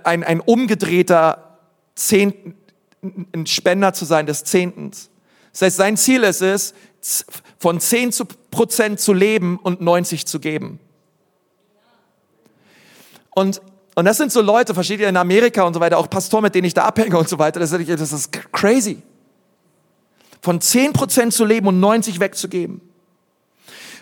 ein, 0.04 0.24
ein 0.24 0.42
umgedrehter 0.42 1.58
Zehnt, 1.96 2.36
ein 3.02 3.46
Spender 3.46 3.94
zu 3.94 4.06
sein 4.06 4.26
des 4.26 4.44
Zehntens. 4.44 5.11
Das 5.52 5.62
heißt, 5.64 5.78
sein 5.78 5.98
Ziel 5.98 6.24
ist 6.24 6.42
es, 6.42 6.74
von 7.58 7.80
10 7.80 8.12
Prozent 8.52 9.00
zu 9.00 9.14
leben 9.14 9.58
und 9.58 9.82
90 9.82 10.26
zu 10.26 10.40
geben. 10.40 10.80
Und, 13.32 13.62
und 13.96 14.06
das 14.06 14.18
sind 14.18 14.32
so 14.32 14.42
Leute, 14.42 14.74
versteht 14.74 15.00
ihr, 15.00 15.10
in 15.10 15.18
Amerika 15.18 15.64
und 15.64 15.74
so 15.74 15.80
weiter, 15.80 15.98
auch 15.98 16.10
Pastoren, 16.10 16.44
mit 16.44 16.56
denen 16.56 16.66
ich 16.66 16.74
da 16.74 16.84
abhänge 16.84 17.18
und 17.18 17.30
so 17.30 17.40
weiter, 17.40 17.60
das 17.60 17.72
ist 17.72 18.32
crazy. 18.52 19.02
Von 20.42 20.60
10 20.60 20.94
Prozent 20.94 21.34
zu 21.34 21.46
leben 21.46 21.68
und 21.68 21.80
90 21.80 22.20
wegzugeben. 22.20 22.82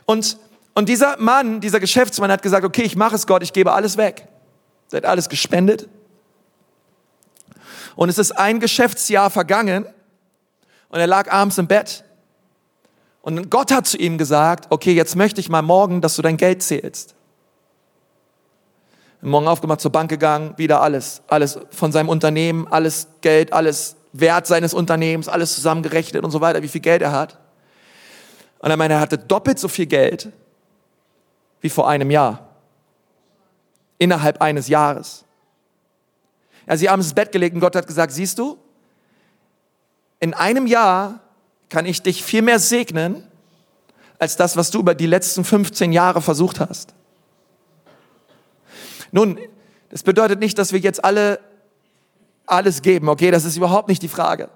Und, 0.06 0.38
und 0.74 0.90
dieser 0.90 1.18
Mann, 1.18 1.62
dieser 1.62 1.80
Geschäftsmann 1.80 2.32
hat 2.32 2.42
gesagt, 2.42 2.66
okay, 2.66 2.84
ich 2.84 2.96
mache 2.96 3.16
es 3.16 3.28
Gott, 3.28 3.44
ich 3.44 3.54
gebe 3.54 3.74
alles 3.74 3.98
weg. 3.98 4.28
Er 4.92 4.98
hat 4.98 5.06
alles 5.06 5.30
gespendet. 5.30 5.88
Und 7.96 8.10
es 8.10 8.18
ist 8.18 8.32
ein 8.32 8.60
Geschäftsjahr 8.60 9.30
vergangen 9.30 9.86
und 10.90 11.00
er 11.00 11.08
lag 11.08 11.32
abends 11.32 11.58
im 11.58 11.68
Bett. 11.68 12.04
Und 13.22 13.50
Gott 13.50 13.72
hat 13.72 13.88
zu 13.88 13.98
ihm 13.98 14.18
gesagt, 14.18 14.68
okay, 14.70 14.94
jetzt 14.94 15.16
möchte 15.16 15.40
ich 15.40 15.50
mal 15.50 15.62
morgen, 15.62 16.02
dass 16.02 16.16
du 16.16 16.22
dein 16.22 16.38
Geld 16.38 16.64
zählst. 16.64 17.16
Morgen 19.22 19.48
aufgemacht, 19.48 19.82
zur 19.82 19.92
Bank 19.92 20.10
gegangen, 20.10 20.54
wieder 20.58 20.82
alles, 20.82 21.22
alles 21.28 21.60
von 21.72 21.92
seinem 21.92 22.08
Unternehmen, 22.08 22.68
alles 22.70 23.08
Geld, 23.22 23.52
alles 23.52 23.98
Wert 24.14 24.48
seines 24.48 24.74
Unternehmens, 24.74 25.28
alles 25.28 25.56
zusammengerechnet 25.56 26.24
und 26.24 26.32
so 26.32 26.40
weiter, 26.42 26.64
wie 26.64 26.70
viel 26.70 26.82
Geld 26.82 27.02
er 27.02 27.12
hat. 27.12 27.38
Und 28.60 28.70
er 28.70 28.78
meinte, 28.78 28.96
er 28.96 29.02
hatte 29.02 29.18
doppelt 29.18 29.60
so 29.60 29.68
viel 29.68 29.86
Geld 29.86 30.32
wie 31.62 31.70
vor 31.70 31.90
einem 31.90 32.10
Jahr. 32.10 32.48
Innerhalb 33.98 34.42
eines 34.42 34.70
Jahres. 34.70 35.26
Er 36.66 36.74
hat 36.74 36.80
sich 36.80 36.90
abends 36.90 37.08
ins 37.08 37.14
Bett 37.14 37.32
gelegt 37.32 37.54
und 37.56 37.62
Gott 37.62 37.76
hat 37.76 37.88
gesagt, 37.88 38.14
siehst 38.14 38.40
du, 38.40 38.58
in 40.20 40.34
einem 40.34 40.68
Jahr 40.68 41.20
kann 41.70 41.86
ich 41.86 42.02
dich 42.02 42.24
viel 42.24 42.42
mehr 42.42 42.60
segnen, 42.60 43.24
als 44.18 44.36
das, 44.36 44.58
was 44.58 44.72
du 44.72 44.80
über 44.80 44.96
die 44.96 45.06
letzten 45.06 45.44
15 45.44 45.92
Jahre 45.92 46.22
versucht 46.22 46.60
hast. 46.60 46.94
Nun, 49.12 49.40
das 49.90 50.04
bedeutet 50.04 50.40
nicht, 50.40 50.58
dass 50.58 50.74
wir 50.74 50.80
jetzt 50.80 51.04
alle 51.04 51.40
alles 52.50 52.82
geben, 52.82 53.10
okay? 53.10 53.32
Das 53.32 53.46
ist 53.46 53.58
überhaupt 53.58 53.88
nicht 53.88 54.02
die 54.02 54.08
Frage. 54.08 54.50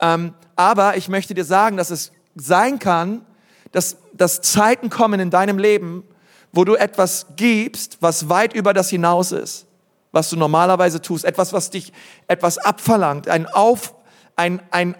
Ähm, 0.00 0.34
aber 0.56 0.96
ich 0.96 1.08
möchte 1.08 1.34
dir 1.34 1.44
sagen, 1.44 1.76
dass 1.76 1.90
es 1.90 2.12
sein 2.34 2.78
kann, 2.78 3.24
dass, 3.72 3.96
dass 4.12 4.40
Zeiten 4.40 4.90
kommen 4.90 5.20
in 5.20 5.30
deinem 5.30 5.58
Leben, 5.58 6.04
wo 6.52 6.64
du 6.64 6.74
etwas 6.74 7.26
gibst, 7.36 7.98
was 8.00 8.28
weit 8.28 8.54
über 8.54 8.72
das 8.72 8.88
hinaus 8.90 9.32
ist, 9.32 9.66
was 10.12 10.30
du 10.30 10.36
normalerweise 10.36 11.02
tust. 11.02 11.24
Etwas, 11.24 11.52
was 11.52 11.70
dich 11.70 11.92
etwas 12.28 12.58
abverlangt, 12.58 13.28
ein 13.28 13.46
Auf, 13.46 13.94
ein, 14.36 14.60
ein, 14.70 14.96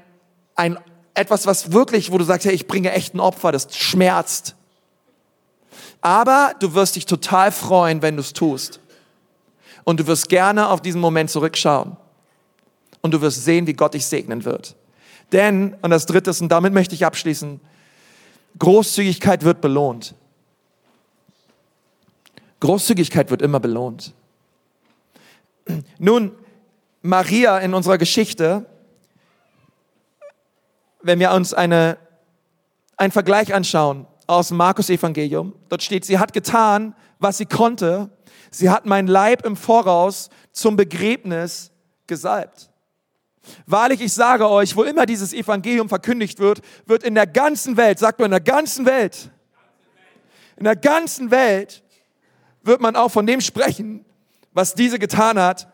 ein, 0.54 0.78
etwas, 1.14 1.46
was 1.46 1.72
wirklich, 1.72 2.12
wo 2.12 2.18
du 2.18 2.24
sagst, 2.24 2.46
hey, 2.46 2.54
ich 2.54 2.66
bringe 2.66 2.92
echt 2.92 3.14
ein 3.14 3.20
Opfer, 3.20 3.52
das 3.52 3.76
schmerzt. 3.76 4.56
Aber 6.00 6.54
du 6.60 6.74
wirst 6.74 6.96
dich 6.96 7.06
total 7.06 7.52
freuen, 7.52 8.02
wenn 8.02 8.16
du 8.16 8.20
es 8.20 8.32
tust. 8.32 8.80
Und 9.84 10.00
du 10.00 10.06
wirst 10.06 10.28
gerne 10.28 10.68
auf 10.68 10.80
diesen 10.80 11.00
Moment 11.00 11.30
zurückschauen. 11.30 11.96
Und 13.00 13.12
du 13.12 13.20
wirst 13.20 13.44
sehen, 13.44 13.66
wie 13.66 13.74
Gott 13.74 13.94
dich 13.94 14.06
segnen 14.06 14.44
wird. 14.44 14.76
Denn, 15.32 15.74
und 15.82 15.90
das 15.90 16.06
dritte 16.06 16.30
ist, 16.30 16.40
und 16.40 16.48
damit 16.48 16.72
möchte 16.72 16.94
ich 16.94 17.04
abschließen, 17.04 17.60
Großzügigkeit 18.58 19.44
wird 19.44 19.60
belohnt. 19.60 20.14
Großzügigkeit 22.60 23.30
wird 23.30 23.42
immer 23.42 23.60
belohnt. 23.60 24.14
Nun, 25.98 26.32
Maria 27.02 27.58
in 27.58 27.74
unserer 27.74 27.98
Geschichte 27.98 28.66
wenn 31.04 31.20
wir 31.20 31.32
uns 31.32 31.54
eine, 31.54 31.98
einen 32.96 33.12
Vergleich 33.12 33.54
anschauen 33.54 34.06
aus 34.26 34.48
dem 34.48 34.56
Markus-Evangelium, 34.56 35.54
dort 35.68 35.82
steht, 35.82 36.04
sie 36.04 36.18
hat 36.18 36.32
getan, 36.32 36.94
was 37.18 37.38
sie 37.38 37.46
konnte. 37.46 38.10
Sie 38.50 38.70
hat 38.70 38.86
mein 38.86 39.06
Leib 39.06 39.44
im 39.44 39.56
Voraus 39.56 40.30
zum 40.52 40.76
Begräbnis 40.76 41.70
gesalbt. 42.06 42.70
Wahrlich, 43.66 44.00
ich 44.00 44.14
sage 44.14 44.48
euch, 44.48 44.74
wo 44.74 44.82
immer 44.82 45.04
dieses 45.04 45.34
Evangelium 45.34 45.90
verkündigt 45.90 46.38
wird, 46.38 46.62
wird 46.86 47.02
in 47.02 47.14
der 47.14 47.26
ganzen 47.26 47.76
Welt, 47.76 47.98
sagt 47.98 48.18
man 48.18 48.26
in 48.26 48.30
der 48.30 48.40
ganzen 48.40 48.86
Welt, 48.86 49.30
in 50.56 50.64
der 50.64 50.76
ganzen 50.76 51.30
Welt 51.30 51.82
wird 52.62 52.80
man 52.80 52.96
auch 52.96 53.10
von 53.10 53.26
dem 53.26 53.42
sprechen, 53.42 54.06
was 54.52 54.74
diese 54.74 54.98
getan 54.98 55.38
hat, 55.38 55.68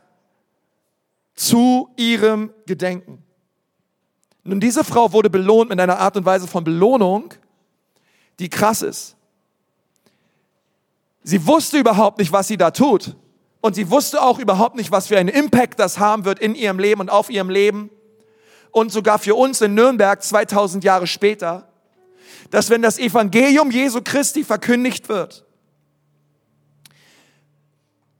zu 1.35 1.89
ihrem 1.97 2.53
Gedenken. 2.66 3.24
Nun, 4.51 4.59
diese 4.59 4.82
Frau 4.82 5.12
wurde 5.12 5.30
belohnt 5.30 5.70
mit 5.70 5.78
einer 5.78 6.01
Art 6.01 6.16
und 6.16 6.24
Weise 6.24 6.48
von 6.48 6.64
Belohnung, 6.64 7.32
die 8.40 8.48
krass 8.48 8.82
ist. 8.82 9.14
Sie 11.22 11.46
wusste 11.46 11.78
überhaupt 11.78 12.18
nicht, 12.18 12.32
was 12.32 12.48
sie 12.48 12.57
da 12.57 12.72
tut. 12.72 13.14
Und 13.61 13.76
sie 13.76 13.92
wusste 13.92 14.20
auch 14.20 14.40
überhaupt 14.40 14.74
nicht, 14.74 14.90
was 14.90 15.07
für 15.07 15.16
einen 15.18 15.28
Impact 15.28 15.78
das 15.78 16.01
haben 16.01 16.24
wird 16.24 16.40
in 16.40 16.57
ihrem 16.57 16.80
Leben 16.80 17.01
und 17.01 17.11
auf 17.11 17.30
ihrem 17.30 17.48
Leben. 17.48 17.90
Und 18.72 18.90
sogar 18.90 19.20
für 19.20 19.36
uns 19.36 19.61
in 19.61 19.74
Nürnberg 19.74 20.20
2000 20.20 20.82
Jahre 20.82 21.07
später, 21.07 21.68
dass 22.51 22.70
wenn 22.70 22.82
das 22.82 22.98
Evangelium 22.98 23.70
Jesu 23.70 24.01
Christi 24.03 24.42
verkündigt 24.42 25.09
wird, 25.09 25.46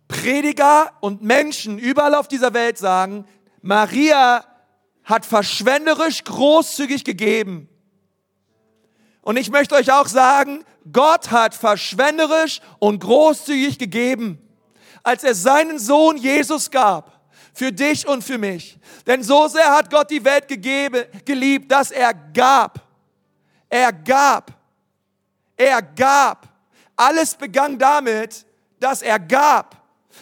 Prediger 0.07 0.93
und 1.01 1.23
Menschen 1.23 1.77
überall 1.77 2.15
auf 2.15 2.29
dieser 2.29 2.55
Welt 2.55 2.79
sagen, 2.79 3.25
Maria 3.63 4.45
hat 5.11 5.27
verschwenderisch 5.27 6.25
großzügig 6.25 7.05
gegeben. 7.05 7.69
Und 9.23 9.37
ich 9.37 9.51
möchte 9.51 9.75
euch 9.75 9.93
auch 9.93 10.07
sagen, 10.07 10.65
Gott 10.91 11.31
hat 11.31 11.55
verschwenderisch 11.55 12.61
und 12.79 13.01
großzügig 13.01 13.79
gegeben, 13.79 14.39
als 15.03 15.25
er 15.25 15.35
seinen 15.35 15.79
Sohn 15.79 16.17
Jesus 16.17 16.71
gab, 16.71 17.21
für 17.53 17.73
dich 17.73 18.07
und 18.07 18.25
für 18.25 18.39
mich. 18.39 18.79
Denn 19.07 19.23
so 19.23 19.49
sehr 19.49 19.71
hat 19.75 19.91
Gott 19.91 20.11
die 20.11 20.25
Welt 20.25 20.49
gegeben, 20.49 21.05
geliebt, 21.25 21.71
dass 21.71 21.91
er 21.91 22.15
gab. 22.15 22.81
Er 23.69 23.93
gab. 23.93 24.53
Er 25.57 25.83
gab. 25.83 26.49
Alles 26.97 27.35
begann 27.35 27.79
damit, 27.79 28.47
dass 28.79 29.03
er 29.03 29.19
gab. 29.19 29.77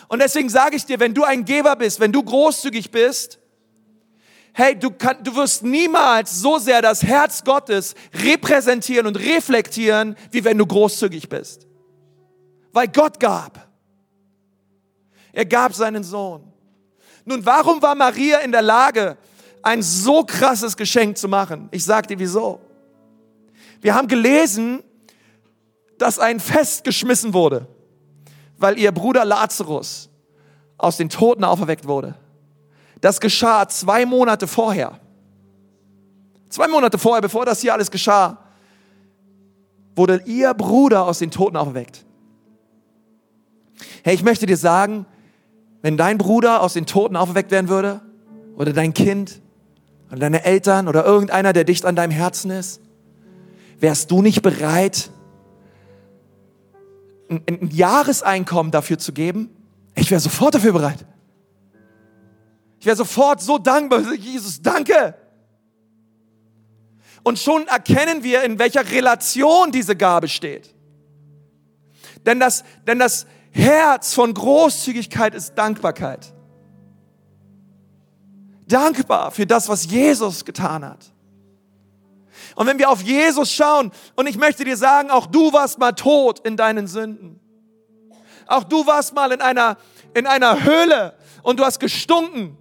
Und 0.09 0.21
deswegen 0.21 0.49
sage 0.49 0.77
ich 0.77 0.85
dir, 0.85 0.99
wenn 0.99 1.15
du 1.15 1.25
ein 1.25 1.45
Geber 1.45 1.77
bist, 1.77 2.01
wenn 2.01 2.13
du 2.13 2.23
großzügig 2.23 2.91
bist, 2.91 3.39
hey, 4.59 4.77
du, 4.77 4.91
kann, 4.91 5.23
du 5.23 5.37
wirst 5.37 5.63
niemals 5.63 6.41
so 6.41 6.59
sehr 6.59 6.83
das 6.83 7.05
Herz 7.05 7.45
Gottes 7.45 7.95
repräsentieren 8.13 9.07
und 9.07 9.17
reflektieren, 9.17 10.17
wie 10.33 10.45
wenn 10.45 10.59
du 10.59 10.67
großzügig 10.67 11.29
bist. 11.29 11.69
Weil 12.73 12.89
Gott 12.89 13.21
gab. 13.21 13.69
Er 15.33 15.47
gab 15.47 15.75
seinen 15.75 16.03
Sohn. 16.03 16.53
Nun, 17.25 17.47
warum 17.47 17.81
war 17.83 17.95
Maria 17.95 18.39
in 18.39 18.51
der 18.51 18.63
Lage, 18.63 19.17
ein 19.63 19.81
so 19.81 20.25
krasses 20.25 20.77
Geschenk 20.77 21.19
zu 21.19 21.29
machen? 21.29 21.69
Ich 21.71 21.85
sag 21.85 22.09
dir 22.09 22.19
wieso. 22.19 22.61
Wir 23.81 23.95
haben 23.95 24.09
gelesen, 24.09 24.83
dass 25.99 26.19
ein 26.19 26.41
Fest 26.41 26.83
geschmissen 26.83 27.33
wurde, 27.33 27.69
weil 28.57 28.77
ihr 28.77 28.91
Bruder 28.91 29.25
Lazarus 29.25 30.11
aus 30.79 30.97
den 30.97 31.11
Toten 31.11 31.45
auferweckt 31.45 31.87
wurde. 31.87 32.17
Das 33.01 33.21
geschah 33.21 33.69
zwei 33.69 34.07
Monate 34.07 34.47
vorher. 34.47 34.99
Zwei 36.49 36.69
Monate 36.69 36.99
vorher, 36.99 37.21
bevor 37.21 37.45
das 37.45 37.61
hier 37.61 37.73
alles 37.73 37.91
geschah, 37.91 38.39
wurde 39.95 40.23
ihr 40.25 40.55
Bruder 40.55 41.05
aus 41.05 41.19
den 41.19 41.31
Toten 41.31 41.57
auferweckt. 41.57 42.05
Hey, 44.03 44.15
ich 44.15 44.23
möchte 44.23 44.47
dir 44.47 44.57
sagen, 44.57 45.07
wenn 45.83 45.97
dein 45.97 46.19
Bruder 46.19 46.63
aus 46.63 46.73
den 46.73 46.87
Toten 46.87 47.17
auferweckt 47.17 47.51
werden 47.51 47.69
würde, 47.69 48.01
oder 48.57 48.73
dein 48.73 48.95
Kind, 48.95 49.41
oder 50.11 50.21
deine 50.21 50.45
Eltern, 50.45 50.89
oder 50.89 51.05
irgendeiner, 51.05 51.53
der 51.53 51.65
dicht 51.65 51.85
an 51.85 51.95
deinem 51.95 52.11
Herzen 52.11 52.51
ist, 52.51 52.81
wärst 53.79 54.11
du 54.11 54.23
nicht 54.23 54.43
bereit, 54.43 55.11
ein, 57.29 57.43
ein 57.47 57.71
Jahreseinkommen 57.71 58.73
dafür 58.73 58.99
zu 58.99 59.13
geben? 59.13 59.51
Ich 59.95 60.11
wäre 60.11 60.21
sofort 60.21 60.55
dafür 60.55 60.73
bereit. 60.73 61.05
Ich 62.81 62.87
wäre 62.87 62.97
sofort 62.97 63.41
so 63.41 63.59
dankbar. 63.59 64.01
Jesus, 64.15 64.63
danke. 64.63 65.15
Und 67.23 67.39
schon 67.39 67.67
erkennen 67.67 68.23
wir, 68.23 68.43
in 68.45 68.59
welcher 68.59 68.89
Relation 68.91 69.73
diese 69.73 69.97
Gabe 69.97 70.29
steht. 70.29 70.75
Denn 72.25 72.41
das, 72.41 72.65
denn 72.87 72.99
das 72.99 73.27
Herz 73.51 74.15
von 74.15 74.33
Großzügigkeit 74.33 75.35
ist 75.35 75.55
Dankbarkeit. 75.55 76.33
Dankbar 78.67 79.31
für 79.31 79.47
das, 79.47 79.69
was 79.69 79.87
Jesus 79.87 80.45
getan 80.45 80.85
hat. 80.85 81.13
Und 82.55 82.67
wenn 82.67 82.79
wir 82.79 82.91
auf 82.91 83.03
Jesus 83.03 83.53
schauen, 83.53 83.93
und 84.15 84.27
ich 84.27 84.37
möchte 84.37 84.65
dir 84.65 84.77
sagen, 84.77 85.11
auch 85.11 85.27
du 85.27 85.53
warst 85.53 85.79
mal 85.79 85.93
tot 85.93 86.41
in 86.41 86.57
deinen 86.57 86.87
Sünden. 86.87 87.41
Auch 88.47 88.65
du 88.65 88.87
warst 88.87 89.15
mal 89.15 89.33
in 89.33 89.41
einer, 89.41 89.77
in 90.15 90.27
einer 90.27 90.65
Höhle 90.65 91.15
und 91.43 91.59
du 91.61 91.65
hast 91.65 91.81
gestunken 91.81 92.57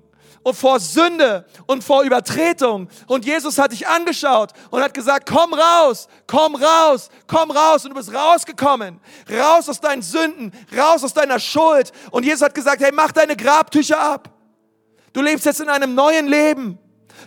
und 0.48 0.54
vor 0.54 0.80
Sünde 0.80 1.46
und 1.66 1.84
vor 1.84 2.04
Übertretung. 2.04 2.88
Und 3.08 3.26
Jesus 3.26 3.58
hat 3.58 3.74
dich 3.74 3.86
angeschaut 3.86 4.54
und 4.70 4.82
hat 4.82 4.94
gesagt, 4.94 5.28
komm 5.30 5.54
raus, 5.54 6.08
komm 6.26 6.56
raus, 6.56 7.10
komm 7.28 7.52
raus. 7.52 7.84
Und 7.84 7.90
du 7.90 7.96
bist 7.96 8.14
rausgekommen, 8.14 9.02
raus 9.30 9.68
aus 9.68 9.82
deinen 9.82 10.02
Sünden, 10.02 10.54
raus 10.78 11.04
aus 11.04 11.14
deiner 11.14 11.38
Schuld. 11.42 11.92
Und 12.12 12.24
Jesus 12.24 12.44
hat 12.44 12.56
gesagt, 12.56 12.82
hey, 12.82 12.92
mach 12.94 13.12
deine 13.12 13.36
Grabtücher 13.36 14.00
ab. 14.00 14.30
Du 15.12 15.22
lebst 15.22 15.46
jetzt 15.46 15.60
in 15.60 15.68
einem 15.68 15.96
neuen 15.96 16.28
Leben. 16.28 16.80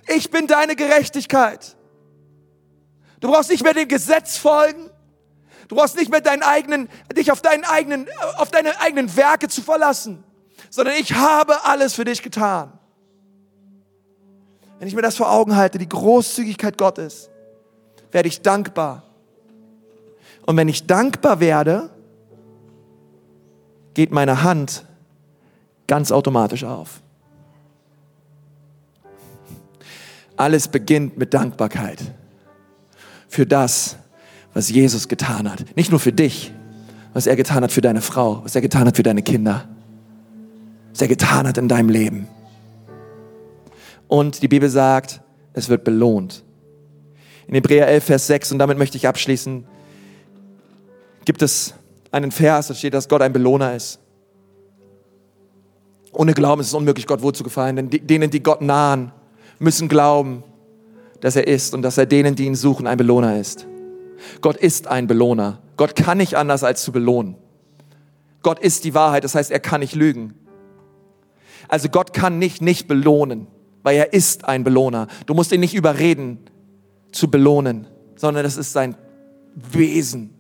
Ich 0.09 0.31
bin 0.31 0.47
deine 0.47 0.75
Gerechtigkeit. 0.75 1.77
Du 3.21 3.31
brauchst 3.31 3.51
nicht 3.51 3.63
mehr 3.63 3.75
dem 3.75 3.89
Gesetz 3.89 4.39
folgen. 4.39 4.89
Du 5.69 5.77
brauchst 5.77 5.95
nicht 5.95 6.11
mehr 6.11 6.23
deinen 6.23 6.43
eigenen, 6.43 6.89
dich 7.15 7.31
auf 7.31 7.43
deinen 7.43 7.65
eigenen, 7.65 8.09
auf 8.39 8.51
deine 8.51 8.81
eigenen 8.81 9.15
Werke 9.15 9.49
zu 9.49 9.61
verlassen, 9.61 10.25
sondern 10.71 10.95
ich 10.95 11.13
habe 11.13 11.67
alles 11.67 11.93
für 11.93 12.07
dich 12.07 12.23
getan. 12.23 12.80
Wenn 14.81 14.89
ich 14.89 14.95
mir 14.95 15.03
das 15.03 15.17
vor 15.17 15.31
Augen 15.31 15.57
halte, 15.57 15.77
die 15.77 15.89
Großzügigkeit 15.89 16.79
Gottes, 16.79 17.29
werde 18.13 18.29
ich 18.29 18.41
dankbar. 18.41 19.03
Und 20.47 20.57
wenn 20.57 20.69
ich 20.69 20.87
dankbar 20.87 21.39
werde, 21.39 21.91
geht 23.93 24.11
meine 24.11 24.43
Hand 24.43 24.87
ganz 25.87 26.11
automatisch 26.11 26.65
auf. 26.65 27.03
Alles 30.39 30.67
beginnt 30.69 31.19
mit 31.19 31.35
Dankbarkeit 31.35 31.99
für 33.29 33.45
das, 33.45 33.97
was 34.55 34.71
Jesus 34.71 35.09
getan 35.09 35.51
hat. 35.51 35.77
Nicht 35.77 35.91
nur 35.91 36.01
für 36.01 36.13
dich, 36.13 36.55
was 37.13 37.27
er 37.27 37.37
getan 37.37 37.63
hat 37.63 37.71
für 37.71 37.83
deine 37.83 38.01
Frau, 38.01 38.43
was 38.45 38.55
er 38.55 38.63
getan 38.63 38.87
hat 38.87 38.97
für 38.97 39.03
deine 39.03 39.21
Kinder, 39.21 39.69
was 40.91 41.03
er 41.03 41.09
getan 41.09 41.47
hat 41.47 41.59
in 41.59 41.69
deinem 41.69 41.91
Leben. 41.91 42.29
Und 44.11 44.43
die 44.43 44.49
Bibel 44.49 44.69
sagt, 44.69 45.21
es 45.53 45.69
wird 45.69 45.85
belohnt. 45.85 46.43
In 47.47 47.55
Hebräer 47.55 47.87
11, 47.87 48.05
Vers 48.05 48.27
6, 48.27 48.51
und 48.51 48.59
damit 48.59 48.77
möchte 48.77 48.97
ich 48.97 49.07
abschließen, 49.07 49.65
gibt 51.25 51.43
es 51.43 51.75
einen 52.11 52.33
Vers, 52.33 52.67
da 52.67 52.75
steht, 52.75 52.93
dass 52.93 53.09
Gott 53.09 53.23
ein 53.23 53.33
Belohner 53.33 53.73
ist. 53.73 54.01
Ohne 56.11 56.35
Glauben 56.35 56.61
ist 56.61 56.67
es 56.67 56.75
unmöglich, 56.75 57.07
Gott 57.07 57.23
wohl 57.23 57.37
zu 57.37 57.45
gefallen, 57.45 57.77
denn 57.77 57.89
denen, 57.89 58.33
die 58.33 58.43
Gott 58.43 58.63
nahen, 58.63 59.13
müssen 59.61 59.89
glauben, 59.89 60.43
dass 61.21 61.37
er 61.37 61.47
ist 61.47 61.73
und 61.73 61.83
dass 61.83 61.97
er 61.97 62.07
denen, 62.07 62.35
die 62.35 62.47
ihn 62.47 62.57
suchen, 62.57 62.89
ein 62.89 62.99
Belohner 62.99 63.39
ist. 63.39 63.69
Gott 64.41 64.57
ist 64.57 64.89
ein 64.89 65.07
Belohner. 65.07 65.63
Gott 65.77 65.95
kann 65.95 66.19
nicht 66.19 66.35
anders 66.35 66.65
als 66.65 66.83
zu 66.83 66.91
belohnen. 66.91 67.37
Gott 68.43 68.59
ist 68.59 68.83
die 68.83 68.93
Wahrheit, 68.93 69.23
das 69.23 69.37
heißt, 69.37 69.53
er 69.53 69.61
kann 69.61 69.79
nicht 69.79 69.95
lügen. 69.95 70.35
Also 71.69 71.89
Gott 71.89 72.13
kann 72.13 72.41
nicht 72.41 72.61
nicht 72.61 72.89
belohnen 72.89 73.47
weil 73.83 73.97
er 73.97 74.13
ist 74.13 74.45
ein 74.45 74.65
Belohner. 74.65 75.07
Du 75.27 75.35
musst 75.35 75.53
ihn 75.53 75.61
nicht 75.61 75.75
überreden 75.75 76.39
zu 77.13 77.31
belohnen, 77.31 77.87
sondern 78.17 78.45
das 78.45 78.57
ist 78.57 78.73
sein 78.73 78.95
Wesen. 79.55 80.35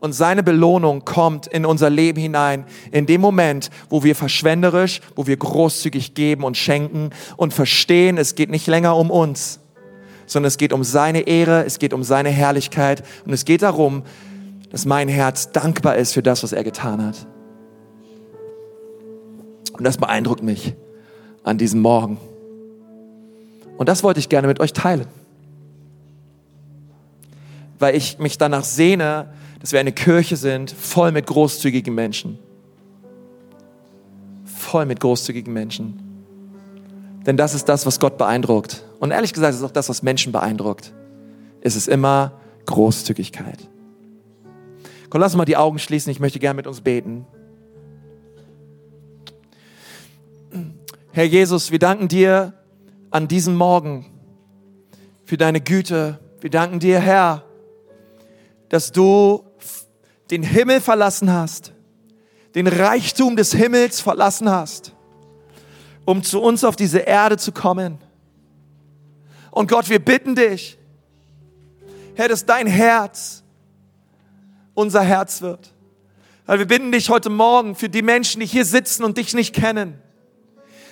Und 0.00 0.12
seine 0.12 0.44
Belohnung 0.44 1.04
kommt 1.04 1.48
in 1.48 1.66
unser 1.66 1.90
Leben 1.90 2.20
hinein, 2.20 2.66
in 2.92 3.06
dem 3.06 3.20
Moment, 3.20 3.70
wo 3.88 4.04
wir 4.04 4.14
verschwenderisch, 4.14 5.00
wo 5.16 5.26
wir 5.26 5.36
großzügig 5.36 6.14
geben 6.14 6.44
und 6.44 6.56
schenken 6.56 7.10
und 7.36 7.52
verstehen, 7.52 8.16
es 8.16 8.36
geht 8.36 8.48
nicht 8.48 8.68
länger 8.68 8.96
um 8.96 9.10
uns, 9.10 9.58
sondern 10.26 10.48
es 10.48 10.56
geht 10.56 10.72
um 10.72 10.84
seine 10.84 11.22
Ehre, 11.22 11.64
es 11.64 11.80
geht 11.80 11.92
um 11.92 12.04
seine 12.04 12.28
Herrlichkeit 12.28 13.02
und 13.26 13.32
es 13.32 13.44
geht 13.44 13.62
darum, 13.62 14.04
dass 14.70 14.84
mein 14.84 15.08
Herz 15.08 15.50
dankbar 15.50 15.96
ist 15.96 16.12
für 16.12 16.22
das, 16.22 16.44
was 16.44 16.52
er 16.52 16.62
getan 16.62 17.04
hat. 17.04 17.26
Und 19.72 19.82
das 19.82 19.96
beeindruckt 19.96 20.44
mich 20.44 20.76
an 21.48 21.58
diesem 21.58 21.80
Morgen. 21.80 22.18
Und 23.76 23.88
das 23.88 24.02
wollte 24.02 24.20
ich 24.20 24.28
gerne 24.28 24.48
mit 24.48 24.60
euch 24.60 24.72
teilen. 24.72 25.06
Weil 27.78 27.94
ich 27.94 28.18
mich 28.18 28.38
danach 28.38 28.64
sehne, 28.64 29.32
dass 29.60 29.72
wir 29.72 29.80
eine 29.80 29.92
Kirche 29.92 30.36
sind, 30.36 30.70
voll 30.70 31.12
mit 31.12 31.26
großzügigen 31.26 31.94
Menschen. 31.94 32.38
Voll 34.44 34.86
mit 34.86 35.00
großzügigen 35.00 35.52
Menschen. 35.52 36.00
Denn 37.24 37.36
das 37.36 37.54
ist 37.54 37.68
das, 37.68 37.86
was 37.86 38.00
Gott 38.00 38.18
beeindruckt. 38.18 38.82
Und 39.00 39.10
ehrlich 39.10 39.32
gesagt 39.32 39.54
ist 39.54 39.62
auch 39.62 39.70
das, 39.70 39.88
was 39.88 40.02
Menschen 40.02 40.32
beeindruckt. 40.32 40.92
Es 41.60 41.76
ist 41.76 41.88
immer 41.88 42.32
Großzügigkeit. 42.66 43.68
Komm, 45.10 45.20
lass 45.20 45.36
mal 45.36 45.44
die 45.44 45.56
Augen 45.56 45.78
schließen. 45.78 46.10
Ich 46.10 46.20
möchte 46.20 46.38
gerne 46.38 46.56
mit 46.56 46.66
uns 46.66 46.80
beten. 46.80 47.26
Herr 51.18 51.24
Jesus, 51.24 51.72
wir 51.72 51.80
danken 51.80 52.06
dir 52.06 52.52
an 53.10 53.26
diesem 53.26 53.56
Morgen 53.56 54.06
für 55.24 55.36
deine 55.36 55.60
Güte. 55.60 56.20
Wir 56.40 56.48
danken 56.48 56.78
dir, 56.78 57.00
Herr, 57.00 57.44
dass 58.68 58.92
du 58.92 59.42
den 60.30 60.44
Himmel 60.44 60.80
verlassen 60.80 61.32
hast, 61.32 61.72
den 62.54 62.68
Reichtum 62.68 63.34
des 63.34 63.52
Himmels 63.52 64.00
verlassen 64.00 64.48
hast, 64.48 64.94
um 66.04 66.22
zu 66.22 66.40
uns 66.40 66.62
auf 66.62 66.76
diese 66.76 67.00
Erde 67.00 67.36
zu 67.36 67.50
kommen. 67.50 67.98
Und 69.50 69.68
Gott, 69.68 69.90
wir 69.90 69.98
bitten 69.98 70.36
dich, 70.36 70.78
Herr, 72.14 72.28
dass 72.28 72.46
dein 72.46 72.68
Herz 72.68 73.42
unser 74.72 75.02
Herz 75.02 75.42
wird. 75.42 75.74
Weil 76.46 76.60
wir 76.60 76.66
bitten 76.66 76.92
dich 76.92 77.10
heute 77.10 77.28
Morgen 77.28 77.74
für 77.74 77.88
die 77.88 78.02
Menschen, 78.02 78.38
die 78.38 78.46
hier 78.46 78.64
sitzen 78.64 79.02
und 79.02 79.18
dich 79.18 79.34
nicht 79.34 79.52
kennen, 79.52 80.00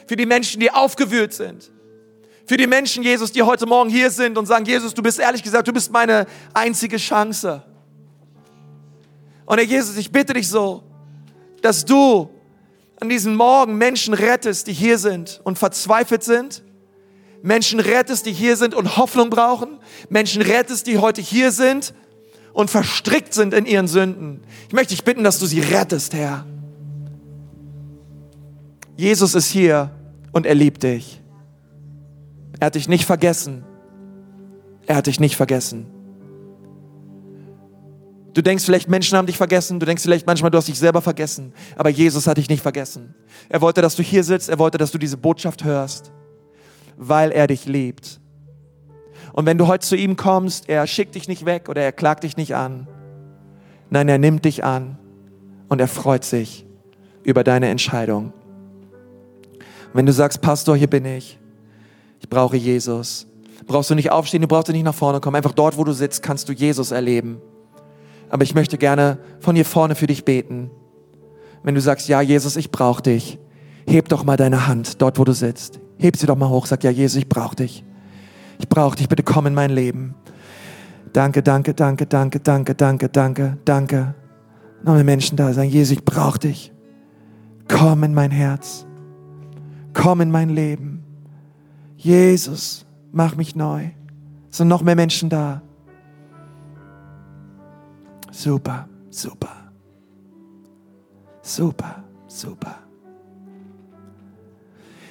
für 0.07 0.17
die 0.17 0.27
Menschen, 0.27 0.61
die 0.61 0.71
aufgewühlt 0.71 1.33
sind, 1.33 1.71
für 2.47 2.57
die 2.57 2.67
Menschen, 2.67 3.03
Jesus, 3.03 3.33
die 3.33 3.43
heute 3.43 3.67
Morgen 3.67 3.91
hier 3.91 4.11
sind 4.11 4.39
und 4.39 4.47
sagen, 4.47 4.65
Jesus, 4.65 4.95
du 4.95 5.03
bist 5.03 5.19
ehrlich 5.19 5.43
gesagt, 5.43 5.67
du 5.67 5.73
bist 5.73 5.91
meine 5.91 6.27
einzige 6.55 6.97
Chance. 6.97 7.63
Und 9.45 9.59
Herr 9.59 9.67
Jesus, 9.67 9.97
ich 9.97 10.11
bitte 10.13 10.33
dich 10.33 10.49
so, 10.49 10.85
dass 11.61 11.85
du 11.85 12.31
an 13.01 13.09
diesem 13.09 13.35
Morgen 13.35 13.77
Menschen 13.77 14.15
rettest, 14.15 14.69
die 14.69 14.73
hier 14.73 14.99
sind 14.99 15.41
und 15.45 15.59
verzweifelt 15.59 16.23
sind. 16.23 16.63
Menschen 17.43 17.81
rettest, 17.81 18.27
die 18.27 18.33
hier 18.33 18.57
sind 18.57 18.75
und 18.75 18.97
Hoffnung 18.97 19.31
brauchen. 19.31 19.79
Menschen 20.09 20.43
rettest, 20.43 20.87
die 20.87 20.99
heute 20.99 21.21
hier 21.21 21.53
sind 21.53 21.95
und 22.53 22.71
verstrickt 22.71 23.35
sind 23.35 23.53
in 23.55 23.67
ihren 23.67 23.89
Sünden. 23.89 24.43
Ich 24.69 24.73
möchte 24.73 24.95
dich 24.95 25.05
bitten, 25.05 25.25
dass 25.25 25.39
du 25.39 25.47
sie 25.47 25.61
rettest, 25.61 26.15
Herr. 26.15 26.47
Jesus 28.97 29.35
ist 29.35 29.49
hier 29.49 29.91
und 30.33 30.47
er 30.47 30.55
liebt 30.55 30.83
dich. 30.83 31.21
Er 32.59 32.67
hat 32.67 32.75
dich 32.75 32.89
nicht 32.89 33.05
vergessen. 33.05 33.65
Er 34.87 34.97
hat 34.97 35.07
dich 35.07 35.21
nicht 35.21 35.37
vergessen. 35.37 35.87
Du 38.33 38.43
denkst 38.43 38.65
vielleicht, 38.65 38.89
Menschen 38.89 39.17
haben 39.17 39.27
dich 39.27 39.37
vergessen. 39.37 39.81
Du 39.81 39.87
denkst 39.87 40.03
vielleicht 40.03 40.27
manchmal, 40.27 40.51
du 40.51 40.59
hast 40.59 40.69
dich 40.69 40.79
selber 40.79 41.01
vergessen. 41.01 41.53
Aber 41.77 41.89
Jesus 41.89 42.27
hat 42.27 42.37
dich 42.37 42.49
nicht 42.49 42.63
vergessen. 42.63 43.15
Er 43.49 43.61
wollte, 43.61 43.83
dass 43.83 43.97
du 43.97 44.03
hier 44.03 44.25
sitzt. 44.25 44.49
Er 44.49 44.59
wollte, 44.59 44.79
dass 44.79 44.91
du 44.91 44.99
diese 44.99 45.17
Botschaft 45.17 45.65
hörst, 45.65 46.13
weil 46.97 47.33
er 47.33 47.47
dich 47.47 47.67
liebt. 47.67 48.21
Und 49.33 49.47
wenn 49.47 49.59
du 49.59 49.67
heute 49.67 49.87
zu 49.87 49.97
ihm 49.97 50.17
kommst, 50.17 50.69
er 50.69 50.87
schickt 50.87 51.15
dich 51.15 51.29
nicht 51.29 51.45
weg 51.45 51.69
oder 51.69 51.83
er 51.83 51.93
klagt 51.93 52.25
dich 52.25 52.37
nicht 52.37 52.55
an. 52.55 52.87
Nein, 53.91 54.09
er 54.09 54.19
nimmt 54.19 54.45
dich 54.45 54.65
an 54.65 54.99
und 55.69 55.81
er 55.81 55.89
freut 55.89 56.25
sich 56.25 56.67
über 57.23 57.45
deine 57.45 57.69
Entscheidung. 57.69 58.33
Wenn 59.97 60.07
du 60.07 60.13
sagst, 60.13 60.41
Pastor, 60.41 60.77
hier 60.77 60.89
bin 60.89 61.05
ich 61.05 61.39
ich 62.21 62.29
brauche 62.29 62.57
Jesus. 62.57 63.27
Brauchst 63.67 63.91
du 63.91 63.95
nicht 63.95 64.11
aufstehen, 64.11 64.43
du 64.43 64.49
brauchst 64.49 64.69
nicht 64.69 64.83
nach 64.83 64.95
vorne 64.95 65.21
kommen. 65.21 65.37
Einfach 65.37 65.53
dort, 65.53 65.77
wo 65.77 65.85
du 65.85 65.93
sitzt, 65.93 66.23
kannst 66.23 66.49
du 66.49 66.53
Jesus 66.53 66.91
erleben. 66.91 67.41
Aber 68.29 68.43
ich 68.43 68.55
möchte 68.55 68.79
gerne 68.79 69.19
von 69.41 69.55
hier 69.55 69.65
vorne 69.65 69.95
für 69.95 70.07
dich 70.07 70.25
beten. 70.25 70.71
Wenn 71.63 71.75
du 71.75 71.81
sagst, 71.81 72.09
ja, 72.09 72.21
Jesus, 72.21 72.57
ich 72.57 72.71
brauche 72.71 73.03
dich, 73.03 73.39
heb 73.87 74.09
doch 74.09 74.25
mal 74.25 74.37
deine 74.37 74.67
Hand 74.67 75.01
dort, 75.01 75.19
wo 75.19 75.25
du 75.25 75.33
sitzt. 75.33 75.81
Heb 75.99 76.17
sie 76.17 76.27
doch 76.27 76.37
mal 76.37 76.49
hoch, 76.49 76.67
sag, 76.67 76.85
ja, 76.85 76.91
Jesus, 76.91 77.17
ich 77.17 77.29
brauche 77.29 77.57
dich. 77.57 77.85
Ich 78.59 78.69
brauche 78.69 78.97
dich, 78.97 79.09
bitte 79.09 79.23
komm 79.23 79.47
in 79.47 79.55
mein 79.55 79.71
Leben. 79.71 80.15
Danke, 81.13 81.43
danke, 81.43 81.75
danke, 81.75 82.07
danke, 82.07 82.41
danke, 82.41 82.75
danke, 82.75 83.09
danke, 83.09 83.59
danke. 83.65 84.15
Noch 84.83 84.95
mehr 84.95 85.05
Menschen 85.05 85.37
da 85.37 85.53
sagen, 85.53 85.71
Jesus, 85.71 85.93
ich 85.93 86.05
brauche 86.05 86.39
dich. 86.39 86.73
Komm 87.69 88.05
in 88.05 88.15
mein 88.15 88.31
Herz. 88.31 88.86
Komm 89.97 90.21
in 90.21 90.31
mein 90.31 90.51
Leben. 90.51 91.03
Jesus, 91.97 92.85
mach 93.13 93.35
mich 93.35 93.57
neu. 93.57 93.89
Es 94.51 94.59
sind 94.59 94.69
noch 94.69 94.83
mehr 94.83 94.95
Menschen 94.95 95.31
da. 95.31 95.63
Super, 98.31 98.87
super. 99.09 99.73
Super, 101.41 102.05
super. 102.27 102.77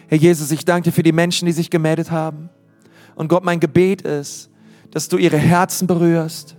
Herr 0.08 0.20
Jesus, 0.20 0.52
ich 0.52 0.66
danke 0.66 0.90
dir 0.90 0.94
für 0.94 1.02
die 1.02 1.12
Menschen, 1.12 1.48
die 1.48 1.52
sich 1.52 1.72
gemeldet 1.72 2.12
haben. 2.12 2.50
Und 3.16 3.28
Gott, 3.28 3.44
mein 3.44 3.60
Gebet 3.60 4.04
ist, 4.04 4.52
dass 4.92 5.10
du 5.10 5.18
ihre 5.18 5.38
Herzen 5.38 5.88
berührst 5.88 6.56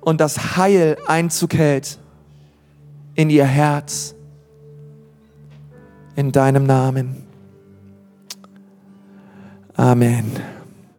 und 0.00 0.20
das 0.20 0.56
Heil 0.56 0.98
Einzug 1.08 1.54
hält 1.54 1.98
in 3.16 3.28
ihr 3.28 3.44
Herz. 3.44 4.14
In 6.16 6.32
deinem 6.32 6.64
Namen. 6.64 7.24
Amen. 9.76 10.59